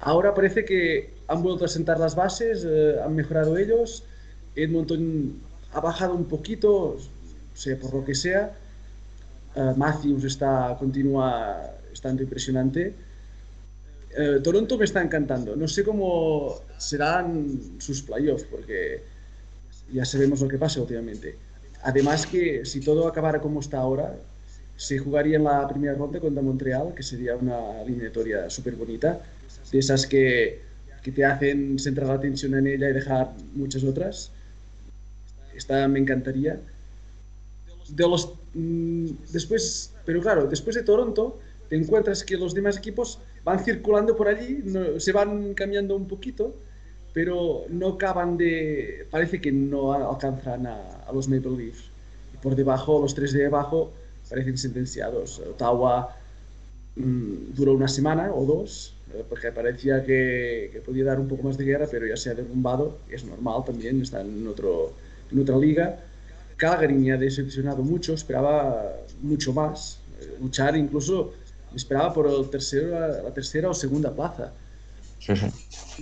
[0.01, 4.05] ahora parece que han vuelto a sentar las bases, eh, han mejorado ellos,
[4.55, 5.41] Edmonton
[5.73, 6.97] ha bajado un poquito,
[7.55, 8.53] sé por lo que sea,
[9.57, 12.95] uh, Matthews está, continúa estando impresionante.
[14.17, 15.57] Uh, Toronto me está encantando.
[15.57, 19.03] No sé cómo serán sus playoffs, porque
[19.93, 21.37] ya sabemos lo que pasa últimamente.
[21.83, 24.15] Además que si todo acabara como está ahora,
[24.77, 29.21] se jugaría en la primera ronda contra Montreal, que sería una eliminatoria súper bonita,
[29.71, 30.61] de esas que,
[31.03, 34.31] que, te hacen centrar la atención en ella y dejar muchas otras.
[35.55, 36.61] Esta me encantaría.
[37.89, 41.39] De los, mmm, después, pero claro, después de Toronto,
[41.69, 44.63] te encuentras que los demás equipos van circulando por allí,
[44.99, 46.55] se van cambiando un poquito,
[47.13, 49.07] pero no acaban de...
[49.11, 51.85] Parece que no alcanzan a, a los Maple Leafs.
[52.43, 53.93] Por debajo, los tres de abajo,
[54.35, 55.39] parecen sentenciados.
[55.39, 56.11] Ottawa
[56.97, 61.45] mmm, duró una semana o dos, eh, porque parecía que, que, podía dar un poco
[61.45, 64.93] más de guerra, pero ya se ha derrumbado, es normal también, está en, otro,
[65.31, 66.01] en otra liga.
[66.57, 71.33] Calgary me ha decepcionado mucho, esperaba mucho más, eh, luchar incluso,
[71.75, 74.53] esperaba por el tercero, la tercera o segunda plaza.
[75.21, 75.47] Sí, sí.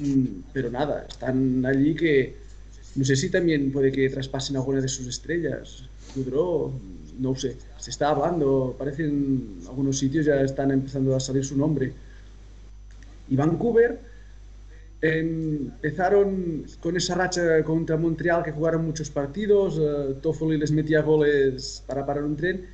[0.00, 2.34] Mm, pero nada, están allí que
[2.94, 5.84] no sé si también puede que traspasen alguna de sus estrellas.
[6.14, 6.72] Goudreau,
[7.18, 11.56] no sé, se está hablando, parece en algunos sitios ya están empezando a salir su
[11.56, 11.92] nombre.
[13.28, 13.98] Y Vancouver
[15.00, 21.82] empezaron con esa racha contra Montreal que jugaron muchos partidos, uh, Toffoli les metía goles
[21.86, 22.66] para parar un tren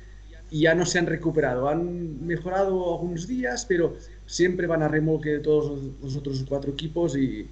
[0.51, 1.69] y ya no se han recuperado.
[1.69, 3.95] Han mejorado algunos días, pero
[4.25, 7.47] siempre van a remolque de todos los otros cuatro equipos y,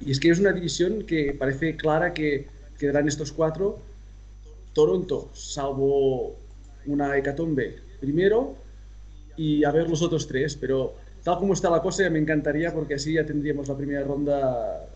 [0.00, 2.46] y es que es una división que parece clara que
[2.78, 3.78] quedarán estos cuatro.
[4.76, 6.36] Toronto, salvo
[6.84, 8.56] una hecatombe primero
[9.34, 12.74] y a ver los otros tres, pero tal como está la cosa ya me encantaría
[12.74, 14.86] porque así ya tendríamos la primera ronda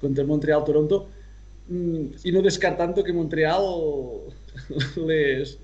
[0.00, 1.08] contra Montreal-Toronto
[1.66, 3.60] mm, y no descartando que Montreal
[5.04, 5.58] les,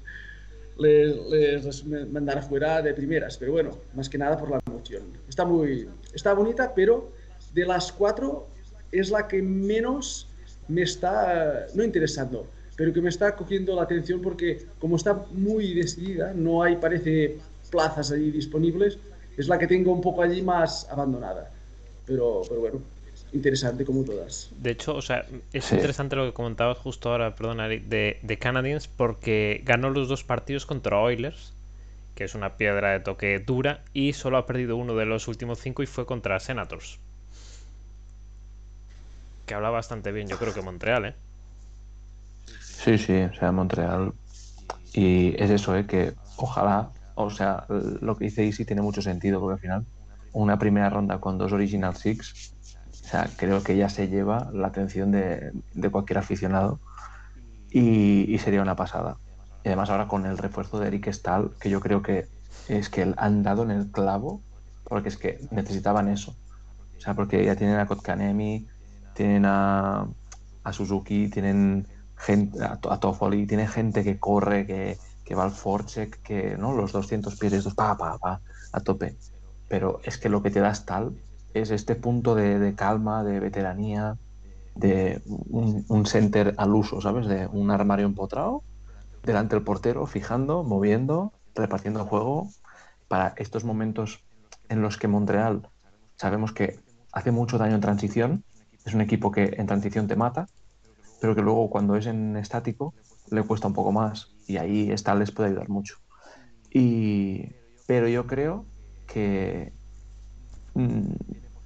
[0.76, 5.04] les, les mandara fuera de primeras, pero bueno, más que nada por la emoción.
[5.28, 7.12] Está muy, está bonita, pero
[7.52, 8.48] de las cuatro
[8.90, 10.26] es la que menos
[10.66, 15.74] me está, no interesando, pero que me está cogiendo la atención porque como está muy
[15.74, 17.38] decidida, no hay, parece,
[17.70, 18.98] plazas allí disponibles,
[19.36, 21.50] es la que tengo un poco allí más abandonada.
[22.06, 22.80] Pero, pero bueno,
[23.32, 24.50] interesante como todas.
[24.58, 25.74] De hecho, o sea, es sí.
[25.74, 30.66] interesante lo que comentabas justo ahora, perdona, de, de Canadiens, porque ganó los dos partidos
[30.66, 31.52] contra Oilers,
[32.14, 35.58] que es una piedra de toque dura, y solo ha perdido uno de los últimos
[35.60, 36.98] cinco y fue contra Senators.
[39.46, 41.14] Que habla bastante bien, yo creo que Montreal, ¿eh?
[42.84, 44.12] Sí, sí, o sea, Montreal.
[44.92, 45.86] Y es eso, ¿eh?
[45.86, 49.86] Que ojalá, o sea, lo que dice Easy tiene mucho sentido, porque al final,
[50.34, 52.52] una primera ronda con dos Original Six,
[52.90, 56.78] o sea, creo que ya se lleva la atención de, de cualquier aficionado
[57.70, 59.16] y, sería una pasada.
[59.64, 62.26] Y además ahora con el refuerzo de Eric Stahl, que yo creo que
[62.68, 64.42] es que han dado en el clavo,
[64.84, 66.36] porque es que necesitaban eso.
[66.98, 68.66] O sea, porque ya tienen a Kotkanemi,
[69.14, 70.06] tienen a,
[70.64, 71.86] a Suzuki, tienen
[72.16, 76.72] gente, a, a Toffoli, tiene gente que corre, que, que va al forecheck, que no
[76.72, 78.40] los 200 pies estos, pa, pa,
[78.72, 79.16] a tope.
[79.68, 81.16] Pero es que lo que te da tal
[81.54, 84.16] es este punto de, de calma, de veteranía,
[84.74, 87.26] de un, un, center al uso, ¿sabes?
[87.26, 88.64] De un armario empotrado
[89.22, 92.48] delante del portero, fijando, moviendo, repartiendo el juego
[93.08, 94.22] para estos momentos
[94.68, 95.68] en los que Montreal
[96.16, 96.78] sabemos que
[97.12, 98.44] hace mucho daño en transición,
[98.84, 100.48] es un equipo que en transición te mata,
[101.24, 102.92] pero que luego cuando es en estático
[103.30, 105.96] le cuesta un poco más y ahí esta les puede ayudar mucho.
[106.70, 107.48] Y,
[107.86, 108.66] pero yo creo
[109.06, 109.72] que
[110.74, 111.14] mmm,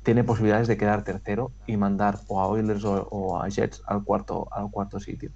[0.04, 4.04] tiene posibilidades de quedar tercero y mandar o a Oilers o, o, a Jets al
[4.04, 5.32] cuarto, al cuarto sitio.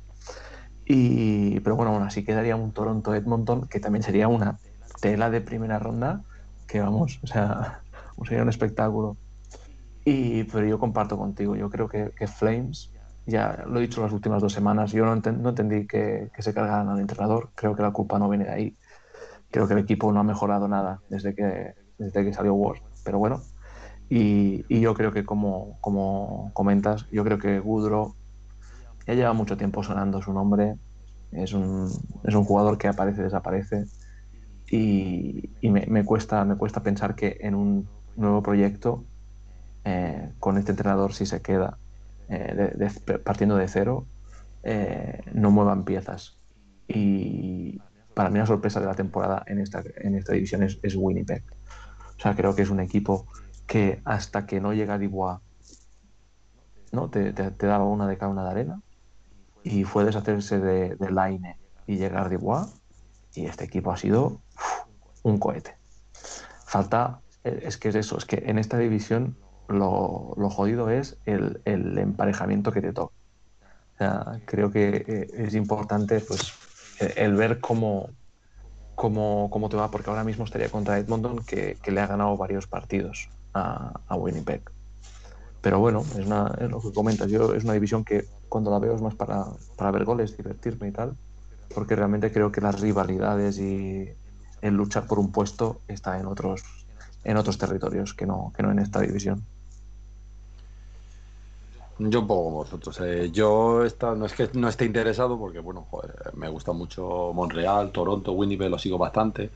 [0.86, 4.61] Y, pero bueno, aún así quedaría un Toronto-Edmonton que también sería una
[5.01, 6.23] tela de primera ronda
[6.69, 7.82] que vamos, o sea,
[8.24, 9.16] sería un espectáculo.
[10.05, 12.91] Y, pero yo comparto contigo, yo creo que, que Flames
[13.27, 16.55] ya lo he dicho las últimas dos semanas, yo no, ent no entendí que, se
[16.55, 18.77] cargaran al entrenador, creo que la culpa no viene de ahí,
[19.51, 23.19] creo que el equipo no ha mejorado nada desde que, desde que salió Ward, pero
[23.19, 23.43] bueno,
[24.09, 28.15] y, yo creo que como, como, comentas, yo creo que Gudro
[29.07, 30.77] ya lleva mucho tiempo sonando su nombre,
[31.31, 31.89] es un,
[32.24, 33.86] es un jugador que aparece, desaparece,
[34.70, 39.05] y, me, cuesta, me cuesta pensar que en un nuevo proyecto,
[39.85, 41.78] eh, con este entrenador si se queda,
[42.28, 44.07] eh, de, partiendo de cero,
[44.62, 46.39] eh, no muevan piezas.
[46.89, 47.81] Y
[48.15, 51.44] para mí la sorpresa de la temporada en esta, en esta división es, Winnipeg.
[52.16, 53.27] O sea, creo que es un equipo
[53.66, 55.39] que hasta que no llega Dubois,
[56.93, 57.09] ¿no?
[57.09, 58.82] Te, daba una de cada una de arena
[59.62, 62.69] y fue deshacerse de, de Laine y llegar Dubois
[63.35, 64.43] y este equipo ha sido
[65.23, 65.77] un cohete.
[66.66, 69.36] Falta, es que es eso, es que en esta división
[69.73, 73.15] lo, jodido es el, emparejamiento que te toca.
[74.44, 76.53] creo que eh, es importante pues
[77.16, 78.11] el ver cómo,
[78.94, 82.66] cómo, cómo, te va, porque ahora mismo estaría contra Edmonton que, le ha ganado varios
[82.66, 84.62] partidos a, Winnipeg.
[85.61, 87.31] Pero bueno, es, es, lo que comentas.
[87.31, 89.47] Yo es una división que cuando la veo es más para,
[89.77, 91.16] para ver goles, divertirme y tal,
[91.74, 94.09] porque realmente creo que las rivalidades y
[94.61, 96.62] el luchar por un puesto está en otros
[97.24, 99.44] en otros territorios que no, que no en esta división.
[102.11, 103.01] Yo un poco como vosotros.
[103.01, 105.87] Eh, yo está, no es que no esté interesado porque, bueno,
[106.35, 109.51] me gusta mucho Montreal, Toronto, Winnipeg, lo sigo bastante.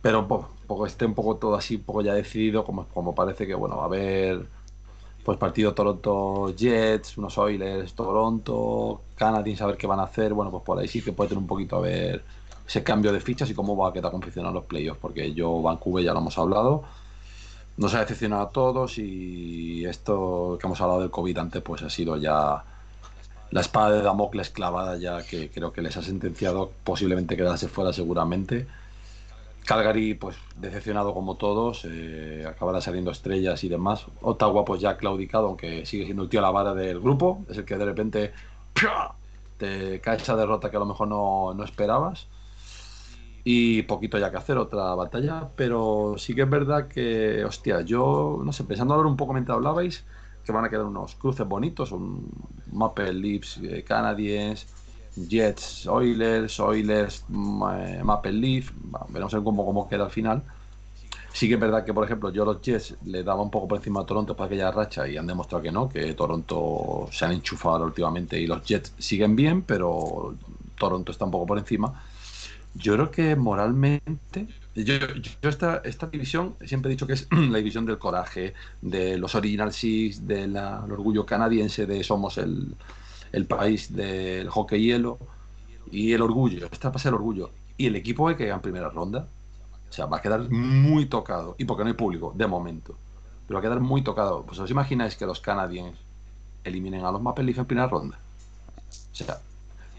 [0.00, 3.46] Pero poco, poco esté un poco todo así, un poco ya decidido, como, como parece
[3.46, 4.46] que, bueno, va a haber
[5.24, 10.34] pues partido Toronto Jets, unos Oilers, Toronto, Canadiens, a ver qué van a hacer.
[10.34, 12.24] Bueno, pues por ahí sí que puede tener un poquito a ver
[12.66, 16.04] ese cambio de fichas y cómo va a quedar confeccionados los playoffs, porque yo, Vancouver,
[16.04, 16.84] ya lo hemos hablado
[17.76, 21.90] nos ha decepcionado a todos y esto que hemos hablado del COVID antes pues ha
[21.90, 22.64] sido ya
[23.50, 27.92] la espada de Damocles clavada ya que creo que les ha sentenciado posiblemente quedarse fuera
[27.92, 28.66] seguramente.
[29.64, 34.06] Calgary pues decepcionado como todos, eh, acabará saliendo estrellas y demás.
[34.20, 37.58] Ottawa pues ya claudicado, aunque sigue siendo el tío a la vara del grupo, es
[37.58, 38.32] el que de repente
[39.58, 42.26] te cae esa derrota que a lo mejor no, no esperabas
[43.44, 48.40] y poquito ya que hacer otra batalla, pero sí que es verdad que, hostia, yo,
[48.44, 50.04] no sé, pensando ahora un poco mientras hablabais,
[50.44, 52.28] que van a quedar unos cruces bonitos, un
[52.72, 54.66] Maple Leafs eh, Canadiens,
[55.14, 58.72] Jets Oilers, Oilers Maple Leaf,
[59.08, 60.42] veremos cómo, cómo queda al final.
[61.32, 63.78] Sí que es verdad que, por ejemplo, yo los Jets le daba un poco por
[63.78, 67.32] encima a Toronto para aquella racha y han demostrado que no, que Toronto se han
[67.32, 70.34] enchufado últimamente y los Jets siguen bien, pero
[70.76, 72.02] Toronto está un poco por encima.
[72.74, 74.94] Yo creo que moralmente, yo,
[75.42, 79.72] esta, esta división siempre he dicho que es la división del coraje, de los Original
[79.72, 82.76] Six, del orgullo canadiense de somos el,
[83.46, 85.18] país del hockey hielo
[85.90, 87.50] y el orgullo, esta va a ser el orgullo.
[87.76, 89.26] Y el equipo que queda en primera ronda,
[89.88, 92.96] o sea, va a quedar muy tocado, y porque no hay público, de momento,
[93.46, 94.44] pero va a quedar muy tocado.
[94.44, 96.00] Pues os imagináis que los canadienses
[96.64, 98.18] eliminen a los Maple Leafs en primera ronda.
[99.12, 99.40] O sea,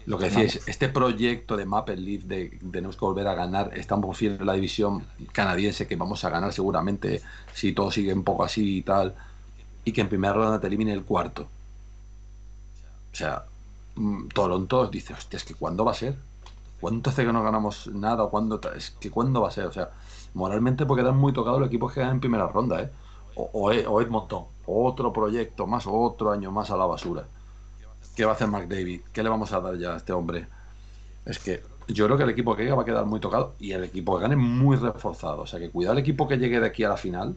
[0.06, 4.18] lo que decíais, este proyecto de Maple Leaf de, tenemos que volver a ganar, estamos
[4.18, 7.22] bien en la división canadiense que vamos a ganar seguramente
[7.52, 9.14] si todo sigue un poco así y tal,
[9.84, 11.50] y que en primera ronda te elimine el cuarto.
[13.12, 13.44] O sea,
[13.94, 16.16] mm, Toronto dice, hostia, es que ¿cuándo va a ser?
[16.80, 18.28] ¿Cuánto hace que no ganamos nada?
[18.28, 18.60] ¿Cuándo?
[18.76, 19.66] Es que ¿cuándo va a ser?
[19.66, 19.90] O sea,
[20.34, 22.92] moralmente puede quedar muy tocado el equipo que gana en primera ronda, ¿eh?
[23.34, 27.30] O, o, o Edmonton, otro proyecto más, otro año más a la basura.
[28.14, 29.02] ¿Qué va a hacer McDavid?
[29.12, 30.46] ¿Qué le vamos a dar ya a este hombre?
[31.24, 33.72] Es que yo creo que el equipo que llegue va a quedar muy tocado y
[33.72, 35.42] el equipo que gane muy reforzado.
[35.42, 37.36] O sea que cuidado el equipo que llegue de aquí a la final,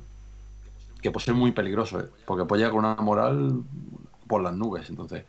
[1.02, 2.10] que puede ser muy peligroso, ¿eh?
[2.26, 3.64] porque puede llegar con una moral
[4.28, 4.90] por las nubes.
[4.90, 5.24] Entonces,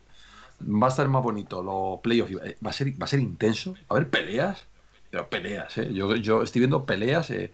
[0.61, 2.31] va a estar más bonito los playoffs.
[2.43, 3.75] Eh, va a ser, va a ser intenso.
[3.89, 4.65] A ver, peleas,
[5.09, 5.77] pero peleas.
[5.77, 5.93] ¿eh?
[5.93, 7.51] Yo, yo estoy viendo peleas eh,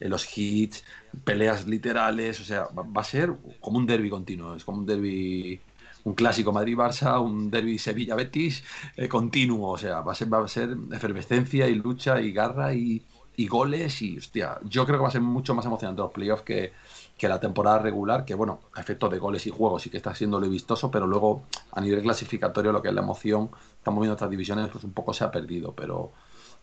[0.00, 0.84] en los hits,
[1.24, 2.40] peleas literales.
[2.40, 4.54] O sea, va, va, a ser como un derby continuo.
[4.54, 5.60] Es como un derby
[6.06, 8.62] un clásico Madrid-Barça, un derby Sevilla-Betis
[8.96, 9.72] eh, continuo.
[9.72, 13.02] O sea, va a, ser, va a ser efervescencia y lucha y garra y,
[13.48, 14.00] goles.
[14.02, 16.72] Y hostia, yo creo que va a ser mucho más emocionante los playoffs que,
[17.18, 20.14] que la temporada regular, que bueno, a efectos de goles y juegos sí que está
[20.14, 21.42] siendo lo vistoso, pero luego
[21.72, 25.12] a nivel clasificatorio lo que es la emoción, estamos viendo otras divisiones, pues un poco
[25.12, 26.12] se ha perdido, pero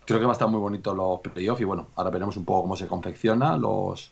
[0.06, 2.62] creo que va a estar muy bonito los playoffs y bueno, ahora veremos un poco
[2.62, 4.12] cómo se confecciona los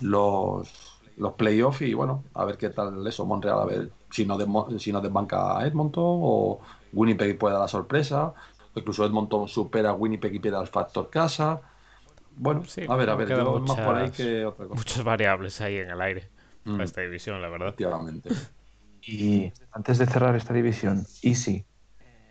[0.00, 4.38] los los playoffs y bueno, a ver qué tal eso, Montreal, a ver si no,
[4.78, 6.60] si no desbanca a Edmonton o
[6.92, 8.32] Winnipeg puede dar la sorpresa,
[8.74, 11.60] o incluso Edmonton supera a Winnipeg y pierde al factor casa.
[12.36, 14.76] Bueno, a ver, a ver, yo más por ahí que otra cosa.
[14.76, 16.28] Muchas variables ahí en el aire
[16.64, 16.80] mm.
[16.82, 17.68] esta división, la verdad.
[17.68, 18.30] Efectivamente.
[19.08, 21.64] Y antes de cerrar esta división, Easy,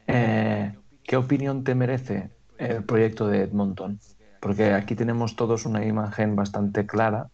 [0.08, 0.74] eh,
[1.04, 3.98] ¿qué opinión te merece el proyecto de Edmonton?
[4.42, 7.30] Porque aquí tenemos todos una imagen bastante clara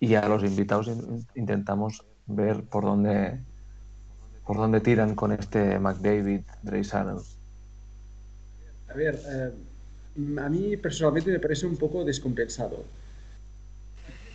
[0.00, 0.90] y a los invitados
[1.34, 3.40] intentamos ver por dónde
[4.48, 6.88] por dónde tiran con este McDavid Drake
[8.88, 9.52] A ver, eh,
[10.40, 12.82] a mí personalmente me parece un poco descompensado.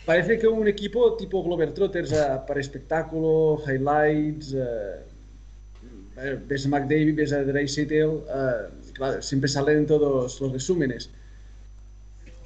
[0.06, 5.02] Parece que un equipo tipo Globetrotters uh, para espectáculo, highlights, uh,
[6.48, 8.20] ves a McDavid, ves a Drake
[8.94, 11.10] claro, siempre salen todos los resúmenes.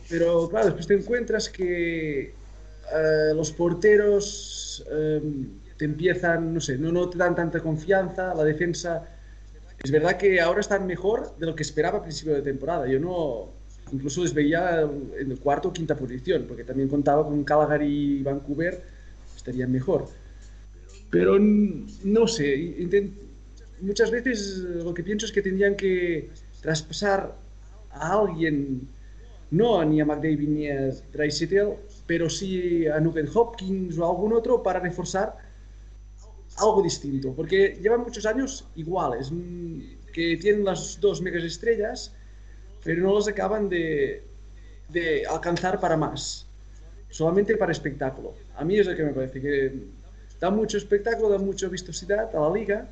[0.09, 2.33] Pero claro, después te encuentras que
[2.93, 5.21] eh, los porteros eh,
[5.77, 9.13] te empiezan, no sé, no, no te dan tanta confianza, la defensa...
[9.83, 12.87] Es verdad que ahora están mejor de lo que esperaba a principio de temporada.
[12.87, 13.53] Yo no,
[13.91, 18.23] incluso les veía en el cuarto o quinta posición, porque también contaba con Calgary y
[18.23, 18.81] Vancouver,
[19.35, 20.07] estarían mejor.
[21.11, 23.15] Pero no sé,
[23.81, 26.31] muchas veces lo que pienso es que tendrían que
[26.61, 27.35] traspasar
[27.91, 28.87] a alguien,
[29.51, 31.73] no ni a McDavid ni a Dreisaitl,
[32.07, 35.46] pero sí a Nugent Hopkins o a algún otro para reforzar
[36.57, 39.79] algo distinto, porque llevan muchos años iguales, mm,
[40.13, 42.13] que tienen las dos megas estrellas,
[42.83, 44.23] pero no los acaban de,
[44.89, 46.47] de alcanzar para más,
[47.09, 48.33] solamente para espectáculo.
[48.55, 49.71] A mí es lo que me parece, que
[50.39, 52.87] da mucho espectáculo, da mucha vistosidad a la liga,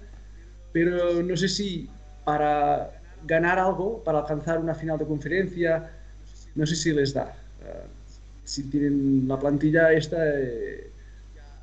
[0.71, 1.89] pero no sé si
[2.23, 5.91] para ganar algo, para alcanzar una final de conferencia,
[6.53, 7.35] no sé si les da.
[7.61, 7.87] Uh,
[8.43, 10.91] si tienen la plantilla esta, eh,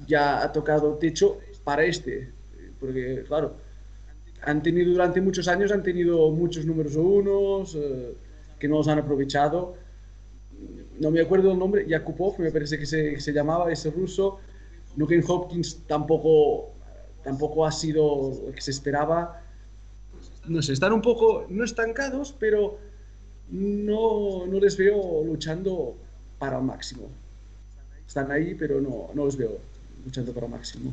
[0.06, 2.30] ya ha tocado techo para este,
[2.80, 3.56] porque claro,
[4.42, 8.14] han tenido durante muchos años, han tenido muchos números unos uh,
[8.58, 9.76] que no los han aprovechado.
[11.00, 14.38] No me acuerdo el nombre, Yakupov me parece que se, se llamaba ese ruso.
[14.96, 16.72] Nugent Hopkins tampoco
[17.22, 19.42] tampoco ha sido lo que se esperaba.
[20.46, 22.78] No sé, están un poco, no estancados, pero
[23.48, 25.94] no, no les veo luchando
[26.38, 27.08] para el máximo.
[28.06, 29.58] Están ahí, pero no, no los veo
[30.04, 30.92] luchando para el máximo.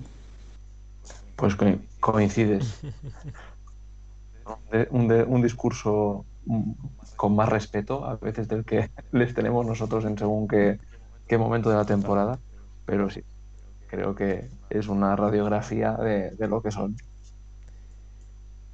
[1.40, 1.56] Pues
[2.00, 2.82] coincides.
[4.90, 6.26] Un, un, discurso
[7.16, 10.80] con más respeto a veces del que les tenemos nosotros en según qué,
[11.28, 12.40] qué momento de la temporada,
[12.84, 13.24] pero sí,
[13.88, 16.98] creo que es una radiografía de, lo que son.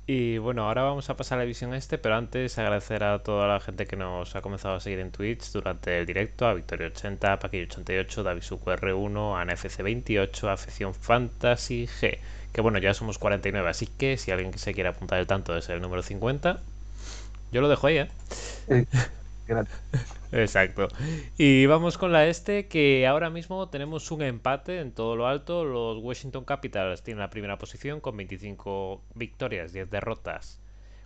[0.08, 3.48] Y bueno, ahora vamos a pasar a la visión este, pero antes agradecer a toda
[3.48, 7.26] la gente que nos ha comenzado a seguir en Twitch durante el directo, a Victoria80,
[7.26, 12.20] a Paquillo88, David R1, a NFC28, a Afición Fantasy G,
[12.56, 15.68] que bueno, ya somos 49, así que si alguien se quiere apuntar el tanto es
[15.68, 16.62] el número 50,
[17.52, 18.08] yo lo dejo ahí, ¿eh?
[18.70, 18.86] eh.
[20.32, 20.88] Exacto.
[21.38, 25.66] Y vamos con la este, que ahora mismo tenemos un empate en todo lo alto.
[25.66, 30.62] Los Washington Capitals tienen la primera posición con 25 victorias, 10 derrotas,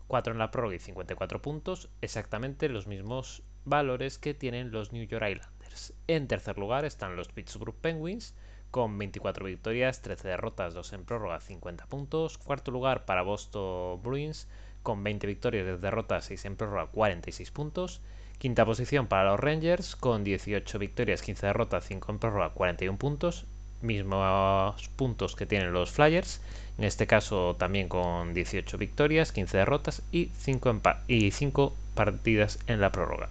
[0.06, 1.90] 4 en la prórroga y 54 puntos.
[2.02, 5.94] Exactamente los mismos valores que tienen los New York Islanders.
[6.06, 8.36] En tercer lugar están los Pittsburgh Penguins
[8.72, 12.38] con 24 victorias, 13 derrotas, 2 en prórroga, 50 puntos.
[12.38, 14.48] Cuarto lugar para Boston Bruins
[14.84, 18.02] con 20 victorias, 10 derrotas, 6 en prórroga, 46 puntos.
[18.38, 23.46] Quinta posición para los Rangers con 18 victorias, 15 derrotas, 5 en prórroga, 41 puntos.
[23.82, 26.42] Mismos puntos que tienen los Flyers.
[26.78, 32.80] En este caso también con 18 victorias, 15 derrotas y 5, y 5 partidas en
[32.80, 33.30] la prórroga.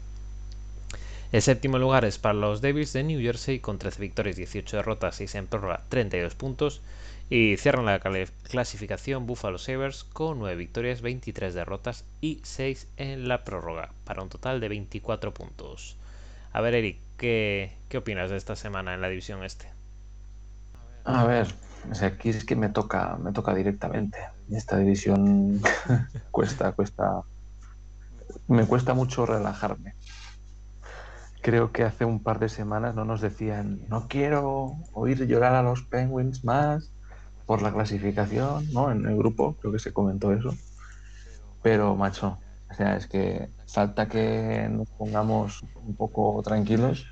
[1.31, 5.17] El séptimo lugar es para los Devils de New Jersey con 13 victorias, 18 derrotas,
[5.17, 6.81] 6 en prórroga, 32 puntos.
[7.29, 13.45] Y cierran la clasificación Buffalo Sabres con 9 victorias, 23 derrotas y 6 en la
[13.45, 15.99] prórroga, para un total de 24 puntos.
[16.55, 19.69] A ver, Eric, ¿qué, qué opinas de esta semana en la división este?
[21.05, 21.49] A ver,
[22.01, 24.17] aquí es que me toca, me toca directamente.
[24.51, 25.61] Esta división
[26.31, 27.21] cuesta, cuesta.
[28.47, 29.95] Me cuesta mucho relajarme.
[31.49, 35.63] Creo que hace un par de semanas no nos decían, no quiero oír llorar a
[35.63, 36.93] los Penguins más,
[37.47, 38.93] por la clasificación, ¿no?
[38.93, 40.55] En el grupo, creo que se comentó eso.
[41.63, 42.39] Pero, macho,
[42.71, 47.07] o sea, es que falta que nos pongamos un poco tranquilos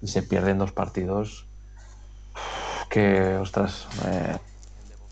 [0.00, 1.48] y se pierden dos partidos
[2.88, 4.38] que, ostras, eh,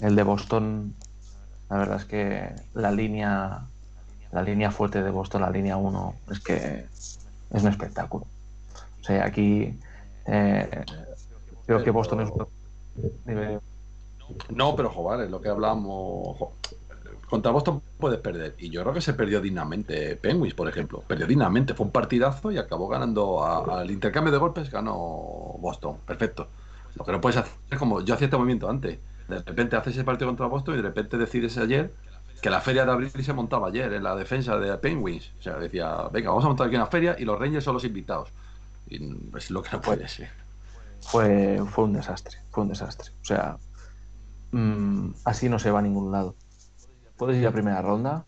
[0.03, 0.95] el de Boston,
[1.69, 3.67] la verdad es que la línea,
[4.31, 6.87] la línea fuerte de Boston, la línea 1, es que
[7.51, 8.25] es un espectáculo.
[9.03, 9.79] O sea, aquí
[10.27, 10.85] eh,
[11.67, 12.47] creo que Boston es un
[14.55, 16.37] no, pero joder, es lo que hablamos.
[17.29, 18.55] Contra Boston puedes perder.
[18.59, 21.03] Y yo creo que se perdió dignamente Penguins, por ejemplo.
[21.07, 21.75] Perdió dignamente.
[21.75, 24.95] Fue un partidazo y acabó ganando al intercambio de golpes, ganó
[25.59, 25.97] Boston.
[26.07, 26.49] Perfecto.
[26.95, 28.99] Lo que no puedes hacer es como yo hacía este movimiento antes.
[29.29, 31.93] De repente haces ese partido contra Boston y de repente decides ayer
[32.43, 35.33] que la feria de abril se montaba ayer en la defensa de Penguins.
[35.39, 37.85] O sea, decía, venga, vamos a montar aquí una feria y los Rangers son los
[37.85, 38.29] invitados.
[39.37, 40.31] Es lo que no puede ser.
[41.01, 43.11] Fue, fue un desastre, fue un desastre.
[43.21, 43.59] O sea,
[44.53, 46.37] Mm, así no se va a ningún lado.
[47.17, 48.27] Puedes ir a primera ronda,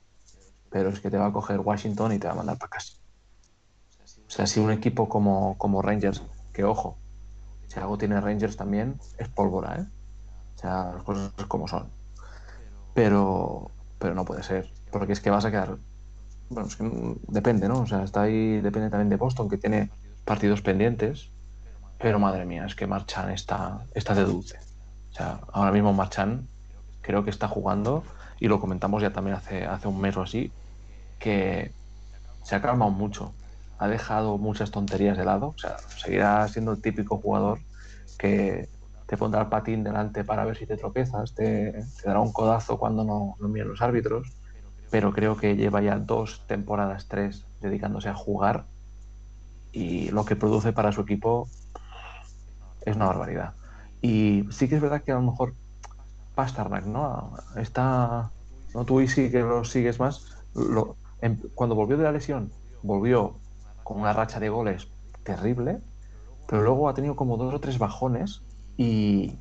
[0.70, 2.95] pero es que te va a coger Washington y te va a mandar para casa.
[4.27, 6.23] O sea, si un equipo como, como Rangers,
[6.53, 6.97] que ojo,
[7.69, 9.86] si algo tiene Rangers también, es pólvora, ¿eh?
[10.57, 11.91] O sea, las cosas como son.
[12.95, 15.77] Pero, pero no puede ser, porque es que vas a quedar.
[16.49, 17.81] Bueno, es que depende, ¿no?
[17.81, 19.91] O sea, está ahí, depende también de Boston, que tiene
[20.25, 21.31] partidos pendientes,
[21.99, 24.59] pero madre mía, es que Marchán está, está de dulce.
[25.11, 26.49] O sea, ahora mismo Marchán
[27.03, 28.05] creo que está jugando,
[28.41, 30.51] y lo comentamos ya también hace, hace un mes o así,
[31.19, 31.73] que
[32.43, 33.33] se ha calmado mucho.
[33.79, 35.55] Ha dejado muchas tonterías de lado.
[35.57, 37.61] O sea, seguirá siendo el típico jugador
[38.19, 38.69] que
[39.07, 43.05] te pondrá el patín delante para ver si te tropezas, te, dará un codazo cuando
[43.05, 44.33] no, no miren los árbitros,
[44.91, 48.65] pero creo que lleva ya dos temporadas, tres, dedicándose a jugar
[49.75, 51.49] y lo que produce para su equipo
[52.87, 53.55] es una barbaridad.
[54.01, 55.55] Y sí que es verdad que a lo mejor
[56.35, 57.33] Pasternak, ¿no?
[57.57, 58.31] Está,
[58.73, 58.85] ¿no?
[58.85, 60.27] Tú y sí que lo sigues más.
[60.55, 62.53] Lo, en, cuando volvió de la lesión,
[62.83, 63.35] volvió
[63.83, 64.89] con una racha de goles
[65.25, 65.81] terrible,
[66.47, 68.43] pero luego ha tenido como dos o tres bajones
[68.77, 69.37] y...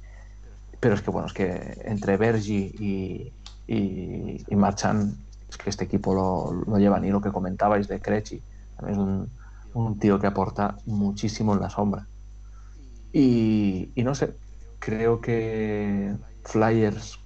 [0.80, 3.34] Pero es que bueno, es que entre Bergi y,
[3.74, 5.16] y, y Marchand,
[5.48, 8.42] es que este equipo lo, lo llevan y lo que comentabais de Crechi,
[8.76, 9.30] también es un,
[9.74, 12.08] un tío que aporta muchísimo en la sombra.
[13.12, 14.36] Y, y, no sé,
[14.80, 17.20] creo que Flyers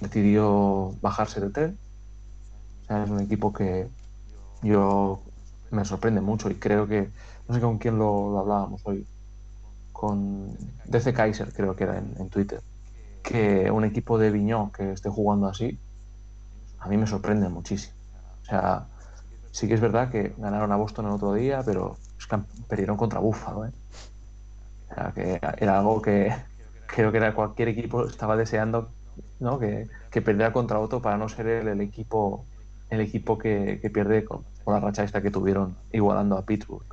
[0.00, 1.78] decidió bajarse de tren.
[2.82, 3.88] O sea, es un equipo que
[4.62, 5.22] yo
[5.70, 7.10] me sorprende mucho y creo que,
[7.48, 9.06] no sé con quién lo, hablábamos hoy,
[9.92, 10.56] con
[10.86, 12.60] DC Kaiser creo que era en, en, Twitter,
[13.22, 15.78] que un equipo de Viñó que esté jugando así,
[16.78, 17.94] a mí me sorprende muchísimo.
[18.42, 18.86] O sea,
[19.50, 22.26] sí que es verdad que ganaron a Boston el otro día, pero es
[22.68, 23.70] perdieron contra Buffalo, ¿eh?
[25.14, 26.34] Que era algo que
[26.86, 28.90] creo que era cualquier equipo estaba deseando
[29.38, 29.58] ¿no?
[29.58, 32.44] que, que perdiera contra otro para no ser el, equipo
[32.90, 36.84] el equipo que, que pierde con, con, la racha esta que tuvieron igualando a Pittsburgh.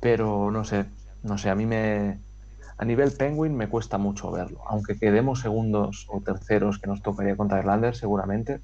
[0.00, 0.86] Pero no sé,
[1.22, 2.18] no sé, a mí me
[2.78, 7.36] a nivel Penguin me cuesta mucho verlo, aunque quedemos segundos o terceros que nos tocaría
[7.36, 8.60] contra Irlander seguramente.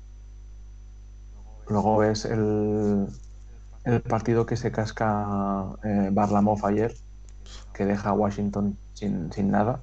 [1.68, 3.06] Luego ves el,
[3.84, 6.94] el partido que se casca eh, Barlamov ayer,
[7.74, 9.80] que deja a Washington sin, sin nada.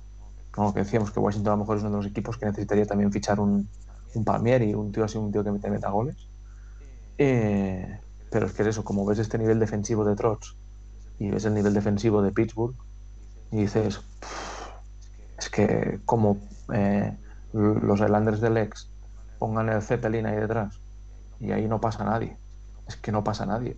[0.52, 2.86] Como que decíamos que Washington a lo mejor es uno de los equipos que necesitaría
[2.86, 3.68] también fichar un,
[4.16, 6.16] un Palmieri, un tío así, un tío que mete, meta goles.
[7.18, 8.00] Eh,
[8.32, 10.56] pero es que es eso, como ves este nivel defensivo de Trotz
[11.20, 12.76] y ves el nivel defensivo de Pittsburgh
[13.52, 14.02] y dices,
[15.38, 16.38] es que como
[16.74, 17.16] eh,
[17.54, 18.90] los Islanders del ex
[19.40, 20.80] pongan el Zeppelin ahí detrás
[21.40, 22.38] y ahí no pasa nadie,
[22.88, 23.78] es que no pasa nadie.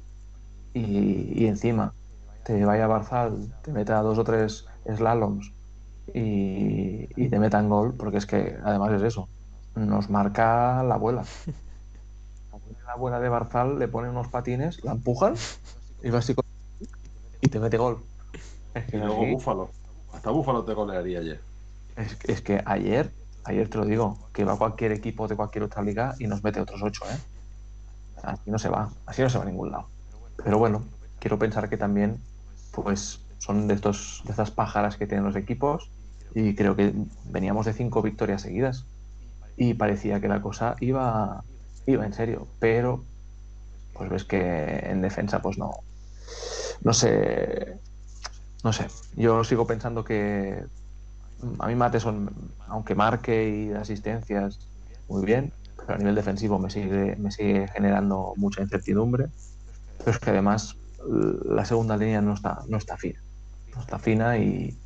[0.73, 1.93] Y, y encima
[2.43, 5.51] te vaya a Barzal, te meta dos o tres slaloms
[6.13, 9.27] y, y te metan gol, porque es que además es eso,
[9.75, 11.23] nos marca la abuela
[12.87, 15.35] la abuela de Barzal le pone unos patines, la empujan
[16.01, 16.45] y va así con...
[17.41, 17.99] y te mete gol.
[18.73, 19.31] Es que y luego así...
[19.33, 19.69] Búfalo.
[20.13, 21.41] Hasta Búfalo te golearía ayer.
[21.97, 23.11] Es, es, que ayer,
[23.43, 26.61] ayer te lo digo, que va cualquier equipo de cualquier otra liga y nos mete
[26.61, 27.17] otros ocho, ¿eh?
[28.23, 29.87] Así no se va, así no se va a ningún lado.
[30.43, 30.83] Pero bueno,
[31.19, 32.17] quiero pensar que también,
[32.71, 35.89] pues, son de estos, de estas pájaras que tienen los equipos
[36.33, 36.93] y creo que
[37.25, 38.85] veníamos de cinco victorias seguidas
[39.55, 41.43] y parecía que la cosa iba
[41.85, 43.03] iba en serio, pero
[43.93, 45.71] pues ves que en defensa pues no
[46.83, 47.79] no sé
[48.63, 50.63] no sé, yo sigo pensando que
[51.59, 52.29] a mí Mateson,
[52.67, 54.59] aunque marque y asistencias
[55.07, 55.53] muy bien,
[55.87, 59.27] pero a nivel defensivo me sigue, me sigue generando mucha incertidumbre,
[59.97, 60.75] pero es que además
[61.45, 63.21] la segunda línea no está, no está fina,
[63.73, 64.77] no está fina y,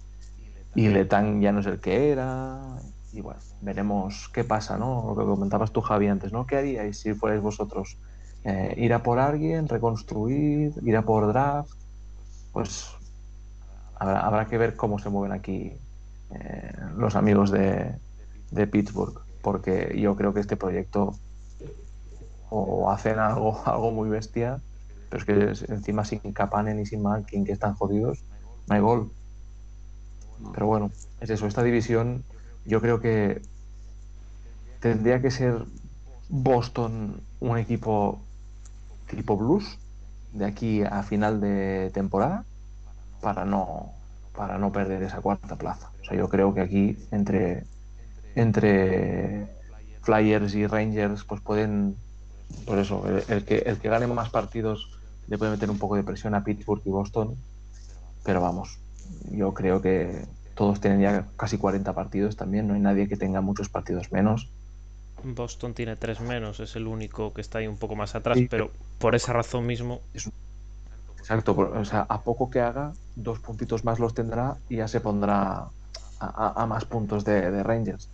[0.75, 2.77] y Letán ya no es el que era,
[3.13, 5.05] y bueno, veremos qué pasa, ¿no?
[5.07, 6.45] Lo que comentabas tú, Javi, antes, ¿no?
[6.45, 7.97] ¿Qué haríais si fuerais vosotros?
[8.43, 11.71] Eh, ¿Ir a por alguien, reconstruir, ir a por draft?
[12.53, 12.87] Pues
[13.95, 15.73] habrá, habrá que ver cómo se mueven aquí
[16.33, 17.93] eh, los amigos de,
[18.51, 21.15] de, Pittsburgh, porque yo creo que este proyecto
[22.49, 24.61] o hacen algo, algo muy bestia,
[25.09, 28.23] pero es que encima sin Kapanen y sin Malkin, que están jodidos,
[28.67, 29.11] no hay gol.
[30.53, 32.23] Pero bueno, es eso, esta división
[32.65, 33.41] yo creo que
[34.79, 35.65] tendría que ser
[36.29, 38.19] Boston un equipo
[39.09, 39.77] tipo blues
[40.33, 42.45] de aquí a final de temporada
[43.21, 43.91] para no
[44.35, 45.91] para no perder esa cuarta plaza.
[46.01, 47.65] O sea, yo creo que aquí entre
[48.35, 49.47] entre
[50.01, 51.95] Flyers y Rangers pues pueden
[52.65, 54.89] por eso el, el que el que gane más partidos
[55.27, 57.35] le puede meter un poco de presión a Pittsburgh y Boston,
[58.25, 58.79] pero vamos,
[59.31, 60.25] yo creo que
[60.55, 64.49] todos tienen ya casi 40 partidos también, no hay nadie que tenga muchos partidos menos.
[65.23, 68.47] Boston tiene tres menos, es el único que está ahí un poco más atrás, sí,
[68.49, 70.01] pero por esa razón mismo.
[71.17, 74.99] Exacto, o sea, a poco que haga, dos puntitos más los tendrá y ya se
[74.99, 75.71] pondrá a,
[76.19, 78.09] a, a más puntos de, de Rangers.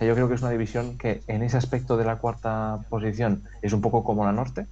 [0.00, 3.72] Yo creo que es una división que en ese aspecto de la cuarta posición es
[3.72, 4.66] un poco como la norte,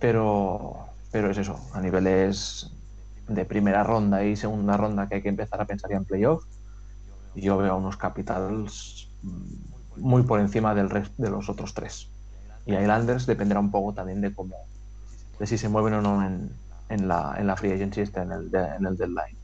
[0.00, 2.70] pero, pero es eso, a niveles
[3.28, 6.46] de primera ronda y segunda ronda que hay que empezar a pensar ya en playoffs,
[7.34, 9.08] yo veo unos Capitals
[9.96, 12.08] muy por encima del resto de los otros tres.
[12.66, 14.56] Y Islanders dependerá un poco también de cómo,
[15.38, 16.50] de si se mueven o no en,
[16.88, 19.43] en la, en la free agency, este, en el, en el deadline.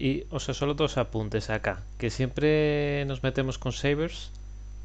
[0.00, 1.82] Y, o sea, solo dos apuntes acá.
[1.98, 4.30] Que siempre nos metemos con Sabres.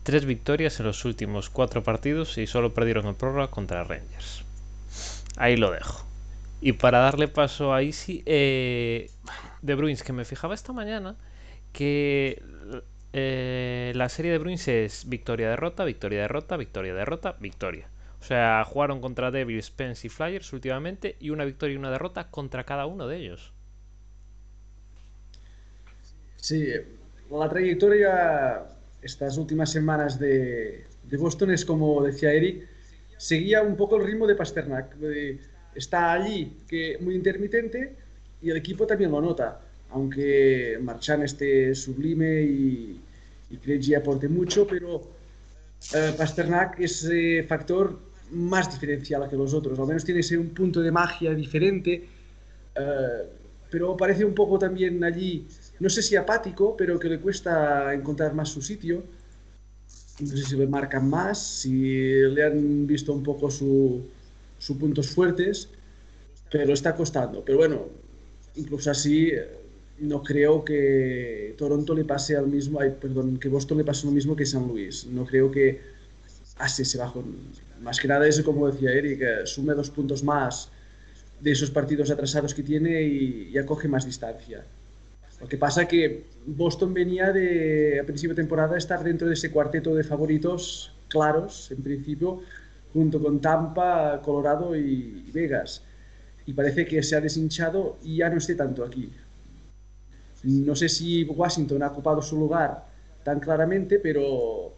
[0.04, 4.44] Tres victorias en los últimos cuatro partidos y solo perdieron el prórroga contra Rangers.
[5.38, 6.06] Ahí lo dejo.
[6.60, 9.10] Y para darle paso a Easy, eh,
[9.62, 11.16] de Bruins, que me fijaba esta mañana
[11.72, 12.44] que
[13.14, 17.88] eh, la serie de Bruins es victoria-derrota, victoria-derrota, victoria-derrota, victoria.
[18.20, 22.30] O sea, jugaron contra Devils, Spence y Flyers últimamente y una victoria y una derrota
[22.30, 23.55] contra cada uno de ellos.
[26.46, 26.68] Sí,
[27.32, 28.62] la trayectoria
[29.02, 30.86] estas últimas semanas de,
[31.18, 32.68] Boston es como decía Eric,
[33.18, 34.96] seguía un poco el ritmo de Pasternak.
[35.74, 37.96] está allí, que muy intermitente,
[38.44, 39.60] y el equipo también lo nota.
[39.90, 43.02] Aunque Marchand esté sublime y,
[43.50, 45.02] y aporte mucho, pero
[45.96, 47.98] eh, Pasternak es eh, factor
[48.30, 52.08] más diferencial que los otros, al menos tiene ese un punto de magia diferente,
[52.76, 53.24] eh,
[53.72, 55.48] pero parece un poco también allí,
[55.80, 59.04] no sé si apático, pero que le cuesta encontrar más su sitio.
[60.20, 64.02] No sé si le marcan más, si le han visto un poco sus
[64.58, 65.70] su puntos fuertes,
[66.52, 67.44] pero está costando.
[67.44, 67.88] Pero bueno,
[68.56, 69.32] incluso así,
[70.00, 74.12] no creo que Toronto le pase al mismo, ay, perdón, que Boston le pase lo
[74.12, 75.06] mismo que San Luis.
[75.06, 75.82] No creo que
[76.58, 77.24] hace ese bajo
[77.82, 80.70] más que nada eso, como decía Eric, sume dos puntos más
[81.40, 84.64] de esos partidos atrasados que tiene y, acoge más distancia.
[85.40, 89.52] Lo que pasa que Boston venía de, a principio de temporada, estar dentro de ese
[89.52, 92.42] cuarteto de favoritos claros, en principio,
[92.94, 95.84] junto con Tampa, Colorado y, Vegas.
[96.46, 99.12] Y parece que se ha deshinchado y ya no esté tanto aquí.
[100.44, 102.86] No sé si Washington ha ocupado su lugar
[103.24, 104.74] tan claramente, pero,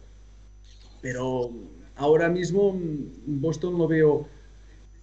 [1.02, 1.50] pero
[1.96, 4.26] ahora mismo mm, Boston lo veo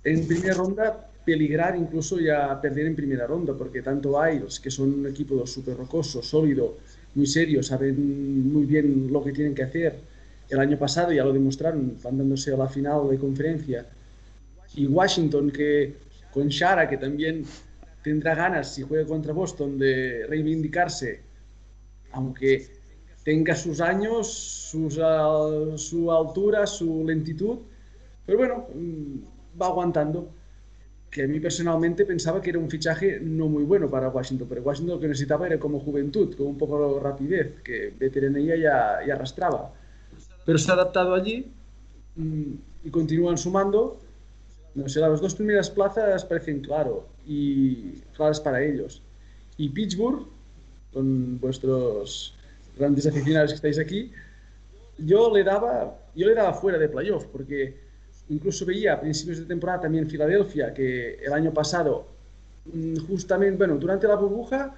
[0.03, 4.93] en primera ronda peligrar incluso ya perder en primera ronda, porque tanto Isles, que son
[4.93, 6.77] un equipo súper rocoso, sólido,
[7.15, 9.95] muy serio, saben muy bien lo que tienen que hacer.
[10.49, 13.85] El año pasado ya lo demostraron, mandándose a la final de conferencia.
[14.76, 15.95] Y Washington, que
[16.31, 17.43] con Shara, que también
[18.03, 21.22] tendrá ganas, si juega contra Boston, de reivindicarse,
[22.11, 22.68] aunque
[23.23, 27.57] tenga sus años, sus, uh, su altura, su lentitud,
[28.26, 30.30] pero bueno, mm, va aguantando.
[31.15, 34.61] Que a mí personalmente pensaba que era un fichaje no muy bueno para Washington, pero
[34.61, 38.99] Washington lo que necesitaba era como juventud, como un poco de rapidez, que veteranía ya,
[39.07, 39.71] ya arrastraba.
[40.45, 41.45] Pero se ha adaptado allí
[42.17, 42.51] mm,
[42.83, 43.97] y continúan sumando.
[44.73, 49.01] No sé, las dos primeras plazas parecen claro y claras para ellos.
[49.55, 50.27] Y Pittsburgh,
[50.91, 52.35] con vuestros
[52.77, 54.11] grandes aficionados que estáis aquí,
[54.97, 57.84] yo le daba, yo le daba fuera de playoff, porque
[58.30, 62.07] incluso veía a principios de temporada también Filadelfia, que el año pasado,
[62.65, 64.76] mm, justamente, bueno, durante la burbuja,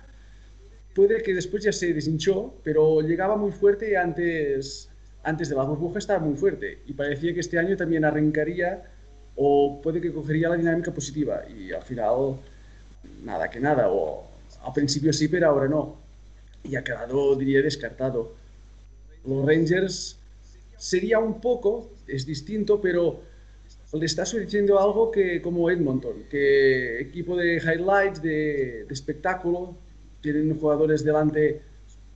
[0.94, 4.90] puede que después ya se deshinchó, pero llegaba muy fuerte antes,
[5.24, 6.80] antes de la burbuja estaba muy fuerte.
[6.88, 8.84] Y parecía que este año también arrancaría
[9.36, 11.44] o puede que cogería la dinámica positiva.
[11.48, 12.38] Y al final,
[13.24, 14.28] nada que nada, o
[14.64, 16.08] al principio sí, pero ahora no
[16.68, 18.34] y ha quedado, diría, descartado.
[19.26, 20.18] Los Rangers
[20.78, 23.22] sería un poco, es distinto, pero
[23.94, 29.76] le está sucediendo algo que como Edmonton, que equipo de highlights, de, espectáculo,
[30.22, 31.62] tienen jugadores delante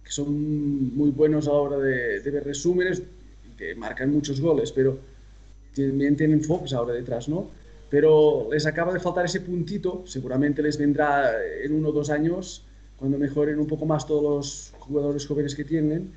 [0.04, 3.02] que son muy buenos a la hora de, ver resúmenes,
[3.58, 5.00] que marcan muchos goles, pero
[5.76, 7.50] también tienen Fox ahora detrás, ¿no?
[7.90, 11.32] Pero les acaba de faltar ese puntito, seguramente les vendrá
[11.64, 12.66] en uno o dos años
[12.98, 16.12] cuando mejoren un poco más todos los jugadores jóvenes que tienen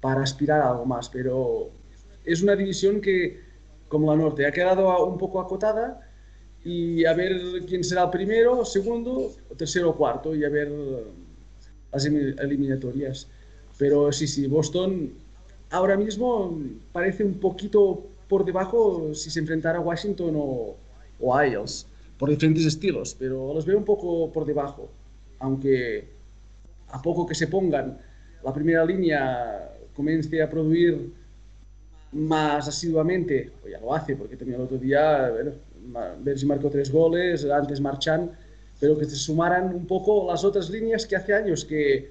[0.00, 1.08] para aspirar a algo más.
[1.08, 1.70] Pero
[2.24, 3.40] es una división que,
[3.90, 6.00] como la norte, ha quedado un poco acotada
[6.64, 10.70] y a ver quién será el primero, segundo, tercero o cuarto y a ver
[11.92, 13.26] las eliminatorias.
[13.76, 15.12] Pero sí, sí, Boston
[15.70, 16.56] ahora mismo
[16.92, 20.76] parece un poquito por debajo si se enfrentara a Washington o,
[21.18, 21.86] o Isles,
[22.16, 24.88] por diferentes estilos, pero los veo un poco por debajo,
[25.40, 26.08] aunque
[26.88, 27.98] a poco que se pongan
[28.44, 31.12] la primera línea comience a producir
[32.12, 35.52] más asiduamente, pues ya lo hace, porque también el otro día, bueno,
[36.46, 38.32] marcó tres goles, antes marchan,
[38.80, 42.10] pero que se sumaran un poco las otras líneas que hace años que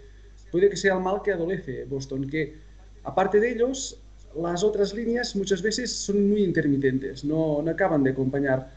[0.52, 2.56] puede que sea el mal que adolece Boston, que
[3.04, 4.00] aparte de ellos,
[4.36, 8.72] las otras líneas muchas veces son muy intermitentes, no, no acaban de acompañar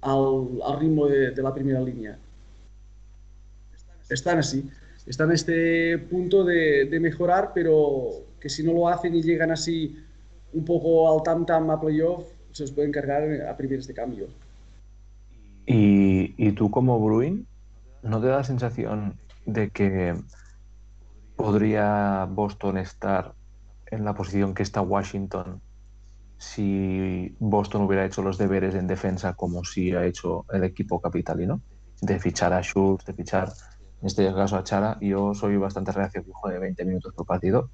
[0.00, 2.18] al, al ritmo de, de la primera línea.
[4.08, 4.68] están así.
[5.06, 9.96] Están en este punto de, mejorar, pero que si no lo hacen y llegan así
[10.56, 14.26] un poco al tam-tam a playoff, se los pueden cargar a primeros de cambio.
[15.66, 17.46] Y, y tú como Bruin,
[18.02, 20.14] ¿no te da la sensación de que
[21.36, 23.34] podría Boston estar
[23.90, 25.60] en la posición que está Washington
[26.38, 31.60] si Boston hubiera hecho los deberes en defensa como si ha hecho el equipo capitalino,
[32.00, 33.48] de fichar a Schultz, de fichar
[34.00, 34.98] en este caso a Chara.
[35.00, 37.70] Yo soy bastante reacio que juegue 20 minutos por partido.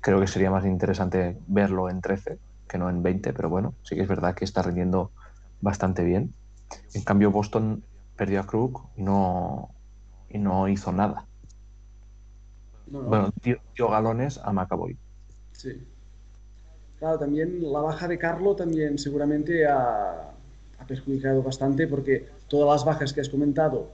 [0.00, 2.38] Creo que sería más interesante verlo en 13
[2.70, 5.10] que no en 20, pero bueno, sí que es verdad que está rindiendo
[5.60, 6.32] bastante bien.
[6.94, 7.82] En cambio, Boston
[8.16, 9.70] perdió a Krug y no,
[10.28, 11.26] y no hizo nada.
[12.86, 14.96] Bueno, dio, galones a Macaboy.
[15.52, 15.82] Sí.
[16.98, 20.30] Claro, también la baja de Carlo también seguramente ha,
[20.86, 23.92] perjudicado bastante porque todas las bajas que has comentado,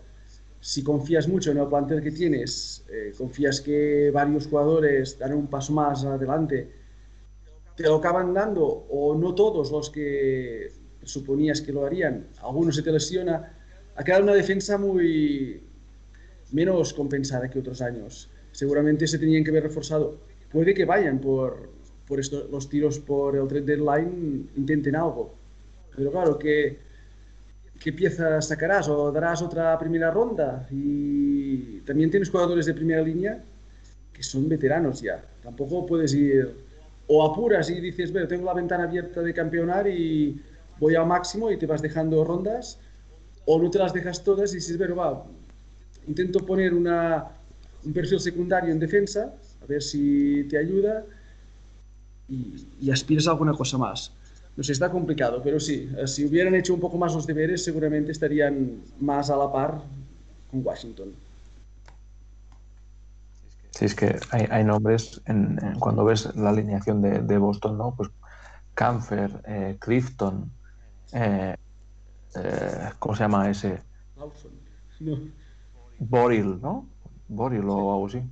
[0.66, 5.46] si confías mucho en el plantel que tienes, eh, confías que varios jugadores darán un
[5.46, 6.68] paso más adelante,
[7.76, 10.72] te lo acaban dando, o no todos los que
[11.04, 13.56] suponías que lo harían, algunos se te lesiona,
[13.94, 15.62] ha quedado una defensa muy
[16.50, 20.18] menos compensada que otros años seguramente se tenían que haber reforzado.
[20.50, 21.70] Puede que vayan por,
[22.08, 25.32] por esto, los tiros por el trade deadline, intenten algo.
[25.94, 26.76] Pero claro, ¿qué,
[27.86, 28.88] ¿qué pieza sacarás?
[28.88, 30.66] ¿O darás otra primera ronda?
[30.72, 33.40] Y también tienes jugadores de primera línea
[34.12, 35.24] que son veteranos ya.
[35.40, 36.52] Tampoco puedes ir
[37.06, 40.42] o apuras y dices, bueno, tengo la ventana abierta de campeonar y
[40.80, 42.80] voy al máximo y te vas dejando rondas,
[43.44, 45.24] o no te las dejas todas y dices, bueno, va,
[46.08, 47.28] intento poner una,
[47.84, 49.32] un perfil secundario en defensa,
[49.62, 51.04] a ver si te ayuda
[52.28, 54.12] y, aspiras a alguna cosa más.
[54.56, 57.62] No sé, está complicado, pero sí, eh, si hubieran hecho un poco más los deberes,
[57.62, 59.82] seguramente estarían más a la par
[60.50, 61.14] con Washington.
[63.70, 67.94] Sí, es que hay, nombres, en, cuando ves la alineación de, Boston, ¿no?
[67.94, 68.08] Pues
[68.72, 70.50] Camfer, eh, Clifton,
[71.12, 71.54] eh,
[72.98, 73.82] ¿cómo se llama ese?
[75.00, 75.18] No.
[75.98, 76.86] Boril, ¿no?
[77.28, 78.22] Boril o algo así.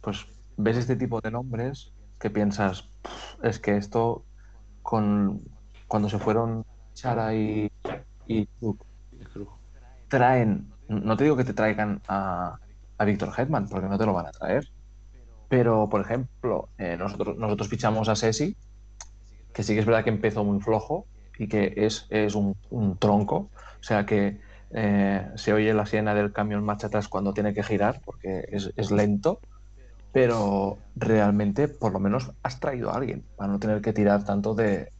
[0.00, 0.24] Pues
[0.56, 2.88] ves este tipo de nombres que piensas,
[3.42, 4.24] es que esto
[4.86, 5.42] con
[5.88, 6.64] cuando se fueron
[6.94, 7.70] Chara y,
[8.28, 8.48] y
[10.08, 12.56] traen, no te digo que te traigan a,
[12.96, 14.68] a Víctor Hetman, porque no te lo van a traer.
[15.48, 18.56] Pero, por ejemplo, eh, nosotros, nosotros fichamos a Sesi,
[19.52, 21.06] que sí que es verdad que empezó muy flojo
[21.36, 23.50] y que es, es un, un tronco.
[23.80, 24.40] O sea que
[24.70, 28.90] eh, se oye la siena del camión marcha atrás cuando tiene que girar, porque es,
[28.92, 29.40] lento,
[30.16, 34.54] pero realmente por lo menos has traído a alguien para no tener que tirar tanto
[34.54, 34.90] de,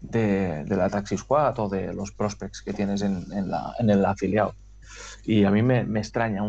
[0.00, 4.54] de, la Taxi Squad o de los prospects que tienes en, la, en el afiliado.
[5.26, 6.40] Y a mí me, extraña,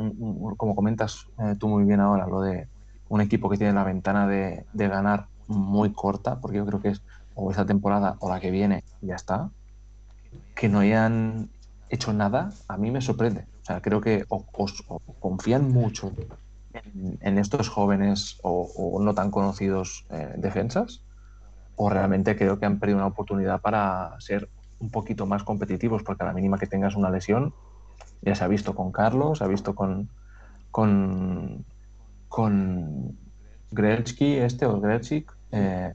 [0.56, 2.70] como comentas eh, tú muy bien ahora, lo de
[3.10, 6.90] un equipo que tiene la ventana de, de ganar muy corta, porque yo creo que
[6.92, 7.02] es
[7.36, 9.50] o esta temporada o la que viene, ya está,
[10.56, 11.50] que no hayan
[11.90, 13.48] hecho nada, a mí me sorprende.
[13.64, 14.46] O sea, creo que o,
[15.20, 16.14] confían mucho
[16.74, 21.04] en, estos jóvenes o, no tan conocidos eh, defensas,
[21.76, 26.24] o realmente creo que han perdido una oportunidad para ser un poquito más competitivos, porque
[26.24, 27.54] a la mínima que tengas una lesión,
[28.22, 30.10] ya se ha visto con Carlos, se ha visto con
[30.74, 31.66] con,
[32.28, 33.18] con
[34.20, 35.94] este o Grechik, eh,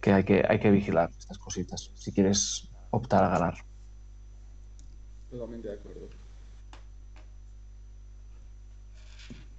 [0.00, 3.54] que hay que hay que vigilar estas cositas si quieres optar a ganar.
[5.30, 6.17] Totalmente de acuerdo.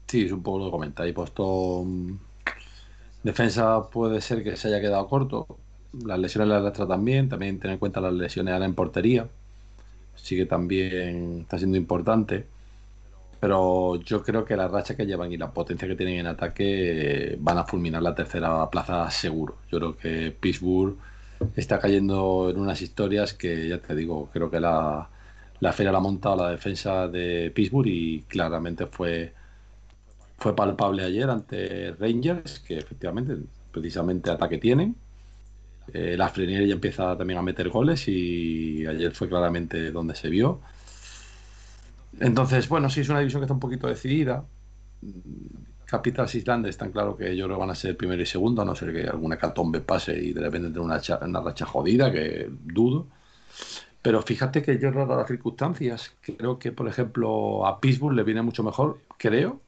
[0.10, 1.14] Sí, poco lo que comentáis.
[1.14, 1.86] Puesto
[3.24, 5.48] defensa puede ser que se haya quedado corto.
[6.06, 7.30] Las lesiones de la letra también.
[7.30, 9.30] También tener en cuenta las lesiones ahora en portería.
[10.16, 12.48] Sí que también está siendo importante.
[13.40, 17.38] Pero yo creo que la racha que llevan y la potencia que tienen en ataque
[17.40, 19.58] van a fulminar la tercera plaza seguro.
[19.72, 20.98] Yo creo que Pittsburgh
[21.56, 25.10] está cayendo en unas historias que, ya te digo, creo que la,
[25.60, 29.34] la feria la ha montado la defensa de Pittsburgh y claramente fue,
[30.40, 33.38] fue palpable ayer ante Rangers, que efectivamente,
[33.72, 34.96] precisamente ataque tienen.
[35.94, 40.30] Eh, la Frenier ya empieza también a meter goles y ayer fue claramente donde se
[40.30, 40.62] vio.
[42.20, 44.46] Entonces, bueno, sí es una división que está un poquito decidida.
[45.86, 48.94] Capitals Islandes están claro que ellos van a ser primero y segundo, a no ser
[48.94, 53.08] que alguna catombe pase y de repente tenga una, una racha jodida, que dudo.
[54.02, 58.42] Pero fíjate que yo, dado las circunstancias, creo que, por ejemplo, a Pittsburgh le viene
[58.42, 59.62] mucho mejor, creo,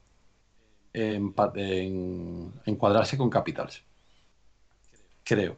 [0.92, 3.82] en, encuadrarse con Capitals.
[5.24, 5.56] Creo.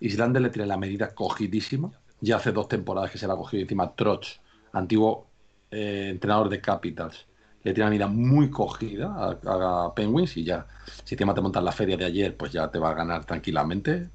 [0.00, 1.90] Islande le tiene la medida cogidísima.
[2.20, 4.38] Ya hace dos temporadas que se la ha cogido encima Troch,
[4.72, 5.26] antiguo
[5.70, 7.26] eh, entrenador de Capitals.
[7.64, 10.66] le tiene una vida muy cogida a, Penguins y ya,
[11.04, 14.08] si te te montar la feria de ayer, pues ya te va a ganar tranquilamente.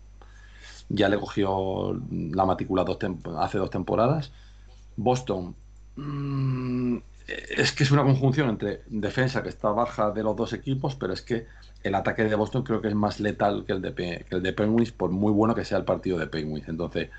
[0.90, 2.86] Ya le cogió la matrícula
[3.40, 4.32] hace dos temporadas.
[4.96, 5.56] Boston,
[5.96, 6.98] mm,
[7.28, 11.14] es que es una conjunción entre defensa que está baja de los dos equipos, pero
[11.14, 11.46] es que
[11.84, 14.54] el ataque de Boston creo que es más letal que el de, que el de
[14.54, 16.68] Penguins, por muy bueno que sea el partido de Penguins.
[16.70, 17.10] Entonces,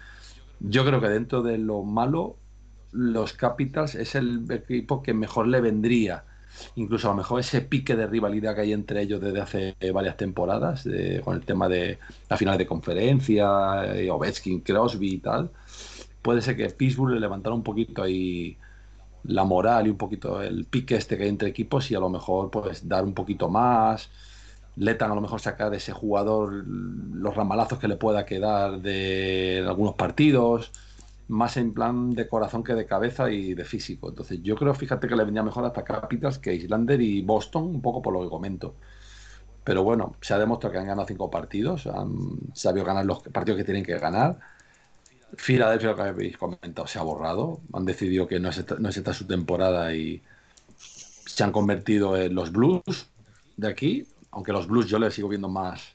[0.60, 2.36] yo creo que dentro de lo malo,
[2.92, 6.24] los Capitals es el equipo que mejor le vendría.
[6.76, 10.16] Incluso a lo mejor ese pique de rivalidad que hay entre ellos desde hace varias
[10.16, 10.88] temporadas,
[11.22, 11.98] con el tema de
[12.28, 15.50] la final de conferencia, eh, Ovechkin, Crosby y tal,
[16.22, 18.56] puede ser que Pittsburgh le levantara un poquito ahí
[19.24, 22.08] la moral y un poquito el pique este que hay entre equipos y a lo
[22.08, 24.10] mejor pues dar un poquito más.
[24.76, 29.64] Letan a lo mejor sacar de ese jugador los ramalazos que le pueda quedar de
[29.66, 30.72] algunos partidos
[31.28, 34.08] más en plan de corazón que de cabeza y de físico.
[34.08, 37.82] Entonces, yo creo, fíjate que le venía mejor hasta Capitals que Islander y Boston, un
[37.82, 38.74] poco por lo que comento.
[39.62, 43.58] Pero bueno, se ha demostrado que han ganado cinco partidos, han sabido ganar los partidos
[43.58, 44.38] que tienen que ganar.
[45.36, 47.60] Filadelfia, lo que habéis comentado, se ha borrado.
[47.72, 50.22] Han decidido que no es, esta, no es esta su temporada y
[50.76, 53.10] se han convertido en los Blues
[53.56, 54.06] de aquí.
[54.30, 55.94] Aunque los Blues yo les sigo viendo más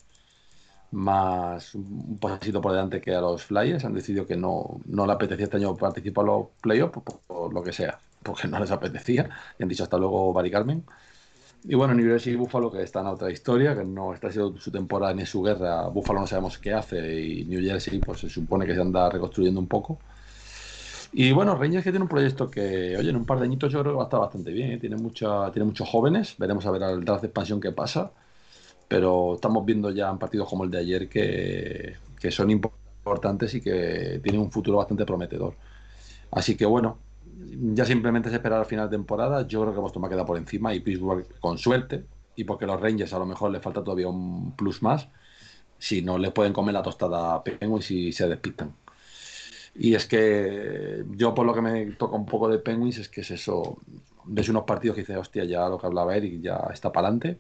[0.94, 3.84] más un pasito por delante que a los Flyers.
[3.84, 7.64] Han decidido que no, no le apetecía este año participar en los playoffs, por, lo
[7.64, 9.30] que sea, porque no les apetecía.
[9.60, 10.86] Y han dicho hasta luego, Barry Carmen.
[11.66, 14.58] Y bueno, New Jersey y Buffalo, que está en otra historia, que no está siendo
[14.58, 15.88] su temporada ni su guerra.
[15.88, 19.60] Buffalo no sabemos qué hace y New Jersey pues se supone que se anda reconstruyendo
[19.60, 20.00] un poco.
[21.14, 23.82] Y bueno, Rangers que tiene un proyecto que, oye, en un par de añitos yo
[23.82, 24.72] creo que va a estar bastante bien.
[24.72, 24.78] ¿eh?
[24.78, 26.36] Tiene, mucha, tiene muchos jóvenes.
[26.38, 28.12] Veremos a ver el draft de expansión que pasa
[28.94, 31.96] pero estamos viendo ya en partidos como el de ayer que,
[32.30, 35.56] son importantes y que tienen un futuro bastante prometedor.
[36.30, 37.00] Así que bueno,
[37.74, 39.48] ya simplemente es esperar al final de temporada.
[39.48, 42.06] Yo creo que Boston va a quedar por encima y Pittsburgh con suerte,
[42.36, 45.08] y porque los Rangers a lo mejor les falta todavía un plus más,
[45.78, 48.74] si no les pueden comer la tostada a Penguins y se despistan.
[49.76, 53.22] Y es que yo por lo que me toca un poco de Penguins es que
[53.22, 53.78] es eso,
[54.26, 57.40] ves unos partidos que dices, hostia, ya lo que hablaba Eric ya está para adelante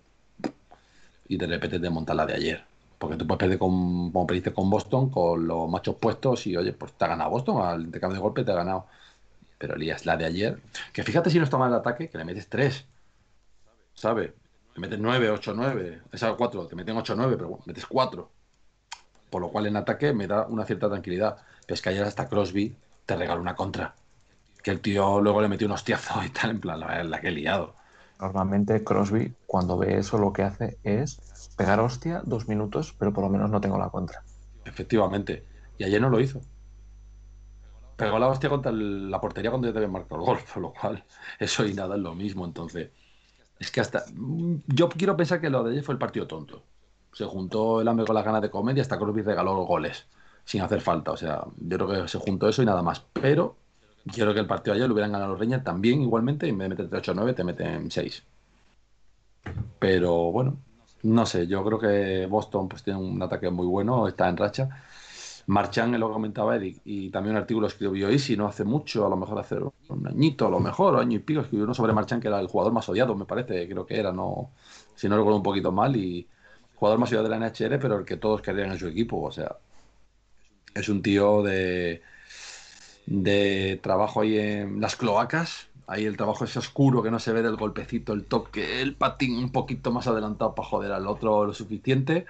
[1.27, 2.63] y de repente te montas la de ayer.
[2.97, 6.73] Porque tú puedes perder con, como perdiste con Boston, con los machos puestos y oye,
[6.73, 8.87] pues te ha ganado Boston, al intercambio de golpe te ha ganado.
[9.63, 10.61] Pero Elías, la de ayer,
[10.91, 12.85] que fíjate si no está mal el ataque, que le metes tres,
[13.93, 14.33] ¿sabes?
[14.75, 18.29] Le metes nueve, ocho, nueve, esa cuatro, te meten ocho, nueve, pero bueno, metes cuatro.
[19.29, 21.37] Por lo cual en ataque me da una cierta tranquilidad.
[21.65, 22.75] Pero es que ayer hasta Crosby
[23.05, 23.95] te regaló una contra.
[24.61, 27.29] Que el tío luego le metió un hostiazo y tal, en plan, la, la que
[27.29, 27.73] he liado.
[28.19, 31.21] Normalmente Crosby, cuando ve eso, lo que hace es
[31.55, 34.23] pegar hostia dos minutos, pero por lo menos no tengo la contra.
[34.65, 35.45] Efectivamente.
[35.77, 36.41] Y ayer no lo hizo.
[38.05, 40.73] Pegó la hostia contra la portería cuando ya te había marcado el gol, por lo
[40.73, 41.03] cual
[41.39, 42.45] eso y nada es lo mismo.
[42.45, 42.89] Entonces,
[43.59, 44.03] es que hasta.
[44.67, 46.63] Yo quiero pensar que lo de ayer fue el partido tonto.
[47.11, 50.05] Se juntó el hambre con las ganas de comer y hasta Crosby regaló goles
[50.45, 51.11] sin hacer falta.
[51.11, 52.99] O sea, yo creo que se juntó eso y nada más.
[53.13, 53.55] Pero
[54.11, 56.69] Quiero que el partido ayer lo hubieran ganado los Rangers también igualmente, y en vez
[56.69, 58.23] de meterte 8-9 te meten 6.
[59.79, 60.57] Pero bueno,
[61.03, 64.83] no sé, yo creo que Boston pues tiene un ataque muy bueno, está en racha.
[65.47, 69.17] Marchán, lo comentaba Eric, y también un artículo escribió Easy no hace mucho, a lo
[69.17, 69.55] mejor hace
[69.89, 72.47] un añito, a lo mejor, año y pico, escribió uno sobre Marchán, que era el
[72.47, 74.51] jugador más odiado, me parece, creo que era, no
[74.95, 76.27] si no recuerdo un poquito mal, y
[76.75, 79.31] jugador más odiado de la NHL, pero el que todos querían en su equipo, o
[79.31, 79.57] sea,
[80.73, 82.01] es un tío de
[83.05, 85.67] de trabajo ahí en las cloacas.
[85.87, 89.35] Ahí el trabajo es oscuro que no se ve del golpecito, el toque, el patín
[89.37, 92.25] un poquito más adelantado para joder al otro lo suficiente.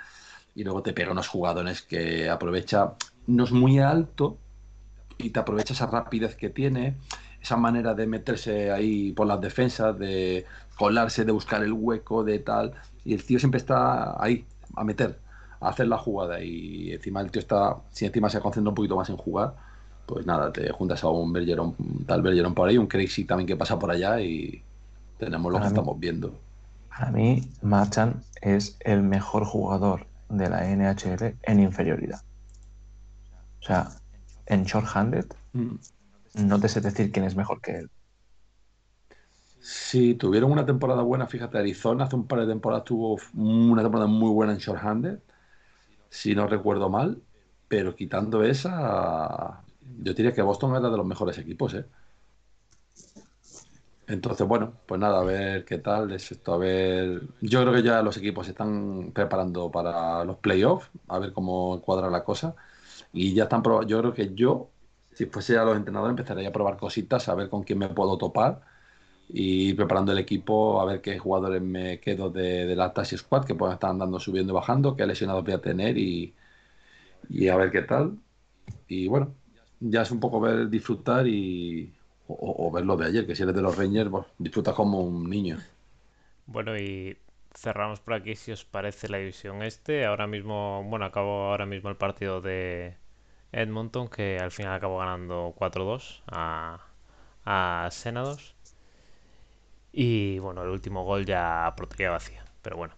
[0.56, 2.94] Y luego te pega unos jugadores que aprovecha,
[3.28, 4.38] no es muy alto,
[5.18, 6.98] y te aprovecha esa rapidez que tiene,
[7.42, 10.46] esa manera de meterse ahí por las defensas, de
[10.78, 12.74] colarse, de buscar el hueco, de tal.
[13.04, 15.20] Y el tío siempre está ahí, a meter,
[15.60, 16.42] a hacer la jugada.
[16.42, 19.56] Y encima el tío está, si encima se concentra un poquito más en jugar,
[20.06, 21.76] pues nada, te juntas a un Bergeron,
[22.06, 24.64] tal Bergeron por ahí, un Crazy también que pasa por allá y
[25.18, 26.34] tenemos lo que estamos viendo.
[26.90, 30.06] Para mí, Marchand es el mejor jugador
[30.38, 32.22] de la NHL en inferioridad.
[33.60, 33.90] O sea,
[34.46, 35.76] en short-handed, mm.
[36.46, 37.90] no te sé decir quién es mejor que él.
[39.60, 44.08] Sí, tuvieron una temporada buena, fíjate, Arizona hace un par de temporadas tuvo una temporada
[44.08, 45.20] muy buena en short-handed,
[46.10, 47.22] si no recuerdo mal,
[47.70, 49.64] pero quitando esa,
[50.02, 51.86] yo diría que Boston era de los mejores equipos, ¿eh?
[54.06, 57.22] Entonces, bueno, pues nada, a ver qué tal es esto, a ver...
[57.40, 61.82] Yo creo que ya los equipos se están preparando para los playoffs, a ver cómo
[61.82, 62.54] cuadra la cosa.
[63.14, 64.74] Y ya están probando, yo creo que yo,
[65.14, 68.18] si fuese a los entrenadores, empezaría a probar cositas, a ver con quién me puedo
[68.18, 68.62] topar
[69.30, 73.46] y preparando el equipo a ver qué jugadores me quedo de, de la Taxi Squad
[73.46, 76.36] que puedan estar andando subiendo y bajando, qué lesionados voy a tener y,
[77.30, 78.20] y a ver qué tal.
[78.88, 79.38] Y bueno,
[79.80, 81.94] ya es un poco ver, disfrutar y
[82.28, 85.30] o, ver lo de ayer, que si eres de los Rangers, pues, disfrutas como un
[85.30, 85.58] niño.
[86.46, 87.18] Bueno, y
[87.54, 90.06] cerramos por aquí si os parece la división este.
[90.06, 92.98] Ahora mismo, bueno, acabo ahora mismo el partido de
[93.52, 96.80] Edmonton, que al final acabó ganando 4-2 a,
[97.46, 98.56] a Senados.
[99.92, 102.44] Y bueno, el último gol ya portería vacía.
[102.62, 102.96] Pero bueno,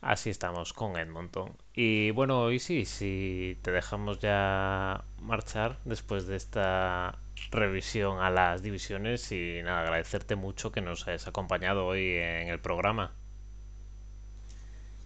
[0.00, 1.56] así estamos con Edmonton.
[1.74, 8.62] Y bueno, y sí, si te dejamos ya marchar después de esta revisión a las
[8.62, 13.14] divisiones y nada, agradecerte mucho que nos hayas acompañado hoy en el programa.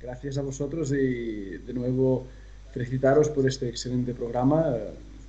[0.01, 2.27] Gracias a vosotros y de nuevo
[2.73, 4.77] felicitaros por este excelente programa.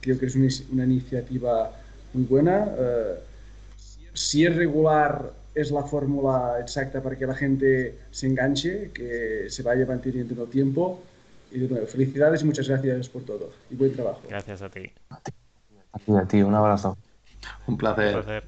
[0.02, 1.72] Creo que es una, iniciativa
[2.14, 2.68] muy buena.
[2.78, 3.16] Eh,
[4.14, 9.64] si es regular es la fórmula exacta para que la gente se enganche, que se
[9.64, 11.02] vaya manteniendo en el tiempo.
[11.52, 13.52] Y de nuevo, felicidades y muchas gracias por todo.
[13.72, 14.22] Y buen trabajo.
[14.28, 14.92] Gracias a ti.
[16.06, 16.98] Un abrazo.
[17.66, 18.44] Un placer.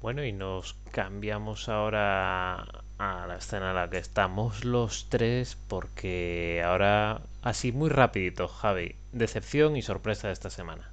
[0.00, 2.66] Bueno, y nos cambiamos ahora
[2.98, 8.94] a la escena en la que estamos los tres, porque ahora, así muy rapidito, Javi,
[9.12, 10.92] decepción y sorpresa de esta semana.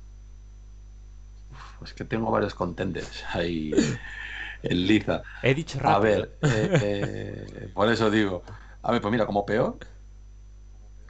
[1.79, 3.73] Pues que tengo varios contenders ahí
[4.63, 5.21] en liza.
[5.43, 5.95] He dicho rápido.
[5.95, 8.43] A ver, eh, eh, por eso digo.
[8.81, 9.77] A ver, pues mira, como peor,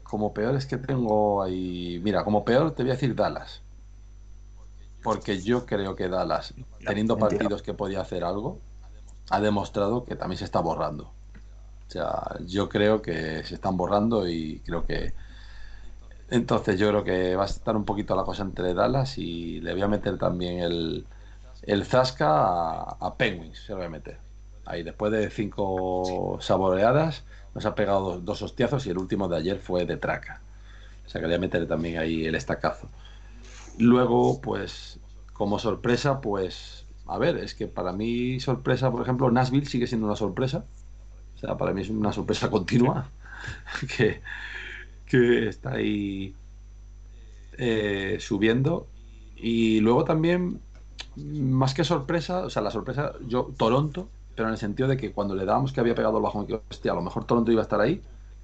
[0.06, 1.99] como peor es que tengo ahí.
[2.03, 3.61] Mira, como peor te voy a decir Dallas.
[5.03, 6.53] Porque yo creo que Dallas,
[6.86, 8.60] teniendo partidos que podía hacer algo,
[9.30, 11.11] ha demostrado que también se está borrando.
[11.88, 15.14] O sea, yo creo que se están borrando y creo que
[16.30, 19.73] entonces yo creo que va a estar un poquito la cosa entre Dallas y le
[19.73, 21.06] voy a meter también el,
[21.61, 24.18] el Zasca a, a, Penguins, se lo voy a meter.
[24.65, 27.23] Ahí después de cinco saboreadas
[27.56, 30.41] nos ha pegado dos, hostiazos y el último de ayer fue de traca.
[31.06, 32.90] O sea que le voy a meter también ahí el estacazo.
[33.80, 34.99] Luego, pues,
[35.34, 40.06] como sorpresa, pues, a ver, es que para mí sorpresa, por ejemplo, Nashville sigue siendo
[40.07, 40.65] una sorpresa.
[41.36, 43.10] O sea, para mí es una sorpresa continua.
[43.98, 44.22] que
[45.06, 46.36] que está ahí
[47.57, 48.88] eh, subiendo.
[49.36, 50.61] Y luego también,
[51.15, 55.12] más que sorpresa, o sea, la sorpresa, yo, Toronto, pero en el sentido de que
[55.12, 57.62] cuando le dábamos que había pegado el bajón, que hostia, a lo mejor Toronto iba
[57.62, 58.02] a estar ahí,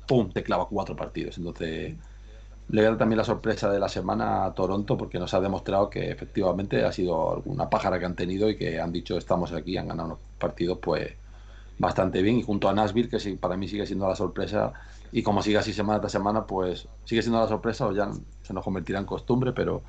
[0.08, 0.30] ¡pum!
[0.32, 1.38] te clava cuatro partidos.
[1.38, 1.96] Entonces,
[2.70, 5.42] le voy a dar también la sorpresa de la semana a Toronto porque nos ha
[5.42, 9.52] demostrado que efectivamente ha sido alguna pájara que han tenido y que han dicho estamos
[9.52, 11.12] aquí, han ganado unos partidos, pues
[11.78, 12.38] bastante bien.
[12.38, 14.74] Y junto a Nashville, que para mí sigue siendo la sorpresa
[15.12, 18.12] y como sigue así semana tras semana, pues sigue siendo la sorpresa o ya
[18.44, 19.82] se nos convertirá en costumbre, pero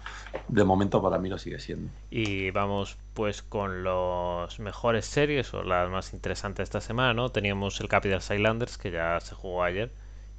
[0.48, 1.90] de momento para mí lo sigue siendo.
[2.10, 7.30] Y vamos pues con los mejores series o las más interesantes esta semana, ¿no?
[7.30, 9.92] Teníamos el Capitals Islanders que ya se jugó ayer,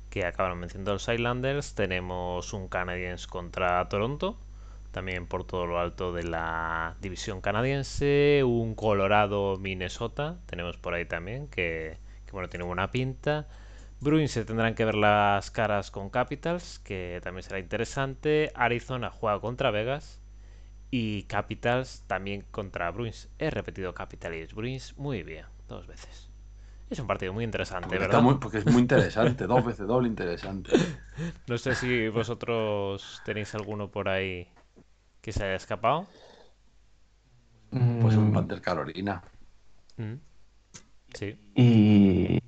[0.09, 1.75] que acabaron venciendo los Islanders.
[1.75, 4.37] Tenemos un Canadiens contra Toronto,
[4.91, 8.43] también por todo lo alto de la división canadiense.
[8.45, 13.47] Un Colorado Minnesota, tenemos por ahí también, que, que bueno, tiene buena pinta.
[14.03, 18.51] Bruins se tendrán que ver las caras con Capitals, que también será interesante.
[18.53, 20.19] Arizona juega contra Vegas.
[20.91, 23.29] Y Capitals también contra Bruins.
[23.39, 26.29] He repetido Capitals y Bruins muy bien, dos veces.
[26.89, 28.21] Es un partido muy interesante, ¿verdad?
[28.39, 30.71] porque es muy interesante, dos veces doble interesante.
[31.47, 34.47] No sé si vosotros tenéis alguno por ahí
[35.21, 36.07] que se haya escapado.
[37.69, 38.33] Pues un mm.
[38.33, 39.23] Panther Carolina.
[39.97, 40.15] Mm.
[41.13, 41.37] Sí.
[41.55, 42.39] Y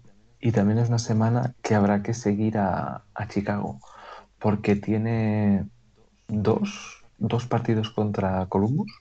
[0.45, 3.79] y también es una semana que habrá que seguir a, Chicago,
[4.37, 5.67] porque tiene
[6.27, 7.03] dos,
[7.49, 8.91] partidos contra Columbus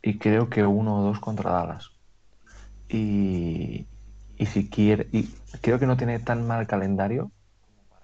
[0.00, 1.90] y creo que uno o dos contra Dallas.
[2.88, 3.86] Y,
[4.46, 5.24] si quiere, y
[5.60, 7.30] creo que no tiene tan mal calendario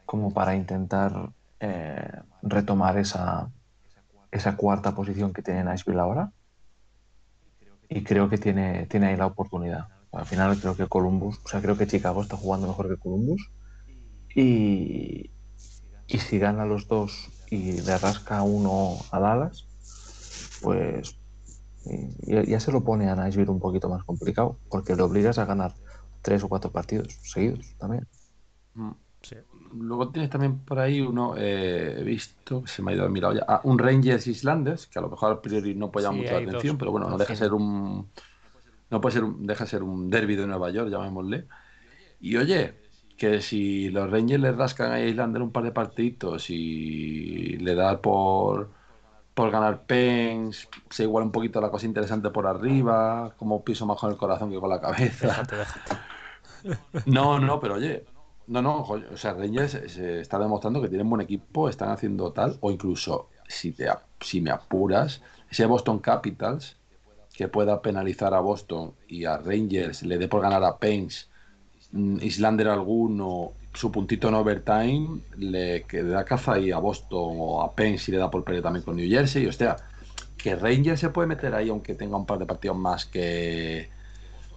[0.04, 1.30] como para intentar
[1.60, 3.50] eh, retomar esa,
[4.30, 6.32] esa cuarta posición que tiene Nashville ahora.
[7.88, 9.88] Y creo que tiene, tiene ahí la oportunidad.
[10.12, 13.50] Al final creo que Columbus, o sea, creo que Chicago está jugando mejor que Columbus.
[14.34, 15.30] Y,
[16.06, 19.64] y si gana los dos y le rasca uno a Dallas,
[20.62, 21.18] pues
[22.26, 25.72] ya, se lo pone a Nashville un poquito más complicado, porque le obligas a ganar
[26.22, 28.06] tres o cuatro partidos seguidos también.
[28.74, 28.90] Mm,
[29.72, 33.34] Luego tienes también por ahí uno, eh, he visto, se me ha ido a mirar
[33.34, 36.32] ya, ah, un Rangers Islanders, que a lo mejor a priori no puede llamar mucho
[36.32, 38.10] la atención, pero bueno, no deja de ser un,
[38.90, 41.46] no puede ser, deja de ser un derby de Nueva York, llamémosle.
[42.20, 42.74] Y oye,
[43.16, 48.00] que si los Rangers le rascan a Islander un par de partiditos y le da
[48.00, 48.70] por,
[49.34, 53.98] por ganar Pens, se iguala un poquito la cosa interesante por arriba, como piso más
[53.98, 55.26] con el corazón que con la cabeza.
[55.26, 55.96] Déjate, déjate.
[57.06, 58.04] No, no, pero oye,
[58.48, 62.58] no, no, o sea, Rangers se está demostrando que tienen buen equipo, están haciendo tal,
[62.60, 63.88] o incluso, si, te,
[64.20, 66.76] si me apuras, ese Boston Capitals
[67.38, 71.30] que pueda penalizar a Boston y a Rangers le dé por ganar a Pens,
[71.92, 77.74] mm, Islander alguno, su puntito en overtime, le da caza ahí a Boston o a
[77.76, 79.76] Pens y le da por perder también con New Jersey, o sea,
[80.36, 83.90] que Rangers se puede meter ahí aunque tenga un par de partidos más que,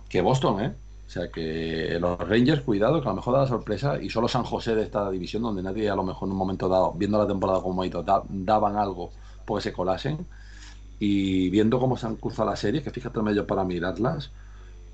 [0.09, 0.77] que Boston, ¿eh?
[1.07, 4.27] O sea que los Rangers, cuidado, que a lo mejor da la sorpresa y solo
[4.29, 7.17] San José de esta división, donde nadie a lo mejor en un momento dado, viendo
[7.17, 9.13] la temporada como ha ido, da- daban algo
[9.45, 10.27] porque se colasen
[11.01, 14.29] y viendo cómo se han cruzado las series, que fíjate medio para mirarlas,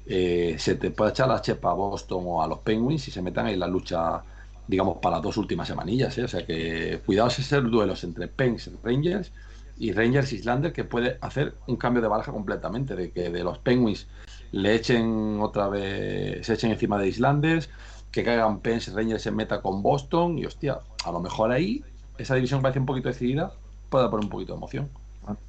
[0.06, 3.22] eh, se te puede echar la chepa a Boston o a los Penguins y se
[3.22, 4.24] metan en la lucha,
[4.70, 6.24] digamos, para las dos últimas semanillas, ¿eh?
[6.24, 9.34] O sea que cuidado si ser duelos entre Penguins Rangers
[9.78, 13.58] y Rangers Islander que puede hacer un cambio de baraja completamente, de que de los
[13.58, 14.08] Penguins
[14.54, 17.70] le echen otra vez, se echen encima de Islanders,
[18.14, 21.84] que caigan Pens, Rangers se meta con Boston y hostia, a lo mejor ahí
[22.18, 23.52] esa división parece un poquito decidida,
[23.90, 24.90] puede poner un poquito de emoción.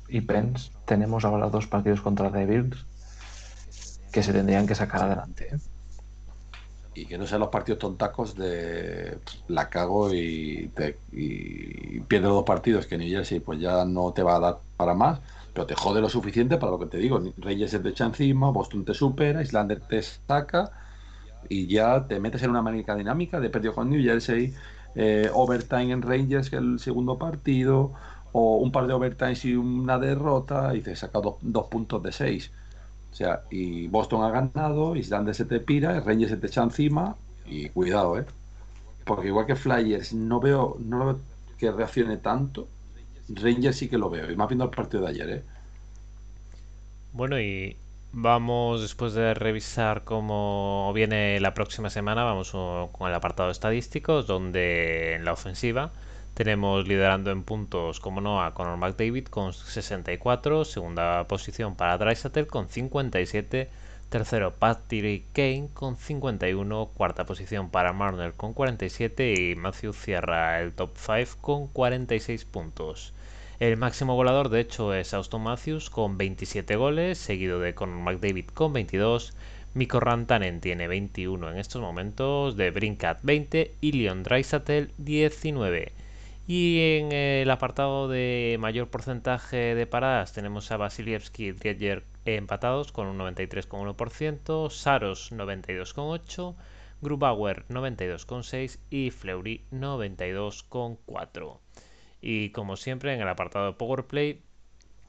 [0.09, 2.86] Y Pens, tenemos ahora dos partidos contra The Bills
[4.12, 5.48] que se tendrían que sacar adelante.
[5.52, 5.59] ¿eh?
[6.98, 12.44] y que no sean los partidos tontacos de la cago y, te, y pierdes dos
[12.44, 15.20] partidos que New Jersey pues ya no te va a dar para más
[15.52, 18.50] pero te jode lo suficiente para lo que te digo Reyes se te echa encima
[18.50, 20.70] Boston te supera Islander te saca
[21.48, 24.55] y ya te metes en una manica dinámica de perdido con New Jersey
[24.96, 27.92] eh, overtime en Rangers que el segundo partido
[28.32, 32.50] o un par de overtimes y una derrota y te saca dos, puntos de seis
[33.10, 37.16] o sea, y Boston ha ganado, Islander se te pira, Rangers se te echa encima
[37.46, 38.24] y cuidado, ¿eh?
[39.05, 41.20] Porque igual que Flyers no veo, no lo veo
[41.59, 42.68] que reaccione tanto,
[43.28, 45.42] Rangers sí que lo veo, y más viendo el partido de ayer, ¿eh?
[47.12, 47.76] Bueno, y
[48.12, 55.14] vamos después de revisar cómo viene la próxima semana, vamos con el apartado estadísticos, donde
[55.14, 55.90] en la ofensiva
[56.39, 62.47] tenemos liderando en puntos, como no, a Conor McDavid con 64, segunda posición para Draisaitl
[62.47, 63.69] con 57,
[64.09, 70.73] tercero Patrick Kane con 51, cuarta posición para Marner con 47 y Matthew cierra el
[70.74, 73.15] top 5 con 46 puntos.
[73.59, 78.47] El máximo goleador, de hecho, es Auston Matthews con 27 goles, seguido de Conor McDavid
[78.55, 79.35] con 22.
[79.74, 85.98] Mikko Rantanen tiene 21 en estos momentos, de Brinkat 20 y Leon Draisaitl 19.
[86.51, 92.91] Y en el apartado de mayor porcentaje de paradas tenemos a Vasilievski y Dredger empatados
[92.91, 96.57] con un 93,1%, Saros 92,8%,
[97.03, 101.59] Grubauer 92,6% y Fleury 92,4%.
[102.23, 104.41] Y como siempre, en el apartado de Powerplay,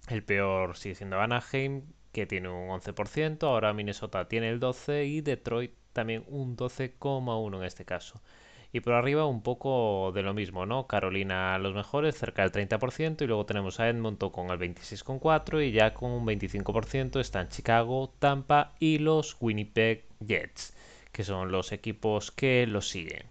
[0.10, 5.22] el peor sigue siendo Anaheim, que tiene un 11%, ahora Minnesota tiene el 12% y
[5.22, 8.22] Detroit también un 12,1% en este caso.
[8.72, 10.86] Y por arriba un poco de lo mismo, ¿no?
[10.86, 15.72] Carolina los mejores, cerca del 30%, y luego tenemos a Edmonton con el 26,4% y
[15.72, 20.76] ya con un 25% están Chicago, Tampa y los Winnipeg Jets,
[21.12, 23.24] que son los equipos que los siguen.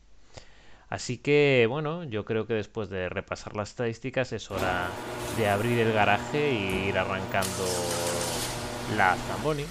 [0.89, 4.89] Así que bueno, yo creo que después de repasar las estadísticas es hora
[5.36, 7.65] de abrir el garaje e ir arrancando
[8.97, 9.66] la Zamboni,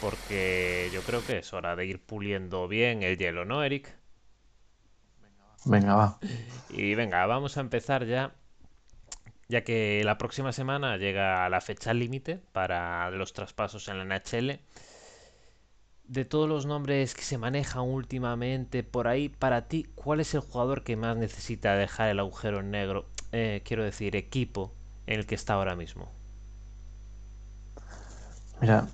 [0.00, 4.03] porque yo creo que es hora de ir puliendo bien el hielo, ¿no, Eric?
[5.64, 6.18] Venga, va.
[6.70, 8.34] Y venga, vamos a empezar ya,
[9.48, 14.60] ya que la próxima semana llega la fecha límite para los traspasos en la NHL.
[16.06, 20.40] De todos los nombres que se manejan últimamente por ahí, para ti, ¿cuál es el
[20.40, 23.06] jugador que más necesita dejar el agujero negro?
[23.32, 24.74] Eh, quiero decir, equipo
[25.06, 26.10] en el que está ahora mismo.
[28.60, 28.86] Mira,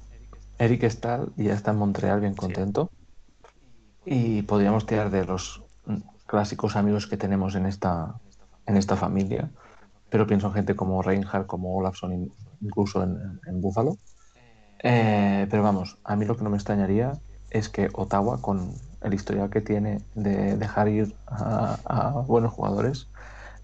[0.59, 2.91] Eric Stahl ya está en Montreal bien contento.
[4.05, 5.63] Y podríamos tirar de los
[6.31, 8.15] clásicos amigos que tenemos en esta,
[8.65, 9.51] en esta familia.
[10.11, 13.99] Pero pienso en gente como Reinhardt, como Olafson, incluso en, Buffalo.
[14.85, 17.15] Eh, pero vamos, a mí lo que no me extrañaría
[17.51, 23.09] es que Ottawa, con el historial que tiene de dejar ir a, a buenos jugadores,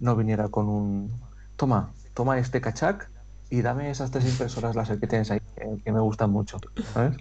[0.00, 1.20] no viniera con un
[1.54, 3.08] toma, toma este cachac
[3.48, 6.58] y dame esas tres impresoras láser que tienes ahí, que, que me gustan mucho,
[6.92, 7.16] ¿sabes?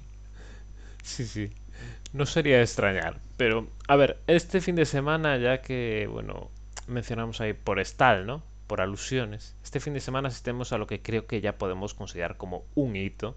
[1.04, 1.54] Sí, sí.
[2.16, 3.20] No sería extrañar.
[3.36, 6.50] Pero, a ver, este fin de semana, ya que, bueno,
[6.88, 8.42] mencionamos ahí por Stal, ¿no?
[8.68, 9.58] Por alusiones.
[9.66, 12.96] Este fin de semana asistemos a lo que creo que ya podemos considerar como un
[12.96, 13.36] hito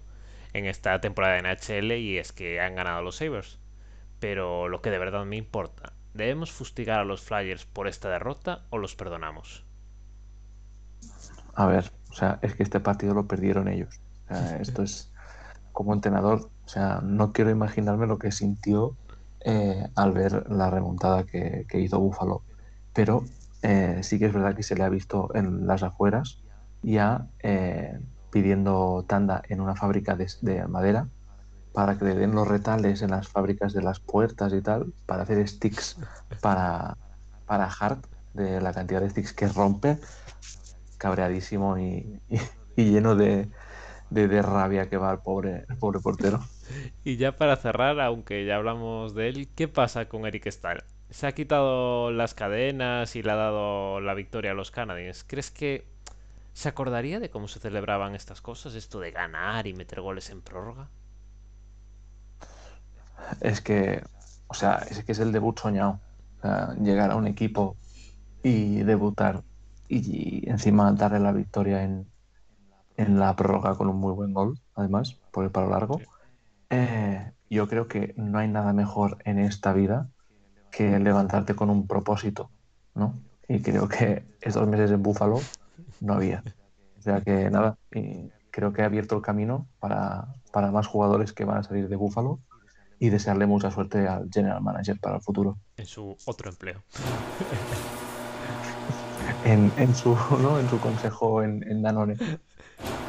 [0.53, 3.59] en esta temporada de NHL y es que han ganado los Sabres.
[4.21, 8.63] Pero lo que de verdad me importa, ¿debemos fustigar a los Flyers por esta derrota
[8.69, 9.65] o los perdonamos?
[11.53, 13.99] A ver, O sea, es que este partido lo perdieron ellos.
[14.61, 15.11] esto es
[15.73, 18.95] como entrenador, o sea, no quiero imaginarme lo que sintió
[19.39, 22.43] eh, al ver la remontada que, hizo Búfalo.
[22.93, 23.23] Pero
[23.63, 26.43] eh, sí que es verdad que se le ha visto en las afueras
[26.83, 31.07] ya eh, pidiendo tanda en una fábrica de, madera
[31.73, 35.23] para que le den los retales en las fábricas de las puertas y tal, para
[35.23, 35.97] hacer sticks
[36.39, 36.97] para,
[37.47, 38.05] para Hart,
[38.35, 39.97] de la cantidad de sticks que rompe,
[40.99, 42.21] cabreadísimo y,
[42.75, 43.49] lleno de,
[44.11, 46.39] de, rabia que va el pobre, el pobre portero.
[47.03, 50.83] Y ya para cerrar, aunque ya hablamos de él, ¿qué pasa con Eric Stahl?
[51.09, 55.23] Se ha quitado las cadenas y le ha dado la victoria a los Canadiens.
[55.23, 55.85] ¿Crees que
[56.53, 58.75] se acordaría de cómo se celebraban estas cosas?
[58.75, 60.89] Esto de ganar y meter goles en prórroga.
[63.41, 64.03] Es que,
[64.47, 65.99] o sea, es que es el debut soñado.
[66.79, 67.75] llegar a un equipo
[68.43, 69.43] y debutar
[69.89, 72.07] y, encima darle la victoria en,
[72.97, 75.99] en la prórroga con un muy buen gol, además, por el palo largo.
[76.69, 80.09] Eh, yo creo que no hay nada mejor en esta vida
[80.71, 82.51] que levantarte con un propósito,
[82.93, 83.19] ¿no?
[83.47, 85.39] Y creo que estos meses en Búfalo
[85.99, 86.43] no había.
[86.99, 87.77] O sea que nada,
[88.51, 91.95] creo que ha abierto el camino para, para más jugadores que van a salir de
[91.95, 92.39] Búfalo
[92.99, 95.57] y desearle mucha suerte al general manager para el futuro.
[95.77, 96.83] En su otro empleo.
[99.45, 100.59] en, en, su, ¿no?
[100.59, 102.17] en su consejo en, en Danone.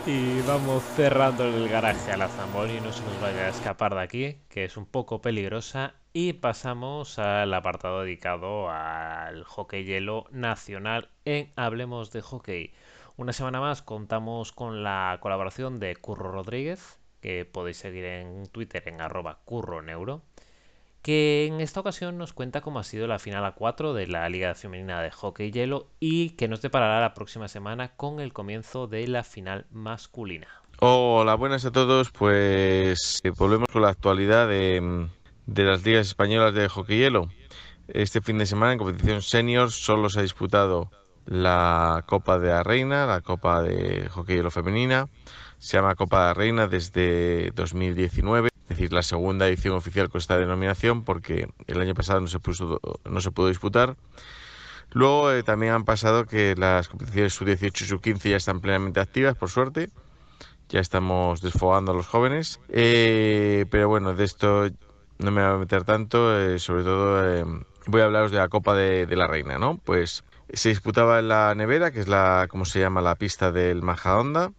[0.06, 4.00] Y vamos cerrando el garaje a la Zamboni, no se nos vaya a escapar de
[4.00, 5.94] aquí, que es un poco peligrosa.
[6.12, 12.72] Y pasamos al apartado dedicado al hockey hielo nacional en Hablemos de Hockey.
[13.16, 18.82] Una semana más contamos con la colaboración de Curro Rodríguez, que podéis seguir en Twitter
[18.86, 20.22] en arroba curroneuro
[21.02, 24.28] que en esta ocasión nos cuenta cómo ha sido la final a 4 de la
[24.28, 28.86] Liga Femenina de Hockey Hielo y que nos deparará la próxima semana con el comienzo
[28.86, 30.48] de la final masculina.
[30.80, 32.10] Hola, buenas a todos.
[32.10, 35.08] Pues eh, volvemos con la actualidad de,
[35.46, 37.28] las ligas españolas de Hockey Hielo.
[37.88, 40.90] Este fin de semana en competición senior solo se ha disputado
[41.26, 45.08] la Copa de la Reina, la Copa de Hockey Hielo femenina.
[45.58, 50.20] Se llama Copa de la Reina desde 2019 es decir, la segunda edición oficial con
[50.20, 53.96] esta denominación, porque el año pasado no se, puso, no se pudo disputar.
[54.92, 59.36] Luego eh, también han pasado que las competiciones sub-18 y sub-15 ya están plenamente activas,
[59.36, 59.90] por suerte.
[60.68, 62.60] Ya estamos desfogando a los jóvenes.
[62.68, 64.68] Eh, pero bueno, de esto
[65.18, 66.38] no me voy a meter tanto.
[66.38, 69.78] Eh, sobre todo voy a hablaros de la Copa de, la Reina, ¿no?
[69.84, 70.22] Pues
[70.52, 73.00] se disputaba en la nevera, que es la, ¿cómo se llama?
[73.00, 74.52] La pista del Majadonda,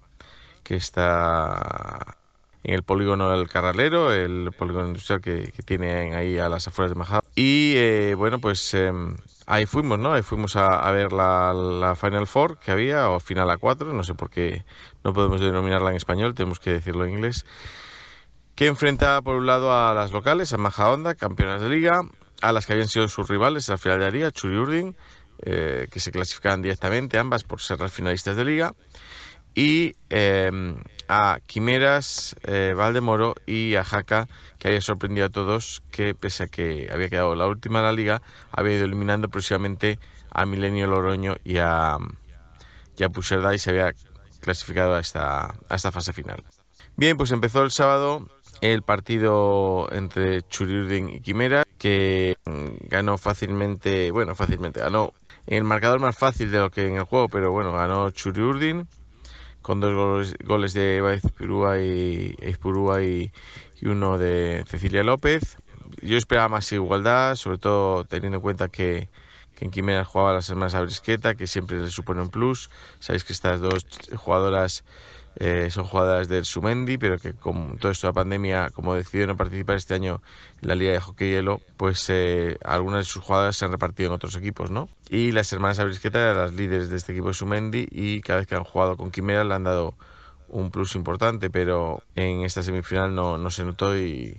[0.64, 2.18] que está
[2.64, 6.92] en el polígono del Carralero, el polígono industrial que, que tienen ahí a las afueras
[6.92, 7.24] de Majada.
[7.36, 9.16] Y eh, bueno, pues em,
[9.48, 10.14] ahí fuimos, ¿no?
[10.14, 14.30] Ahí fuimos a, ver la, Final Four que había, o Final A4, no sé por
[14.30, 14.64] qué
[15.04, 17.46] no podemos denominarla en español, tenemos que decirlo en inglés.
[18.56, 22.02] Que enfrenta por un lado a las locales, a Majadahonda, campeonas de liga,
[22.42, 24.96] a las que habían sido sus rivales a la final de liga, Churi Urdin,
[25.44, 28.76] eh, que se clasificaban directamente ambas por ser las finalistas de liga
[29.56, 30.78] y em,
[31.14, 36.48] a Quimeras, eh, Valdemoro y a Jaca, que había sorprendido a todos que pese a
[36.48, 40.00] que había quedado la última de la liga, había ido eliminando próximamente
[40.32, 41.98] a Milenio Loroño y a,
[42.96, 43.94] y a y se había
[44.40, 46.46] clasificado a esta, a esta fase final.
[46.96, 48.30] Bien, pues empezó el sábado
[48.62, 55.12] el partido entre Churiurdin y Quimera, que mm, ganó fácilmente, bueno, fácilmente, ganó
[55.46, 58.88] el marcador más fácil de lo que en el juego, pero bueno, ganó Churiurdin
[59.62, 61.24] con dos goles, de Baez
[61.80, 62.36] y,
[63.02, 63.32] y,
[63.82, 65.58] y uno de Cecilia López.
[66.02, 69.10] Yo esperaba más igualdad, sobre todo teniendo en cuenta que,
[69.56, 72.70] que en Quimeras jugaba las hermanas Abrisqueta, que siempre le supone un plus.
[73.00, 73.86] Sabéis que estas dos
[74.16, 74.84] jugadoras
[75.38, 79.94] eh, son jugadoras del Sumendi, pero que con de la pandemia, como decidieron participar este
[79.94, 80.22] año
[80.62, 84.10] en la Liga de Hockey Hielo, pues eh, algunas de sus jugadoras se han repartido
[84.10, 84.90] en otros equipos, ¿no?
[85.10, 88.48] Y las hermanas Abrisqueta eran las líderes de este equipo de Sumendi y cada vez
[88.48, 89.96] que han jugado con Quimera le han dado
[90.50, 94.38] un plus importante, pero en esta semifinal no, no se notó y,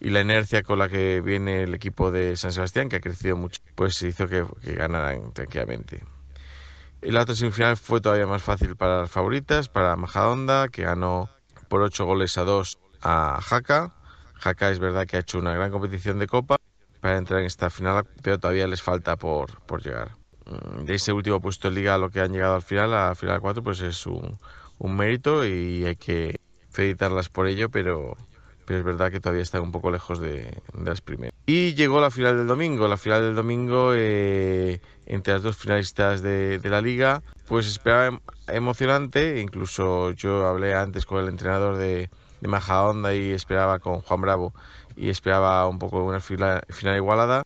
[0.00, 3.36] y la inercia con la que viene el equipo de San Sebastián, que ha crecido
[3.36, 4.44] mucho, pues hizo que
[4.74, 6.02] ganaran tranquilamente.
[7.04, 11.28] La otra semifinal fue todavía más fácil para las favoritas, para Majadonda, que ganó
[11.68, 13.92] por 8 goles a 2 a Jaca.
[14.34, 16.56] Jaca es verdad que ha hecho una gran competición de copa
[17.00, 20.16] para entrar en esta final, pero todavía les falta por, por llegar.
[20.46, 23.14] Mm, de ese último puesto en liga a lo que han llegado al final, a
[23.14, 24.38] final 4, pues es un,
[24.78, 26.40] un mérito y hay que
[26.70, 28.16] felicitarlas por ello, pero
[28.64, 31.34] pero es verdad que todavía está un poco lejos de, las primeras.
[31.46, 36.22] Y llegó la final del domingo, la final del domingo eh, entre las dos finalistas
[36.22, 42.10] de, la liga, pues esperaba em, emocionante, incluso yo hablé antes con el entrenador de,
[42.40, 44.54] de Majahonda y esperaba con Juan Bravo
[44.96, 47.42] y esperaba un poco una final, final igualada.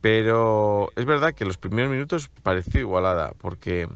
[0.00, 3.88] Pero es verdad que los primeros minutos pareció igualada, porque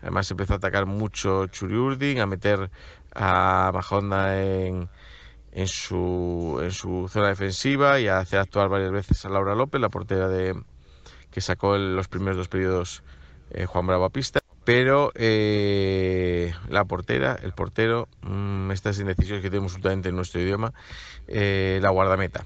[0.00, 2.70] además empezó a atacar mucho Churiurdin, a meter
[3.14, 4.88] a Majahonda en,
[5.52, 9.80] en su, en su zona defensiva y a hacer actuar varias veces a Laura López,
[9.80, 10.60] la portera de
[11.30, 13.02] que sacó los primeros dos periodos
[13.50, 14.40] eh, Juan Bravo a pista.
[14.64, 20.72] Pero eh, la portera, el portero, mmm, estas indecisiones que tenemos últimamente en nuestro idioma,
[21.26, 22.44] eh, la guardameta.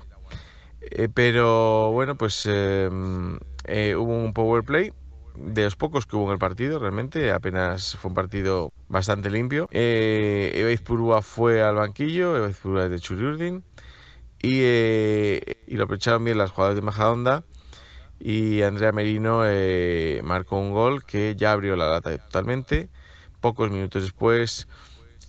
[1.14, 4.92] pero bueno, pues hubo un power play
[5.36, 9.68] de los pocos que hubo en el partido, realmente, apenas fue un partido bastante limpio.
[9.70, 13.64] Eh, Purúa fue al banquillo, Ebeiz Purúa es de Churiurdin,
[14.40, 17.44] y, eh, lo aprovecharon bien las jugadoras de Majadonda,
[18.20, 22.88] y Andrea Merino eh, marcó un gol que ya abrió la lata totalmente.
[23.40, 24.68] Pocos minutos después,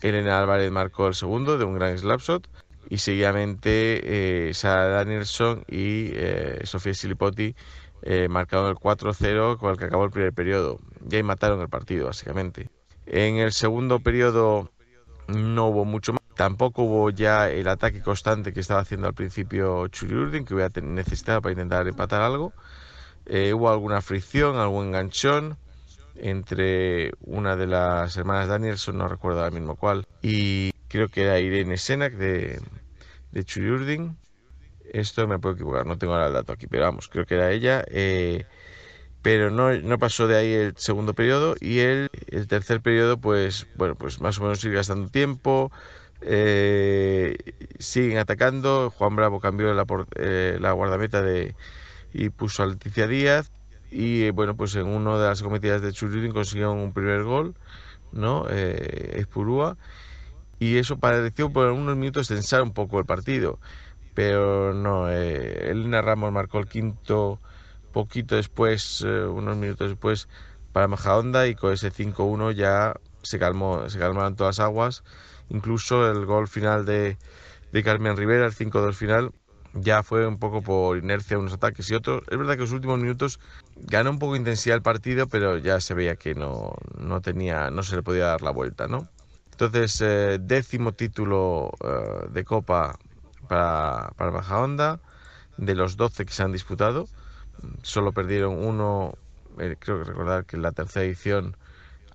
[0.02, 2.48] Elena Álvarez marcó el segundo de un gran slapshot,
[2.90, 7.56] y seguidamente eh, Sara Danielson y eh, Sofía Silipotti
[8.02, 10.80] eh, marcaron el 4-0 con el que acabó el primer periodo.
[11.10, 12.70] Y ahí mataron el partido, básicamente.
[13.06, 14.70] En el segundo periodo
[15.28, 16.22] no hubo mucho más.
[16.36, 21.42] Tampoco hubo ya el ataque constante que estaba haciendo al principio Churiurdin, que hubiera necesitado
[21.42, 22.54] para intentar empatar algo.
[23.26, 25.58] Eh, hubo alguna fricción, algún enganchón
[26.16, 31.40] entre una de las hermanas Danielson, no recuerdo ahora mismo cuál, y creo que era
[31.40, 32.62] Irene Senak de,
[33.32, 34.18] de Churiurdin.
[34.94, 37.52] Esto me puedo equivocar, no tengo ahora el dato aquí, pero vamos, creo que era
[37.52, 37.84] ella.
[37.90, 38.46] Eh,
[39.22, 43.66] pero no, no, pasó de ahí el segundo periodo y el, el, tercer periodo, pues
[43.76, 45.72] bueno, pues más o menos sigue gastando tiempo.
[46.22, 47.36] Eh,
[47.80, 48.92] siguen atacando.
[48.92, 49.86] Juan Bravo cambió la,
[50.18, 51.56] eh, la guardameta de,
[52.16, 53.52] y puso a Leticia Díaz.
[53.92, 57.56] Y bueno, pues en una de las cometidas de Churidin consiguieron un primer gol,
[58.12, 58.48] ¿no?
[58.50, 59.78] Eh, Espurúa.
[60.60, 63.60] Y eso pareció por unos minutos tensar un poco el partido
[64.16, 67.42] pero no, eh, Elena Ramos marcó el quinto
[67.94, 70.30] poquito después, eh, unos minutos después,
[70.72, 75.04] para Majahonda y con ese 5-1 ya se calmó, se calmaron todas las aguas.
[75.50, 77.18] Incluso el gol final de,
[77.72, 79.32] de Carmen Rivera, el 5-2 final,
[79.76, 82.24] ya fue un poco por inercia unos ataques y otros.
[82.30, 83.40] Es verdad que en los últimos minutos
[83.76, 87.70] ganó un poco de intensidad el partido, pero ya se veía que no, no tenía,
[87.72, 89.08] no se le podía dar la vuelta, ¿no?
[89.52, 92.98] Entonces, eh, décimo título eh, de Copa
[93.48, 95.02] para, para Baja Onda.
[95.58, 97.08] De los 12 que se han disputado,
[97.84, 99.14] solo perdieron uno,
[99.60, 101.58] eh, creo que recordar que en la tercera edición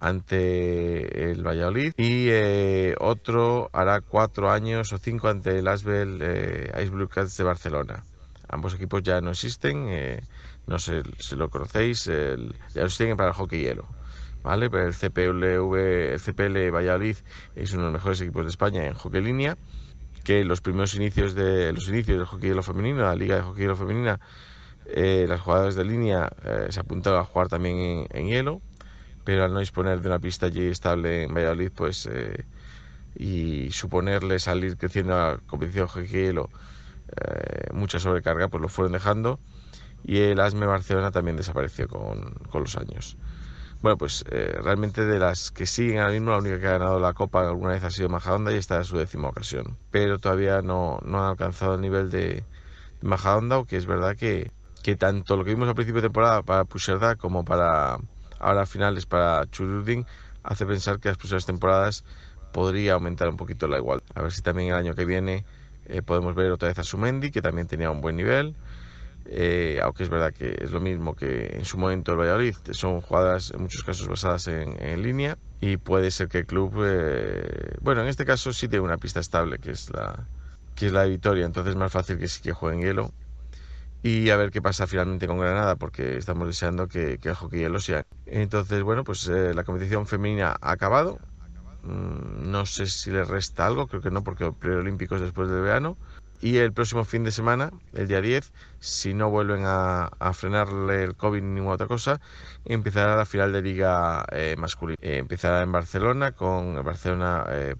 [0.00, 6.72] ante el Valladolid y eh, otro hará cuatro años o cinco ante el Asbel eh,
[6.82, 8.04] Ice Blue Cats de Barcelona.
[8.48, 10.22] Ambos equipos ya no existen, eh,
[10.66, 13.86] no sé si lo conocéis, el, ya los tienen para el hockey hielo.
[14.42, 14.70] ¿Vale?
[14.70, 17.16] Pero el CPLV, el CPL Valladolid
[17.54, 19.58] es uno de los mejores equipos de España en hockey línea
[20.24, 23.66] que los primeros inicios de los inicios del hockey lo femenino, la liga de hockey
[23.66, 24.20] lo femenina,
[24.86, 28.60] eh, las jugadoras de línea eh, se apuntaron a jugar también en, hielo,
[29.24, 32.44] pero al no disponer de una pista allí estable en Valladolid, pues eh,
[33.16, 36.50] y suponerle salir creciendo a la competición hockey hielo
[37.72, 39.40] mucha sobrecarga, pues lo fueron dejando
[40.04, 43.16] y el ASME Barcelona también desapareció con, con los años.
[43.82, 47.00] Bueno, pues eh, realmente de las que siguen ahora mismo, la única que ha ganado
[47.00, 49.78] la Copa alguna vez ha sido Majadahonda y esta es su décima ocasión.
[49.90, 52.44] Pero todavía no, no han alcanzado el nivel de,
[53.02, 54.50] Majadahonda, aunque es verdad que,
[54.82, 57.98] que, tanto lo que vimos al principio de temporada para Pusherda como para
[58.40, 60.06] ahora finales para Churudin
[60.42, 62.04] hace pensar que las próximas temporadas
[62.52, 64.04] podría aumentar un poquito la igualdad.
[64.14, 65.44] A ver si también el año que viene
[65.86, 68.54] eh, podemos ver otra vez a Sumendi, que también tenía un buen nivel.
[69.26, 73.00] Eh, aunque es verdad que es lo mismo que en su momento el Valladolid, son
[73.00, 78.00] jugadas en muchos casos basadas en, línea y puede ser que el club, eh, bueno,
[78.00, 80.26] en este caso sí tiene una pista estable, que es la,
[80.74, 83.12] que es la de Vitoria, entonces es más fácil que sí que juegue en hielo
[84.02, 87.60] y a ver qué pasa finalmente con Granada, porque estamos deseando que, que el hockey
[87.60, 88.04] hielo sea.
[88.26, 91.18] Entonces, bueno, pues eh, la competición femenina ha acabado.
[91.82, 95.62] Mm, no sé si le resta algo, creo que no, porque el preolímpicos después del
[95.62, 95.98] verano.
[96.40, 101.14] Y el próximo fin de semana, el día 10, si no vuelven a, frenarle el
[101.14, 102.20] COVID ni ninguna otra cosa,
[102.64, 104.98] empezará la final de liga eh, masculina.
[105.02, 107.76] Eh, empezará en Barcelona con el Barcelona eh,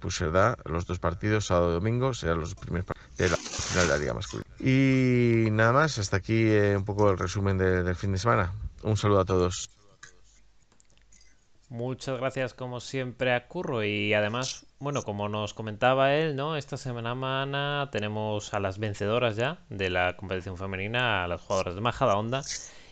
[0.67, 3.99] los dos partidos, sábado y domingo, serán los primeros partidos de la final de la
[3.99, 4.47] liga masculina.
[4.61, 8.53] Y nada más, hasta aquí eh, un poco el resumen del fin de semana.
[8.83, 9.71] Un saludo a todos.
[11.71, 16.57] Muchas gracias como siempre a Curro y además, bueno, como nos comentaba él, ¿no?
[16.57, 21.81] Esta semana tenemos a las vencedoras ya de la competición femenina, a las jugadoras de
[21.81, 22.43] Majada Onda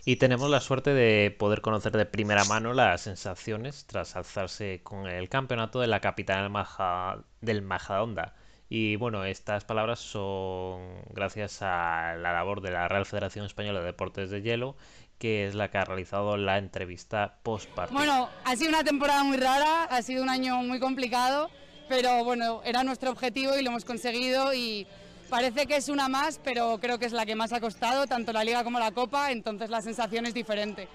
[0.05, 5.09] y tenemos la suerte de poder conocer de primera mano las sensaciones tras alzarse con
[5.09, 8.35] el campeonato de la capital Maja, del Majadahonda.
[8.69, 13.87] Y bueno, estas palabras son gracias a la labor de la Real Federación Española de
[13.87, 14.77] Deportes de Hielo
[15.19, 17.69] que es la que ha realizado la entrevista post.
[17.91, 21.51] Bueno, ha sido una temporada muy rara, ha sido un año muy complicado,
[21.89, 24.87] pero bueno, era nuestro objetivo y lo hemos conseguido y
[25.29, 28.33] parece que es una más, pero creo que es la que más ha costado, tanto
[28.33, 30.89] la liga como la copa, entonces la sensación es diferente.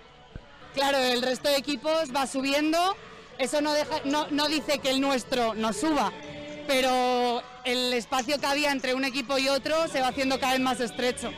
[0.74, 2.96] Claro, el resto de equipos va subiendo,
[3.38, 6.12] eso no, deja, no, no dice que el nuestro no suba,
[6.66, 10.62] pero el espacio que había entre un equipo y otro se va haciendo cada vez
[10.62, 11.32] más estrecho.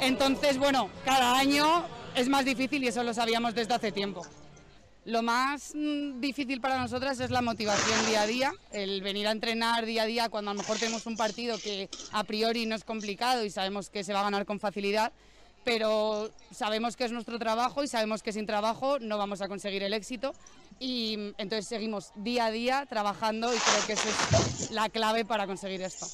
[0.00, 1.84] Entonces, bueno, cada año
[2.18, 4.26] es más difícil y eso lo sabíamos desde hace tiempo.
[5.04, 9.30] Lo más mm, difícil para nosotras es la motivación día a día, el venir a
[9.30, 12.74] entrenar día a día cuando a lo mejor tenemos un partido que a priori no
[12.74, 15.12] es complicado y sabemos que se va a ganar con facilidad,
[15.64, 19.84] pero sabemos que es nuestro trabajo y sabemos que sin trabajo no vamos a conseguir
[19.84, 20.34] el éxito
[20.80, 25.24] y mm, entonces seguimos día a día trabajando y creo que esa es la clave
[25.24, 26.06] para conseguir esto.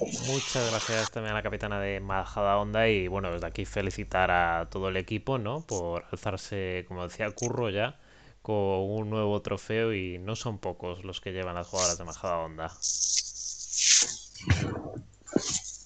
[0.00, 4.68] Muchas gracias también a la capitana de Majada Onda y bueno, desde aquí felicitar a
[4.70, 5.60] todo el equipo, ¿no?
[5.60, 7.98] Por alzarse, como decía Curro ya,
[8.42, 12.38] con un nuevo trofeo y no son pocos los que llevan las jugadoras de Majada
[12.38, 12.72] Onda.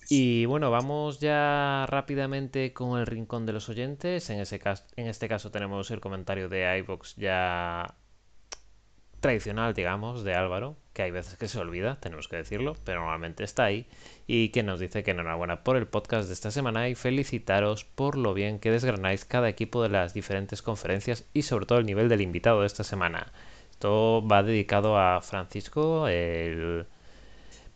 [0.08, 4.30] Y bueno, vamos ya rápidamente con el rincón de los oyentes.
[4.30, 7.94] En, ese caso, en este caso tenemos el comentario de iVox ya
[9.24, 13.42] tradicional, digamos, de Álvaro, que hay veces que se olvida, tenemos que decirlo, pero normalmente
[13.42, 13.86] está ahí,
[14.26, 18.18] y que nos dice que enhorabuena por el podcast de esta semana y felicitaros por
[18.18, 22.10] lo bien que desgranáis cada equipo de las diferentes conferencias y sobre todo el nivel
[22.10, 23.32] del invitado de esta semana.
[23.70, 26.84] Esto va dedicado a Francisco, el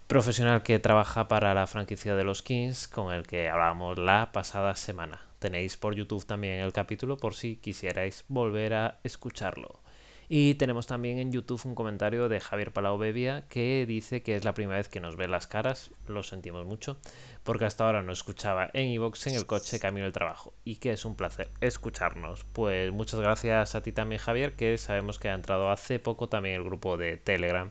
[0.06, 4.76] profesional que trabaja para la franquicia de los Kings, con el que hablábamos la pasada
[4.76, 5.22] semana.
[5.38, 9.80] Tenéis por YouTube también el capítulo por si quisierais volver a escucharlo.
[10.28, 14.44] Y tenemos también en YouTube un comentario de Javier Palau Bebia que dice que es
[14.44, 16.98] la primera vez que nos ve las caras, lo sentimos mucho,
[17.44, 20.92] porque hasta ahora no escuchaba en iVoox en el coche camino al trabajo y que
[20.92, 22.44] es un placer escucharnos.
[22.52, 26.56] Pues muchas gracias a ti también Javier, que sabemos que ha entrado hace poco también
[26.56, 27.70] el grupo de Telegram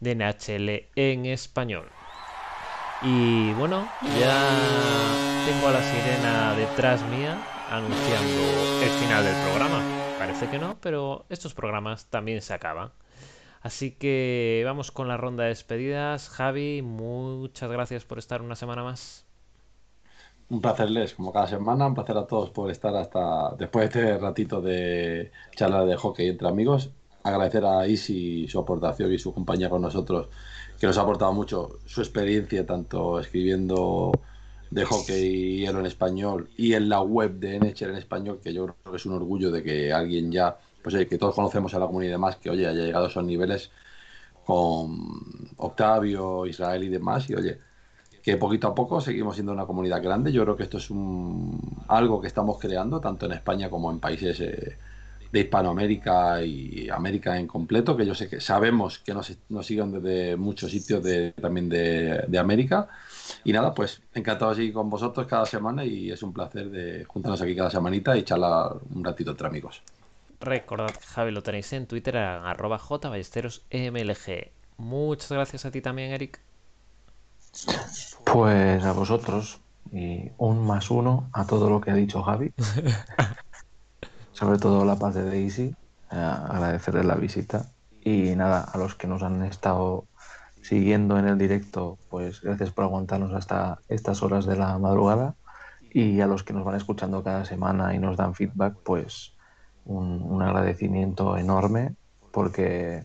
[0.00, 1.90] de NHL en español.
[3.02, 3.86] Y bueno,
[4.18, 4.48] ya
[5.46, 7.38] tengo a la sirena detrás mía
[7.70, 9.97] anunciando el final del programa.
[10.18, 12.90] Parece que no, pero estos programas también se acaban.
[13.60, 16.28] Así que vamos con la ronda de despedidas.
[16.28, 19.24] Javi, muchas gracias por estar una semana más.
[20.48, 21.86] Un placer, Les, como cada semana.
[21.86, 26.28] Un placer a todos por estar hasta después de este ratito de charla de hockey
[26.28, 26.90] entre amigos.
[27.22, 30.28] Agradecer a Isi su aportación y su compañía con nosotros,
[30.80, 34.12] que nos ha aportado mucho su experiencia, tanto escribiendo
[34.70, 38.66] de hockey hielo en español y en la web de NHL en español, que yo
[38.66, 41.86] creo que es un orgullo de que alguien ya, pues que todos conocemos a la
[41.86, 43.70] comunidad y demás, que oye, haya llegado a esos niveles
[44.44, 47.58] con Octavio, Israel y demás, y oye,
[48.22, 50.32] que poquito a poco seguimos siendo una comunidad grande.
[50.32, 54.00] Yo creo que esto es un, algo que estamos creando, tanto en España como en
[54.00, 54.76] países eh,
[55.32, 59.92] de Hispanoamérica y América en completo, que yo sé que sabemos que nos, nos siguen
[59.92, 62.88] desde muchos sitios de, también de, de América
[63.44, 67.40] y nada, pues encantado así con vosotros cada semana y es un placer de juntarnos
[67.42, 69.82] aquí cada semanita y charlar un ratito entre amigos.
[70.40, 74.50] Recordad, Javi, lo tenéis en Twitter en arroba jballesterosmlg.
[74.76, 76.40] Muchas gracias a ti también, Eric.
[78.24, 79.60] Pues a vosotros
[79.92, 82.52] y un más uno a todo lo que ha dicho Javi.
[84.32, 85.74] Sobre todo la parte de Daisy.
[86.10, 87.70] Eh, agradecerles la visita.
[88.04, 90.04] Y nada, a los que nos han estado
[90.68, 95.34] siguiendo en el directo, pues gracias por aguantarnos hasta estas horas de la madrugada.
[95.90, 99.32] Y a los que nos van escuchando cada semana y nos dan feedback, pues
[99.86, 101.94] un, agradecimiento enorme
[102.30, 103.02] porque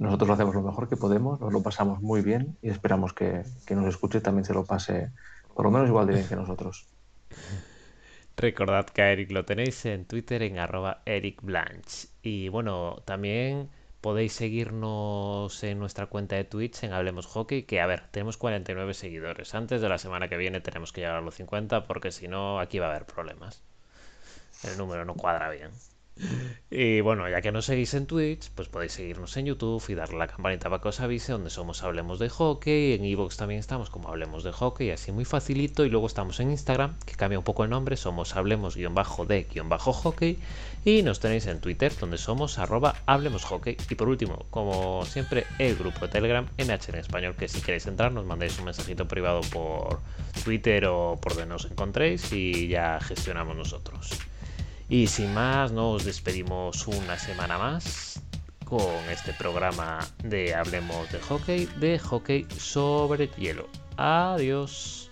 [0.00, 3.44] nosotros lo hacemos lo mejor que podemos, nos lo pasamos muy bien y esperamos que,
[3.70, 5.12] nos escuche también se lo pase
[5.54, 6.88] por lo menos igual de bien que nosotros.
[8.36, 12.08] Recordad que a Eric lo tenéis en Twitter en arroba Eric Blanche.
[12.20, 13.70] Y bueno, también
[14.04, 18.92] podéis seguirnos en nuestra cuenta de Twitch en Hablemos Hockey, que a ver, tenemos 49
[18.92, 19.54] seguidores.
[19.54, 22.60] Antes de la semana que viene tenemos que llegar a los 50 porque si no
[22.60, 23.62] aquí va a haber problemas.
[24.62, 25.70] El número no cuadra bien.
[26.70, 30.18] Y bueno, ya que nos seguís en Twitch, pues podéis seguirnos en YouTube y darle
[30.18, 32.94] la campanita para que os avise donde somos Hablemos de Hockey.
[32.94, 35.84] En Evox también estamos como Hablemos de Hockey, así muy facilito.
[35.84, 40.38] Y luego estamos en Instagram, que cambia un poco el nombre, somos Hablemos-de-hockey.
[40.84, 43.76] Y nos tenéis en Twitter, donde somos arroba Hablemos Hockey.
[43.88, 47.86] Y por último, como siempre, el grupo de Telegram NH en español, que si queréis
[47.86, 50.00] entrar nos mandéis un mensajito privado por
[50.44, 54.10] Twitter o por donde nos encontréis y ya gestionamos nosotros.
[54.88, 58.20] Y sin más, nos despedimos una semana más
[58.64, 63.68] con este programa de Hablemos de Hockey, de hockey sobre hielo.
[63.96, 65.10] Adiós.